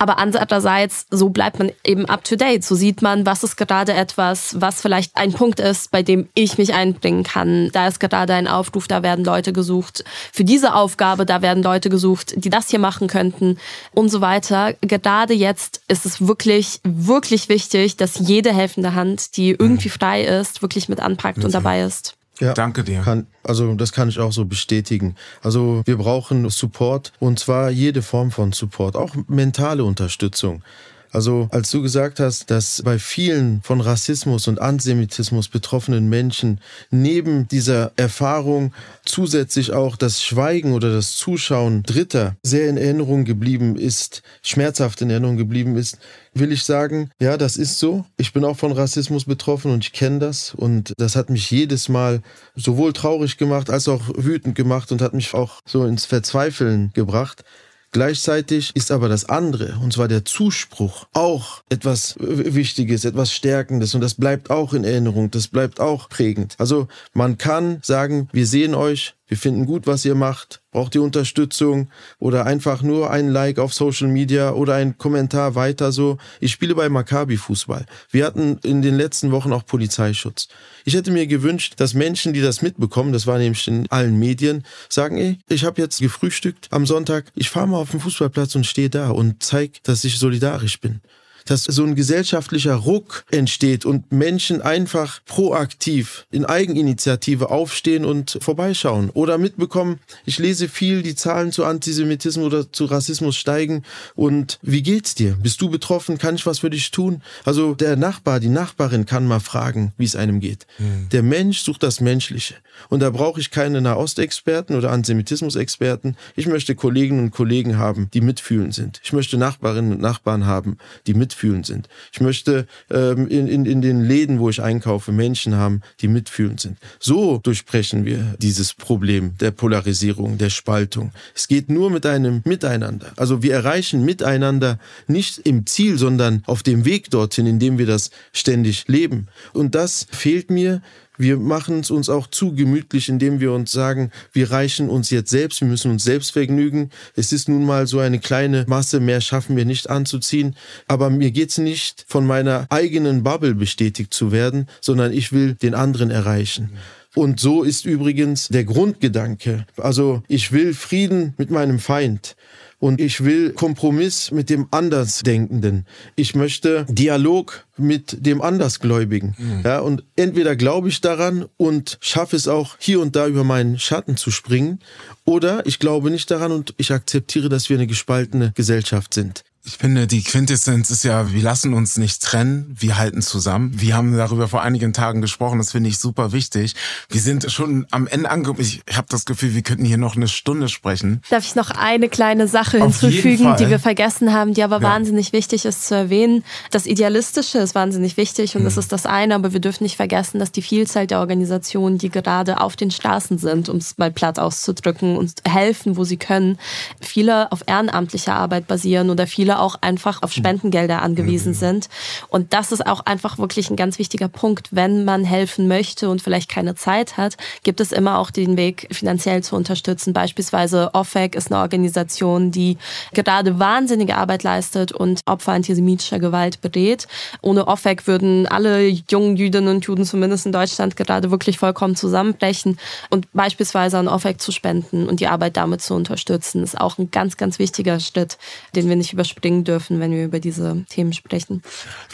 Aber 0.00 0.18
andererseits, 0.18 1.06
so 1.10 1.30
bleibt 1.30 1.58
man 1.58 1.72
eben 1.82 2.04
up 2.04 2.22
to 2.22 2.36
date. 2.36 2.62
So 2.62 2.76
sieht 2.76 3.02
man, 3.02 3.26
was 3.26 3.42
ist 3.42 3.56
gerade 3.56 3.94
etwas, 3.94 4.54
was 4.60 4.80
vielleicht 4.80 5.16
ein 5.16 5.32
Punkt 5.32 5.58
ist, 5.58 5.90
bei 5.90 6.04
dem 6.04 6.28
ich 6.34 6.56
mich 6.56 6.72
einbringen 6.72 7.24
kann. 7.24 7.70
Da 7.72 7.88
ist 7.88 7.98
gerade 7.98 8.34
ein 8.34 8.46
Aufruf, 8.46 8.86
da 8.86 9.02
werden 9.02 9.24
Leute 9.24 9.52
gesucht 9.52 10.04
für 10.32 10.44
diese 10.44 10.74
Aufgabe, 10.74 11.26
da 11.26 11.42
werden 11.42 11.64
Leute 11.64 11.90
gesucht, 11.90 12.34
die 12.36 12.50
das 12.50 12.68
hier 12.68 12.78
machen 12.78 13.08
könnten 13.08 13.58
und 13.92 14.08
so 14.10 14.20
weiter. 14.20 14.74
Gerade 14.82 15.34
jetzt 15.34 15.80
ist 15.88 16.06
es 16.06 16.28
wirklich, 16.28 16.80
wirklich 16.84 17.48
wichtig, 17.48 17.96
dass 17.96 18.20
jede 18.20 18.52
helfende 18.52 18.94
Hand, 18.94 19.36
die 19.36 19.50
irgendwie 19.50 19.88
frei 19.88 20.22
ist, 20.22 20.62
wirklich 20.62 20.88
mit 20.88 21.00
anpackt 21.00 21.44
und 21.44 21.52
dabei 21.52 21.77
ist. 21.86 22.16
Ja, 22.40 22.54
Danke 22.54 22.84
dir. 22.84 23.00
Kann, 23.00 23.26
also 23.42 23.74
das 23.74 23.92
kann 23.92 24.08
ich 24.08 24.20
auch 24.20 24.32
so 24.32 24.44
bestätigen. 24.44 25.16
Also 25.42 25.82
wir 25.84 25.96
brauchen 25.96 26.48
Support 26.48 27.12
und 27.18 27.38
zwar 27.38 27.70
jede 27.70 28.02
Form 28.02 28.30
von 28.30 28.52
Support, 28.52 28.96
auch 28.96 29.16
mentale 29.26 29.84
Unterstützung. 29.84 30.62
Also 31.10 31.48
als 31.50 31.70
du 31.70 31.82
gesagt 31.82 32.20
hast, 32.20 32.50
dass 32.50 32.82
bei 32.82 32.98
vielen 32.98 33.62
von 33.62 33.80
Rassismus 33.80 34.48
und 34.48 34.60
Antisemitismus 34.60 35.48
betroffenen 35.48 36.08
Menschen 36.08 36.60
neben 36.90 37.48
dieser 37.48 37.92
Erfahrung 37.96 38.72
zusätzlich 39.04 39.72
auch 39.72 39.96
das 39.96 40.22
Schweigen 40.22 40.72
oder 40.74 40.92
das 40.92 41.16
Zuschauen 41.16 41.82
Dritter 41.82 42.36
sehr 42.42 42.68
in 42.68 42.76
Erinnerung 42.76 43.24
geblieben 43.24 43.76
ist, 43.76 44.22
schmerzhaft 44.42 45.00
in 45.00 45.10
Erinnerung 45.10 45.36
geblieben 45.36 45.76
ist, 45.76 45.98
will 46.34 46.52
ich 46.52 46.64
sagen, 46.64 47.10
ja, 47.20 47.36
das 47.36 47.56
ist 47.56 47.78
so. 47.78 48.04
Ich 48.16 48.32
bin 48.32 48.44
auch 48.44 48.56
von 48.56 48.72
Rassismus 48.72 49.24
betroffen 49.24 49.72
und 49.72 49.84
ich 49.84 49.92
kenne 49.92 50.18
das 50.18 50.54
und 50.54 50.92
das 50.98 51.16
hat 51.16 51.30
mich 51.30 51.50
jedes 51.50 51.88
Mal 51.88 52.22
sowohl 52.54 52.92
traurig 52.92 53.38
gemacht 53.38 53.70
als 53.70 53.88
auch 53.88 54.02
wütend 54.16 54.54
gemacht 54.54 54.92
und 54.92 55.00
hat 55.00 55.14
mich 55.14 55.34
auch 55.34 55.60
so 55.66 55.84
ins 55.86 56.04
Verzweifeln 56.04 56.90
gebracht. 56.94 57.44
Gleichzeitig 57.90 58.72
ist 58.74 58.90
aber 58.90 59.08
das 59.08 59.28
andere, 59.28 59.78
und 59.82 59.92
zwar 59.94 60.08
der 60.08 60.24
Zuspruch, 60.24 61.06
auch 61.14 61.62
etwas 61.70 62.16
Wichtiges, 62.18 63.04
etwas 63.04 63.32
Stärkendes 63.32 63.94
und 63.94 64.02
das 64.02 64.14
bleibt 64.14 64.50
auch 64.50 64.74
in 64.74 64.84
Erinnerung, 64.84 65.30
das 65.30 65.48
bleibt 65.48 65.80
auch 65.80 66.08
prägend. 66.08 66.54
Also 66.58 66.88
man 67.14 67.38
kann 67.38 67.78
sagen, 67.82 68.28
wir 68.32 68.46
sehen 68.46 68.74
euch, 68.74 69.14
wir 69.28 69.36
finden 69.36 69.66
gut, 69.66 69.86
was 69.86 70.04
ihr 70.04 70.14
macht, 70.14 70.62
braucht 70.72 70.94
ihr 70.94 71.02
Unterstützung 71.02 71.90
oder 72.18 72.46
einfach 72.46 72.82
nur 72.82 73.10
ein 73.10 73.28
Like 73.28 73.58
auf 73.58 73.74
Social 73.74 74.08
Media 74.08 74.52
oder 74.52 74.74
ein 74.74 74.96
Kommentar 74.96 75.54
weiter 75.54 75.92
so. 75.92 76.18
Ich 76.40 76.52
spiele 76.52 76.74
bei 76.74 76.88
Maccabi 76.88 77.36
Fußball. 77.36 77.84
Wir 78.10 78.24
hatten 78.24 78.58
in 78.62 78.82
den 78.82 78.96
letzten 78.96 79.30
Wochen 79.30 79.52
auch 79.52 79.66
Polizeischutz. 79.66 80.48
Ich 80.84 80.94
hätte 80.94 81.10
mir 81.10 81.26
gewünscht, 81.26 81.74
dass 81.76 81.94
Menschen, 81.94 82.32
die 82.32 82.40
das 82.40 82.62
mitbekommen, 82.62 83.12
das 83.12 83.26
war 83.26 83.38
nämlich 83.38 83.68
in 83.68 83.86
allen 83.90 84.18
Medien, 84.18 84.64
sagen, 84.88 85.18
ey, 85.18 85.38
ich 85.48 85.64
habe 85.64 85.80
jetzt 85.80 86.00
gefrühstückt 86.00 86.68
am 86.70 86.86
Sonntag, 86.86 87.26
ich 87.34 87.50
fahre 87.50 87.68
mal 87.68 87.78
auf 87.78 87.90
den 87.90 88.00
Fußballplatz 88.00 88.54
und 88.54 88.66
stehe 88.66 88.90
da 88.90 89.10
und 89.10 89.42
zeig, 89.42 89.82
dass 89.84 90.04
ich 90.04 90.18
solidarisch 90.18 90.80
bin 90.80 91.00
dass 91.48 91.64
so 91.64 91.84
ein 91.84 91.94
gesellschaftlicher 91.94 92.74
Ruck 92.74 93.24
entsteht 93.30 93.86
und 93.86 94.12
Menschen 94.12 94.60
einfach 94.60 95.20
proaktiv 95.24 96.26
in 96.30 96.44
Eigeninitiative 96.44 97.50
aufstehen 97.50 98.04
und 98.04 98.38
vorbeischauen 98.40 99.10
oder 99.10 99.38
mitbekommen, 99.38 99.98
ich 100.26 100.38
lese 100.38 100.68
viel, 100.68 101.02
die 101.02 101.14
Zahlen 101.14 101.52
zu 101.52 101.64
Antisemitismus 101.64 102.46
oder 102.46 102.72
zu 102.72 102.84
Rassismus 102.84 103.36
steigen 103.36 103.82
und 104.14 104.58
wie 104.62 104.82
geht's 104.82 105.14
dir? 105.14 105.36
Bist 105.42 105.60
du 105.62 105.70
betroffen? 105.70 106.18
Kann 106.18 106.34
ich 106.34 106.44
was 106.44 106.58
für 106.58 106.70
dich 106.70 106.90
tun? 106.90 107.22
Also 107.44 107.74
der 107.74 107.96
Nachbar, 107.96 108.40
die 108.40 108.48
Nachbarin 108.48 109.06
kann 109.06 109.26
mal 109.26 109.40
fragen, 109.40 109.92
wie 109.96 110.04
es 110.04 110.16
einem 110.16 110.40
geht. 110.40 110.66
Mhm. 110.78 111.08
Der 111.10 111.22
Mensch 111.22 111.60
sucht 111.60 111.82
das 111.82 112.00
Menschliche 112.00 112.54
und 112.90 113.00
da 113.00 113.10
brauche 113.10 113.40
ich 113.40 113.50
keine 113.50 113.80
Nahostexperten 113.80 114.76
oder 114.76 114.90
Antisemitismus-Experten. 114.90 116.16
Ich 116.36 116.46
möchte 116.46 116.74
Kolleginnen 116.74 117.20
und 117.20 117.30
Kollegen 117.30 117.78
haben, 117.78 118.10
die 118.12 118.20
mitfühlend 118.20 118.74
sind. 118.74 119.00
Ich 119.02 119.12
möchte 119.12 119.38
Nachbarinnen 119.38 119.92
und 119.92 120.00
Nachbarn 120.00 120.46
haben, 120.46 120.76
die 121.06 121.14
mitfühlend 121.14 121.37
mitfühlend 121.38 121.66
sind. 121.66 121.88
Ich 122.12 122.20
möchte 122.20 122.66
ähm, 122.90 123.28
in, 123.28 123.46
in, 123.46 123.64
in 123.64 123.80
den 123.80 124.02
Läden, 124.04 124.40
wo 124.40 124.50
ich 124.50 124.60
einkaufe, 124.60 125.12
Menschen 125.12 125.54
haben, 125.54 125.82
die 126.00 126.08
mitfühlend 126.08 126.60
sind. 126.60 126.78
So 126.98 127.38
durchbrechen 127.38 128.04
wir 128.04 128.34
dieses 128.38 128.74
Problem 128.74 129.36
der 129.38 129.52
Polarisierung, 129.52 130.38
der 130.38 130.50
Spaltung. 130.50 131.12
Es 131.34 131.46
geht 131.46 131.70
nur 131.70 131.90
mit 131.90 132.06
einem 132.06 132.42
Miteinander. 132.44 133.12
Also 133.16 133.42
wir 133.42 133.54
erreichen 133.54 134.04
Miteinander 134.04 134.78
nicht 135.06 135.38
im 135.38 135.66
Ziel, 135.66 135.96
sondern 135.96 136.42
auf 136.46 136.62
dem 136.62 136.84
Weg 136.84 137.10
dorthin, 137.10 137.46
indem 137.46 137.78
wir 137.78 137.86
das 137.86 138.10
ständig 138.32 138.88
leben. 138.88 139.28
Und 139.52 139.74
das 139.74 140.06
fehlt 140.10 140.50
mir 140.50 140.82
wir 141.18 141.36
machen 141.36 141.80
es 141.80 141.90
uns 141.90 142.08
auch 142.08 142.26
zu 142.26 142.54
gemütlich, 142.54 143.08
indem 143.08 143.40
wir 143.40 143.52
uns 143.52 143.72
sagen, 143.72 144.10
wir 144.32 144.50
reichen 144.50 144.88
uns 144.88 145.10
jetzt 145.10 145.30
selbst, 145.30 145.60
wir 145.60 145.68
müssen 145.68 145.90
uns 145.90 146.04
selbst 146.04 146.32
vergnügen. 146.32 146.90
Es 147.16 147.32
ist 147.32 147.48
nun 147.48 147.66
mal 147.66 147.86
so 147.86 147.98
eine 147.98 148.20
kleine 148.20 148.64
Masse, 148.68 149.00
mehr 149.00 149.20
schaffen 149.20 149.56
wir 149.56 149.64
nicht 149.64 149.90
anzuziehen. 149.90 150.56
Aber 150.86 151.10
mir 151.10 151.30
geht's 151.30 151.58
nicht, 151.58 152.04
von 152.08 152.26
meiner 152.26 152.66
eigenen 152.70 153.22
Bubble 153.22 153.54
bestätigt 153.54 154.14
zu 154.14 154.32
werden, 154.32 154.68
sondern 154.80 155.12
ich 155.12 155.32
will 155.32 155.54
den 155.54 155.74
anderen 155.74 156.10
erreichen. 156.10 156.70
Und 157.14 157.40
so 157.40 157.64
ist 157.64 157.84
übrigens 157.84 158.48
der 158.48 158.64
Grundgedanke. 158.64 159.66
Also 159.76 160.22
ich 160.28 160.52
will 160.52 160.72
Frieden 160.72 161.34
mit 161.36 161.50
meinem 161.50 161.80
Feind 161.80 162.36
und 162.78 163.00
ich 163.00 163.24
will 163.24 163.52
Kompromiss 163.52 164.30
mit 164.30 164.50
dem 164.50 164.68
Andersdenkenden. 164.70 165.86
Ich 166.16 166.34
möchte 166.34 166.86
Dialog 166.88 167.66
mit 167.76 168.24
dem 168.24 168.40
Andersgläubigen. 168.40 169.34
Mhm. 169.36 169.62
Ja, 169.64 169.80
und 169.80 170.04
entweder 170.16 170.56
glaube 170.56 170.88
ich 170.88 171.00
daran 171.00 171.46
und 171.56 171.98
schaffe 172.00 172.36
es 172.36 172.48
auch 172.48 172.76
hier 172.78 173.00
und 173.00 173.16
da 173.16 173.26
über 173.26 173.44
meinen 173.44 173.78
Schatten 173.78 174.16
zu 174.16 174.30
springen, 174.30 174.80
oder 175.24 175.66
ich 175.66 175.78
glaube 175.78 176.10
nicht 176.10 176.30
daran 176.30 176.52
und 176.52 176.74
ich 176.78 176.92
akzeptiere, 176.92 177.48
dass 177.48 177.68
wir 177.68 177.76
eine 177.76 177.86
gespaltene 177.86 178.52
Gesellschaft 178.54 179.12
sind. 179.12 179.44
Ich 179.68 179.76
finde, 179.76 180.06
die 180.06 180.22
Quintessenz 180.22 180.90
ist 180.90 181.04
ja, 181.04 181.30
wir 181.30 181.42
lassen 181.42 181.74
uns 181.74 181.98
nicht 181.98 182.22
trennen, 182.22 182.74
wir 182.78 182.96
halten 182.96 183.20
zusammen. 183.20 183.78
Wir 183.78 183.94
haben 183.94 184.16
darüber 184.16 184.48
vor 184.48 184.62
einigen 184.62 184.94
Tagen 184.94 185.20
gesprochen, 185.20 185.58
das 185.58 185.72
finde 185.72 185.90
ich 185.90 185.98
super 185.98 186.32
wichtig. 186.32 186.74
Wir 187.10 187.20
sind 187.20 187.52
schon 187.52 187.86
am 187.90 188.06
Ende 188.06 188.30
angekommen. 188.30 188.60
Ich 188.62 188.80
habe 188.90 189.08
das 189.10 189.26
Gefühl, 189.26 189.54
wir 189.54 189.60
könnten 189.60 189.84
hier 189.84 189.98
noch 189.98 190.16
eine 190.16 190.26
Stunde 190.26 190.70
sprechen. 190.70 191.20
Darf 191.28 191.44
ich 191.44 191.54
noch 191.54 191.70
eine 191.70 192.08
kleine 192.08 192.48
Sache 192.48 192.82
Auf 192.82 192.98
hinzufügen, 192.98 193.56
die 193.58 193.68
wir 193.68 193.78
vergessen 193.78 194.32
haben, 194.32 194.54
die 194.54 194.62
aber 194.62 194.80
ja. 194.80 194.84
wahnsinnig 194.84 195.34
wichtig 195.34 195.66
ist 195.66 195.86
zu 195.86 195.94
erwähnen? 195.94 196.44
Das 196.70 196.86
Idealistische 196.86 197.58
ist 197.58 197.74
wahnsinnig 197.74 198.16
wichtig 198.16 198.54
und 198.54 198.60
hm. 198.60 198.64
das 198.64 198.78
ist 198.78 198.90
das 198.90 199.04
eine, 199.04 199.34
aber 199.34 199.52
wir 199.52 199.60
dürfen 199.60 199.84
nicht 199.84 199.96
vergessen, 199.96 200.38
dass 200.38 200.50
die 200.50 200.62
Vielzahl 200.62 201.06
der 201.06 201.20
Organisationen, 201.20 201.98
die 201.98 202.08
gerade 202.08 202.62
auf 202.62 202.74
den 202.74 202.90
Straßen 202.90 203.36
sind, 203.36 203.68
um 203.68 203.76
es 203.76 203.98
mal 203.98 204.10
platt 204.10 204.38
auszudrücken, 204.38 205.18
uns 205.18 205.34
helfen, 205.46 205.98
wo 205.98 206.04
sie 206.04 206.16
können, 206.16 206.58
viele 207.02 207.52
auf 207.52 207.64
ehrenamtlicher 207.66 208.34
Arbeit 208.34 208.66
basieren 208.66 209.10
oder 209.10 209.26
viele 209.26 209.57
auch 209.58 209.76
einfach 209.80 210.22
auf 210.22 210.32
Spendengelder 210.32 211.02
angewiesen 211.02 211.52
mhm. 211.52 211.56
sind. 211.56 211.88
Und 212.28 212.52
das 212.52 212.72
ist 212.72 212.86
auch 212.86 213.00
einfach 213.00 213.38
wirklich 213.38 213.70
ein 213.70 213.76
ganz 213.76 213.98
wichtiger 213.98 214.28
Punkt. 214.28 214.68
Wenn 214.70 215.04
man 215.04 215.24
helfen 215.24 215.68
möchte 215.68 216.08
und 216.08 216.22
vielleicht 216.22 216.48
keine 216.48 216.74
Zeit 216.74 217.16
hat, 217.16 217.36
gibt 217.62 217.80
es 217.80 217.92
immer 217.92 218.18
auch 218.18 218.30
den 218.30 218.56
Weg, 218.56 218.88
finanziell 218.90 219.42
zu 219.42 219.56
unterstützen. 219.56 220.12
Beispielsweise 220.12 220.90
OFEC 220.94 221.34
ist 221.34 221.52
eine 221.52 221.60
Organisation, 221.60 222.50
die 222.50 222.78
gerade 223.12 223.58
wahnsinnige 223.58 224.16
Arbeit 224.16 224.42
leistet 224.42 224.92
und 224.92 225.20
Opfer 225.26 225.52
antisemitischer 225.52 226.18
Gewalt 226.18 226.60
berät. 226.60 227.06
Ohne 227.42 227.66
OFEC 227.66 228.06
würden 228.06 228.46
alle 228.46 228.86
jungen 228.86 229.36
Jüdinnen 229.36 229.76
und 229.76 229.84
Juden, 229.84 230.04
zumindest 230.04 230.46
in 230.46 230.52
Deutschland, 230.52 230.96
gerade 230.96 231.30
wirklich 231.30 231.58
vollkommen 231.58 231.96
zusammenbrechen. 231.96 232.78
Und 233.10 233.26
beispielsweise 233.32 233.98
an 233.98 234.08
OFEC 234.08 234.40
zu 234.40 234.52
spenden 234.52 235.08
und 235.08 235.20
die 235.20 235.28
Arbeit 235.28 235.56
damit 235.56 235.82
zu 235.82 235.94
unterstützen, 235.94 236.62
ist 236.62 236.80
auch 236.80 236.98
ein 236.98 237.10
ganz, 237.10 237.36
ganz 237.36 237.58
wichtiger 237.58 238.00
Schritt, 238.00 238.38
den 238.74 238.88
wir 238.88 238.96
nicht 238.96 239.12
überspringen 239.12 239.47
bringen 239.48 239.64
dürfen, 239.64 239.98
wenn 239.98 240.12
wir 240.12 240.26
über 240.26 240.40
diese 240.40 240.84
Themen 240.90 241.14
sprechen. 241.14 241.62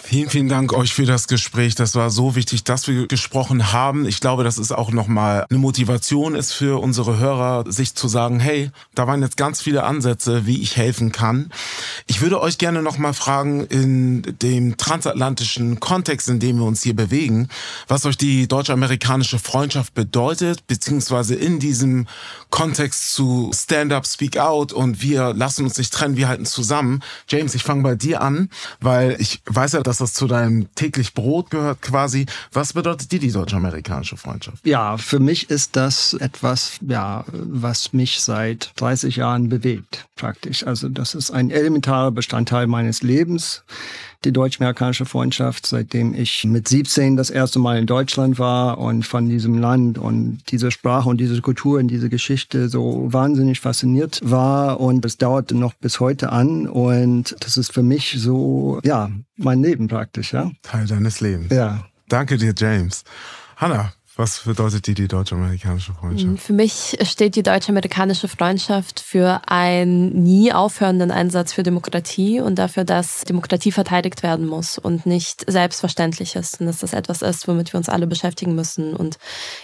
Vielen, 0.01 0.30
vielen 0.30 0.49
Dank 0.49 0.72
euch 0.72 0.95
für 0.95 1.05
das 1.05 1.26
Gespräch. 1.26 1.74
Das 1.74 1.97
war 1.97 2.09
so 2.11 2.37
wichtig, 2.37 2.62
dass 2.62 2.87
wir 2.87 3.09
gesprochen 3.09 3.72
haben. 3.72 4.07
Ich 4.07 4.20
glaube, 4.20 4.45
dass 4.45 4.57
es 4.57 4.70
auch 4.70 4.93
nochmal 4.93 5.45
eine 5.51 5.59
Motivation 5.59 6.37
ist 6.37 6.53
für 6.53 6.80
unsere 6.80 7.18
Hörer, 7.18 7.64
sich 7.66 7.97
zu 7.97 8.07
sagen, 8.07 8.39
hey, 8.39 8.70
da 8.95 9.09
waren 9.09 9.20
jetzt 9.20 9.37
ganz 9.37 9.61
viele 9.61 9.82
Ansätze, 9.82 10.47
wie 10.47 10.62
ich 10.62 10.76
helfen 10.76 11.11
kann. 11.11 11.51
Ich 12.07 12.20
würde 12.20 12.41
euch 12.41 12.57
gerne 12.57 12.82
nochmal 12.82 13.14
fragen, 13.14 13.66
in 13.66 14.22
dem 14.41 14.76
transatlantischen 14.76 15.80
Kontext, 15.80 16.28
in 16.28 16.39
dem 16.39 16.59
wir 16.59 16.66
uns 16.66 16.85
hier 16.85 16.95
bewegen, 16.95 17.49
was 17.89 18.07
euch 18.07 18.16
die 18.16 18.47
deutsch-amerikanische 18.47 19.41
Freundschaft 19.41 19.93
bedeutet, 19.95 20.68
beziehungsweise 20.68 21.35
in 21.35 21.59
diesem 21.59 22.07
Kontext 22.51 23.12
zu 23.12 23.51
Stand 23.53 23.93
Up, 23.93 24.07
Speak 24.07 24.39
Out 24.39 24.72
und 24.72 25.03
wir 25.03 25.35
lassen 25.35 25.64
uns 25.64 25.76
nicht 25.78 25.93
trennen, 25.93 26.16
wir 26.16 26.28
halten 26.28 26.47
zusammen. 26.47 27.03
James, 27.29 27.55
ich 27.55 27.62
fange 27.62 27.83
bei 27.83 27.95
dir 27.95 28.21
an, 28.21 28.51
weil 28.81 29.17
ich 29.19 29.43
weiß 29.47 29.73
ja, 29.73 29.83
dass 29.83 29.99
das 29.99 30.12
zu 30.15 30.27
deinem 30.27 30.73
täglich 30.75 31.15
Brot 31.15 31.51
gehört 31.51 31.83
quasi. 31.83 32.27
Was 32.53 32.73
bedeutet 32.73 33.12
dir 33.12 33.19
die 33.19 33.33
deutsch-amerikanische 33.33 34.17
Freundschaft? 34.17 34.67
Ja, 34.67 34.97
für 34.97 35.19
mich 35.19 35.51
ist 35.51 35.77
das 35.77 36.15
etwas, 36.15 36.79
ja, 36.81 37.25
was 37.33 37.93
mich 37.93 38.21
seit 38.21 38.73
30 38.77 39.17
Jahren 39.17 39.49
bewegt, 39.49 40.07
praktisch. 40.17 40.67
Also 40.67 40.89
das 40.89 41.15
ist 41.15 41.31
ein 41.31 41.51
elementarer 41.51 42.11
Bestandteil 42.11 42.67
meines 42.67 43.03
Lebens 43.03 43.65
die 44.25 44.33
deutsch-amerikanische 44.33 45.05
Freundschaft, 45.05 45.66
seitdem 45.66 46.14
ich 46.14 46.45
mit 46.45 46.68
17 46.68 47.16
das 47.16 47.31
erste 47.31 47.59
Mal 47.59 47.79
in 47.79 47.87
Deutschland 47.87 48.39
war 48.39 48.79
und 48.79 49.05
von 49.05 49.29
diesem 49.29 49.59
Land 49.59 49.99
und 49.99 50.43
dieser 50.51 50.70
Sprache 50.70 51.09
und 51.09 51.18
diese 51.18 51.41
Kultur 51.41 51.79
und 51.79 51.89
diese 51.89 52.09
Geschichte 52.09 52.68
so 52.68 53.12
wahnsinnig 53.12 53.61
fasziniert 53.61 54.20
war. 54.22 54.81
Und 54.81 55.05
es 55.05 55.16
dauerte 55.18 55.55
noch 55.55 55.75
bis 55.75 56.01
heute 56.01 56.33
an. 56.33 56.66
Und 56.66 57.37
das 57.41 57.57
ist 57.57 57.72
für 57.72 57.83
mich 57.83 58.16
so, 58.18 58.81
ja, 58.85 59.11
mein 59.37 59.62
Leben 59.62 59.89
praktisch, 59.89 60.33
ja. 60.33 60.51
Teil 60.62 60.87
deines 60.87 61.20
Lebens. 61.20 61.53
Ja. 61.53 61.85
Danke 62.09 62.37
dir, 62.37 62.55
James. 62.57 63.05
Hanna, 63.57 63.93
was 64.17 64.41
bedeutet 64.41 64.87
dir 64.87 64.95
die 64.95 65.09
deutsch-amerikanische 65.09 65.93
Freundschaft? 65.93 66.41
Für 66.41 66.53
mich 66.53 66.97
steht 67.03 67.37
die 67.37 67.43
deutsch-amerikanische 67.43 68.29
Freundschaft 68.29 69.01
für 69.01 69.43
einen 69.47 70.23
nie 70.23 70.53
aufhörenden 70.53 71.11
Einsatz 71.11 71.53
für 71.53 71.62
Demokratie 71.62 72.41
und 72.41 72.57
dafür, 72.57 72.85
dass 72.85 73.23
Demokratie 73.23 73.73
verteidigt 73.73 74.23
werden 74.23 74.47
muss 74.47 74.79
und 74.79 75.07
nicht 75.07 75.51
selbstverständlich 75.51 76.37
ist 76.37 76.61
und 76.61 76.67
dass 76.67 76.79
das 76.79 76.93
etwas 76.93 77.23
ist, 77.23 77.49
womit 77.49 77.73
wir 77.73 77.79
uns 77.79 77.89
alle 77.89 78.07
beschäftigen 78.07 78.55
müssen 78.55 78.95
und 78.95 79.19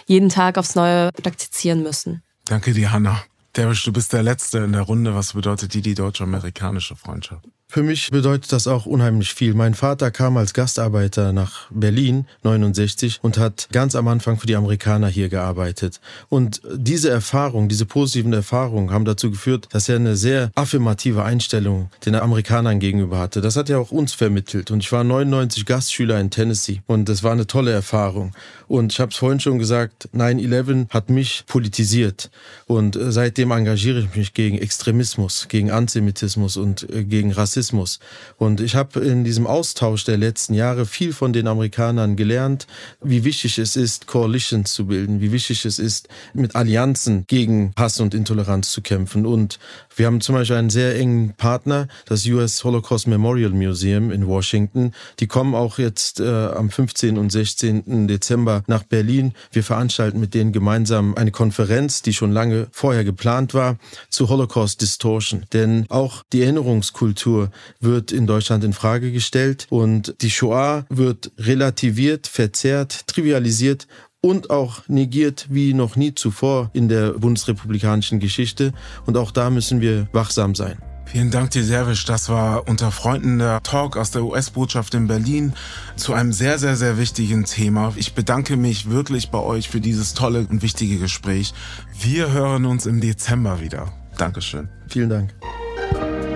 jeden 0.05 0.29
Tag 0.29 0.57
aufs 0.57 0.75
Neue 0.75 1.11
praktizieren 1.13 1.81
müssen. 1.83 2.21
Danke 2.45 2.73
dir, 2.73 2.91
Hanna. 2.91 3.23
Derwisch, 3.55 3.83
du 3.83 3.93
bist 3.93 4.13
der 4.13 4.23
Letzte 4.23 4.59
in 4.59 4.73
der 4.73 4.81
Runde. 4.81 5.15
Was 5.15 5.33
bedeutet 5.33 5.73
dir 5.73 5.81
die 5.81 5.95
deutsch-amerikanische 5.95 6.95
Freundschaft? 6.95 7.45
Für 7.73 7.83
mich 7.83 8.09
bedeutet 8.11 8.51
das 8.51 8.67
auch 8.67 8.85
unheimlich 8.85 9.33
viel. 9.33 9.53
Mein 9.53 9.75
Vater 9.75 10.11
kam 10.11 10.35
als 10.35 10.53
Gastarbeiter 10.53 11.31
nach 11.31 11.67
Berlin 11.69 12.25
69 12.43 13.19
und 13.21 13.37
hat 13.37 13.69
ganz 13.71 13.95
am 13.95 14.09
Anfang 14.09 14.37
für 14.37 14.45
die 14.45 14.57
Amerikaner 14.57 15.07
hier 15.07 15.29
gearbeitet. 15.29 16.01
Und 16.27 16.61
diese 16.75 17.09
Erfahrung, 17.09 17.69
diese 17.69 17.85
positiven 17.85 18.33
Erfahrungen 18.33 18.91
haben 18.91 19.05
dazu 19.05 19.31
geführt, 19.31 19.69
dass 19.71 19.87
er 19.87 19.95
eine 19.95 20.17
sehr 20.17 20.51
affirmative 20.55 21.23
Einstellung 21.23 21.89
den 22.05 22.15
Amerikanern 22.15 22.81
gegenüber 22.81 23.19
hatte. 23.19 23.39
Das 23.39 23.55
hat 23.55 23.69
er 23.69 23.79
auch 23.79 23.91
uns 23.91 24.11
vermittelt. 24.11 24.69
Und 24.69 24.83
ich 24.83 24.91
war 24.91 25.05
99 25.05 25.65
Gastschüler 25.65 26.19
in 26.19 26.29
Tennessee 26.29 26.81
und 26.87 27.07
das 27.07 27.23
war 27.23 27.31
eine 27.31 27.47
tolle 27.47 27.71
Erfahrung. 27.71 28.33
Und 28.67 28.91
ich 28.91 28.99
habe 28.99 29.11
es 29.11 29.17
vorhin 29.17 29.39
schon 29.39 29.59
gesagt, 29.59 30.09
9-11 30.13 30.89
hat 30.89 31.09
mich 31.09 31.45
politisiert. 31.47 32.31
Und 32.67 32.97
seitdem 32.99 33.51
engagiere 33.51 33.99
ich 33.99 34.13
mich 34.13 34.33
gegen 34.33 34.57
Extremismus, 34.57 35.47
gegen 35.47 35.71
Antisemitismus 35.71 36.57
und 36.57 36.89
äh, 36.89 37.05
gegen 37.05 37.31
Rassismus. 37.31 37.60
Rassismus. 37.61 37.99
Und 38.37 38.59
ich 38.59 38.75
habe 38.75 38.99
in 39.01 39.23
diesem 39.23 39.45
Austausch 39.45 40.03
der 40.03 40.17
letzten 40.17 40.55
Jahre 40.55 40.85
viel 40.85 41.13
von 41.13 41.31
den 41.31 41.47
Amerikanern 41.47 42.15
gelernt, 42.15 42.65
wie 43.03 43.23
wichtig 43.23 43.59
es 43.59 43.75
ist, 43.75 44.07
Coalitions 44.07 44.73
zu 44.73 44.87
bilden, 44.87 45.21
wie 45.21 45.31
wichtig 45.31 45.63
es 45.65 45.77
ist, 45.77 46.07
mit 46.33 46.55
Allianzen 46.55 47.25
gegen 47.27 47.71
Hass 47.77 47.99
und 47.99 48.15
Intoleranz 48.15 48.71
zu 48.71 48.81
kämpfen. 48.81 49.25
Und 49.27 49.59
wir 49.95 50.07
haben 50.07 50.21
zum 50.21 50.35
Beispiel 50.35 50.55
einen 50.55 50.71
sehr 50.71 50.97
engen 50.97 51.33
Partner, 51.33 51.87
das 52.05 52.25
US 52.25 52.63
Holocaust 52.63 53.07
Memorial 53.07 53.51
Museum 53.51 54.11
in 54.11 54.25
Washington. 54.25 54.93
Die 55.19 55.27
kommen 55.27 55.53
auch 55.53 55.77
jetzt 55.77 56.19
äh, 56.19 56.25
am 56.25 56.71
15. 56.71 57.17
und 57.17 57.31
16. 57.31 58.07
Dezember 58.07 58.63
nach 58.65 58.83
Berlin. 58.83 59.33
Wir 59.51 59.63
veranstalten 59.63 60.19
mit 60.19 60.33
denen 60.33 60.51
gemeinsam 60.51 61.15
eine 61.15 61.31
Konferenz, 61.31 62.01
die 62.01 62.13
schon 62.13 62.31
lange 62.31 62.67
vorher 62.71 63.03
geplant 63.03 63.53
war, 63.53 63.77
zu 64.09 64.29
Holocaust 64.29 64.81
Distortion. 64.81 65.45
Denn 65.53 65.85
auch 65.89 66.23
die 66.33 66.41
Erinnerungskultur 66.41 67.50
wird 67.79 68.11
in 68.11 68.27
Deutschland 68.27 68.63
in 68.63 68.73
Frage 68.73 69.11
gestellt 69.11 69.67
und 69.69 70.15
die 70.21 70.31
Shoah 70.31 70.85
wird 70.89 71.31
relativiert, 71.37 72.27
verzerrt, 72.27 73.07
trivialisiert 73.07 73.87
und 74.21 74.49
auch 74.49 74.87
negiert 74.87 75.47
wie 75.49 75.73
noch 75.73 75.95
nie 75.95 76.13
zuvor 76.13 76.69
in 76.73 76.87
der 76.87 77.13
bundesrepublikanischen 77.13 78.19
Geschichte. 78.19 78.71
Und 79.05 79.17
auch 79.17 79.31
da 79.31 79.49
müssen 79.49 79.81
wir 79.81 80.07
wachsam 80.13 80.55
sein. 80.55 80.77
Vielen 81.11 81.29
Dank 81.29 81.51
dir, 81.51 81.63
Servisch. 81.65 82.05
Das 82.05 82.29
war 82.29 82.69
unter 82.69 82.89
Freunden 82.89 83.39
der 83.39 83.61
Talk 83.63 83.97
aus 83.97 84.11
der 84.11 84.23
US-Botschaft 84.23 84.93
in 84.93 85.07
Berlin 85.07 85.51
zu 85.97 86.13
einem 86.13 86.31
sehr, 86.31 86.57
sehr, 86.57 86.77
sehr 86.77 86.97
wichtigen 86.97 87.43
Thema. 87.43 87.91
Ich 87.97 88.13
bedanke 88.13 88.55
mich 88.55 88.89
wirklich 88.89 89.29
bei 89.29 89.39
euch 89.39 89.67
für 89.67 89.81
dieses 89.81 90.13
tolle 90.13 90.47
und 90.49 90.61
wichtige 90.61 90.99
Gespräch. 90.99 91.53
Wir 91.99 92.31
hören 92.31 92.63
uns 92.63 92.85
im 92.85 93.01
Dezember 93.01 93.59
wieder. 93.59 93.91
Dankeschön. 94.17 94.69
Vielen 94.87 95.09
Dank. 95.09 95.33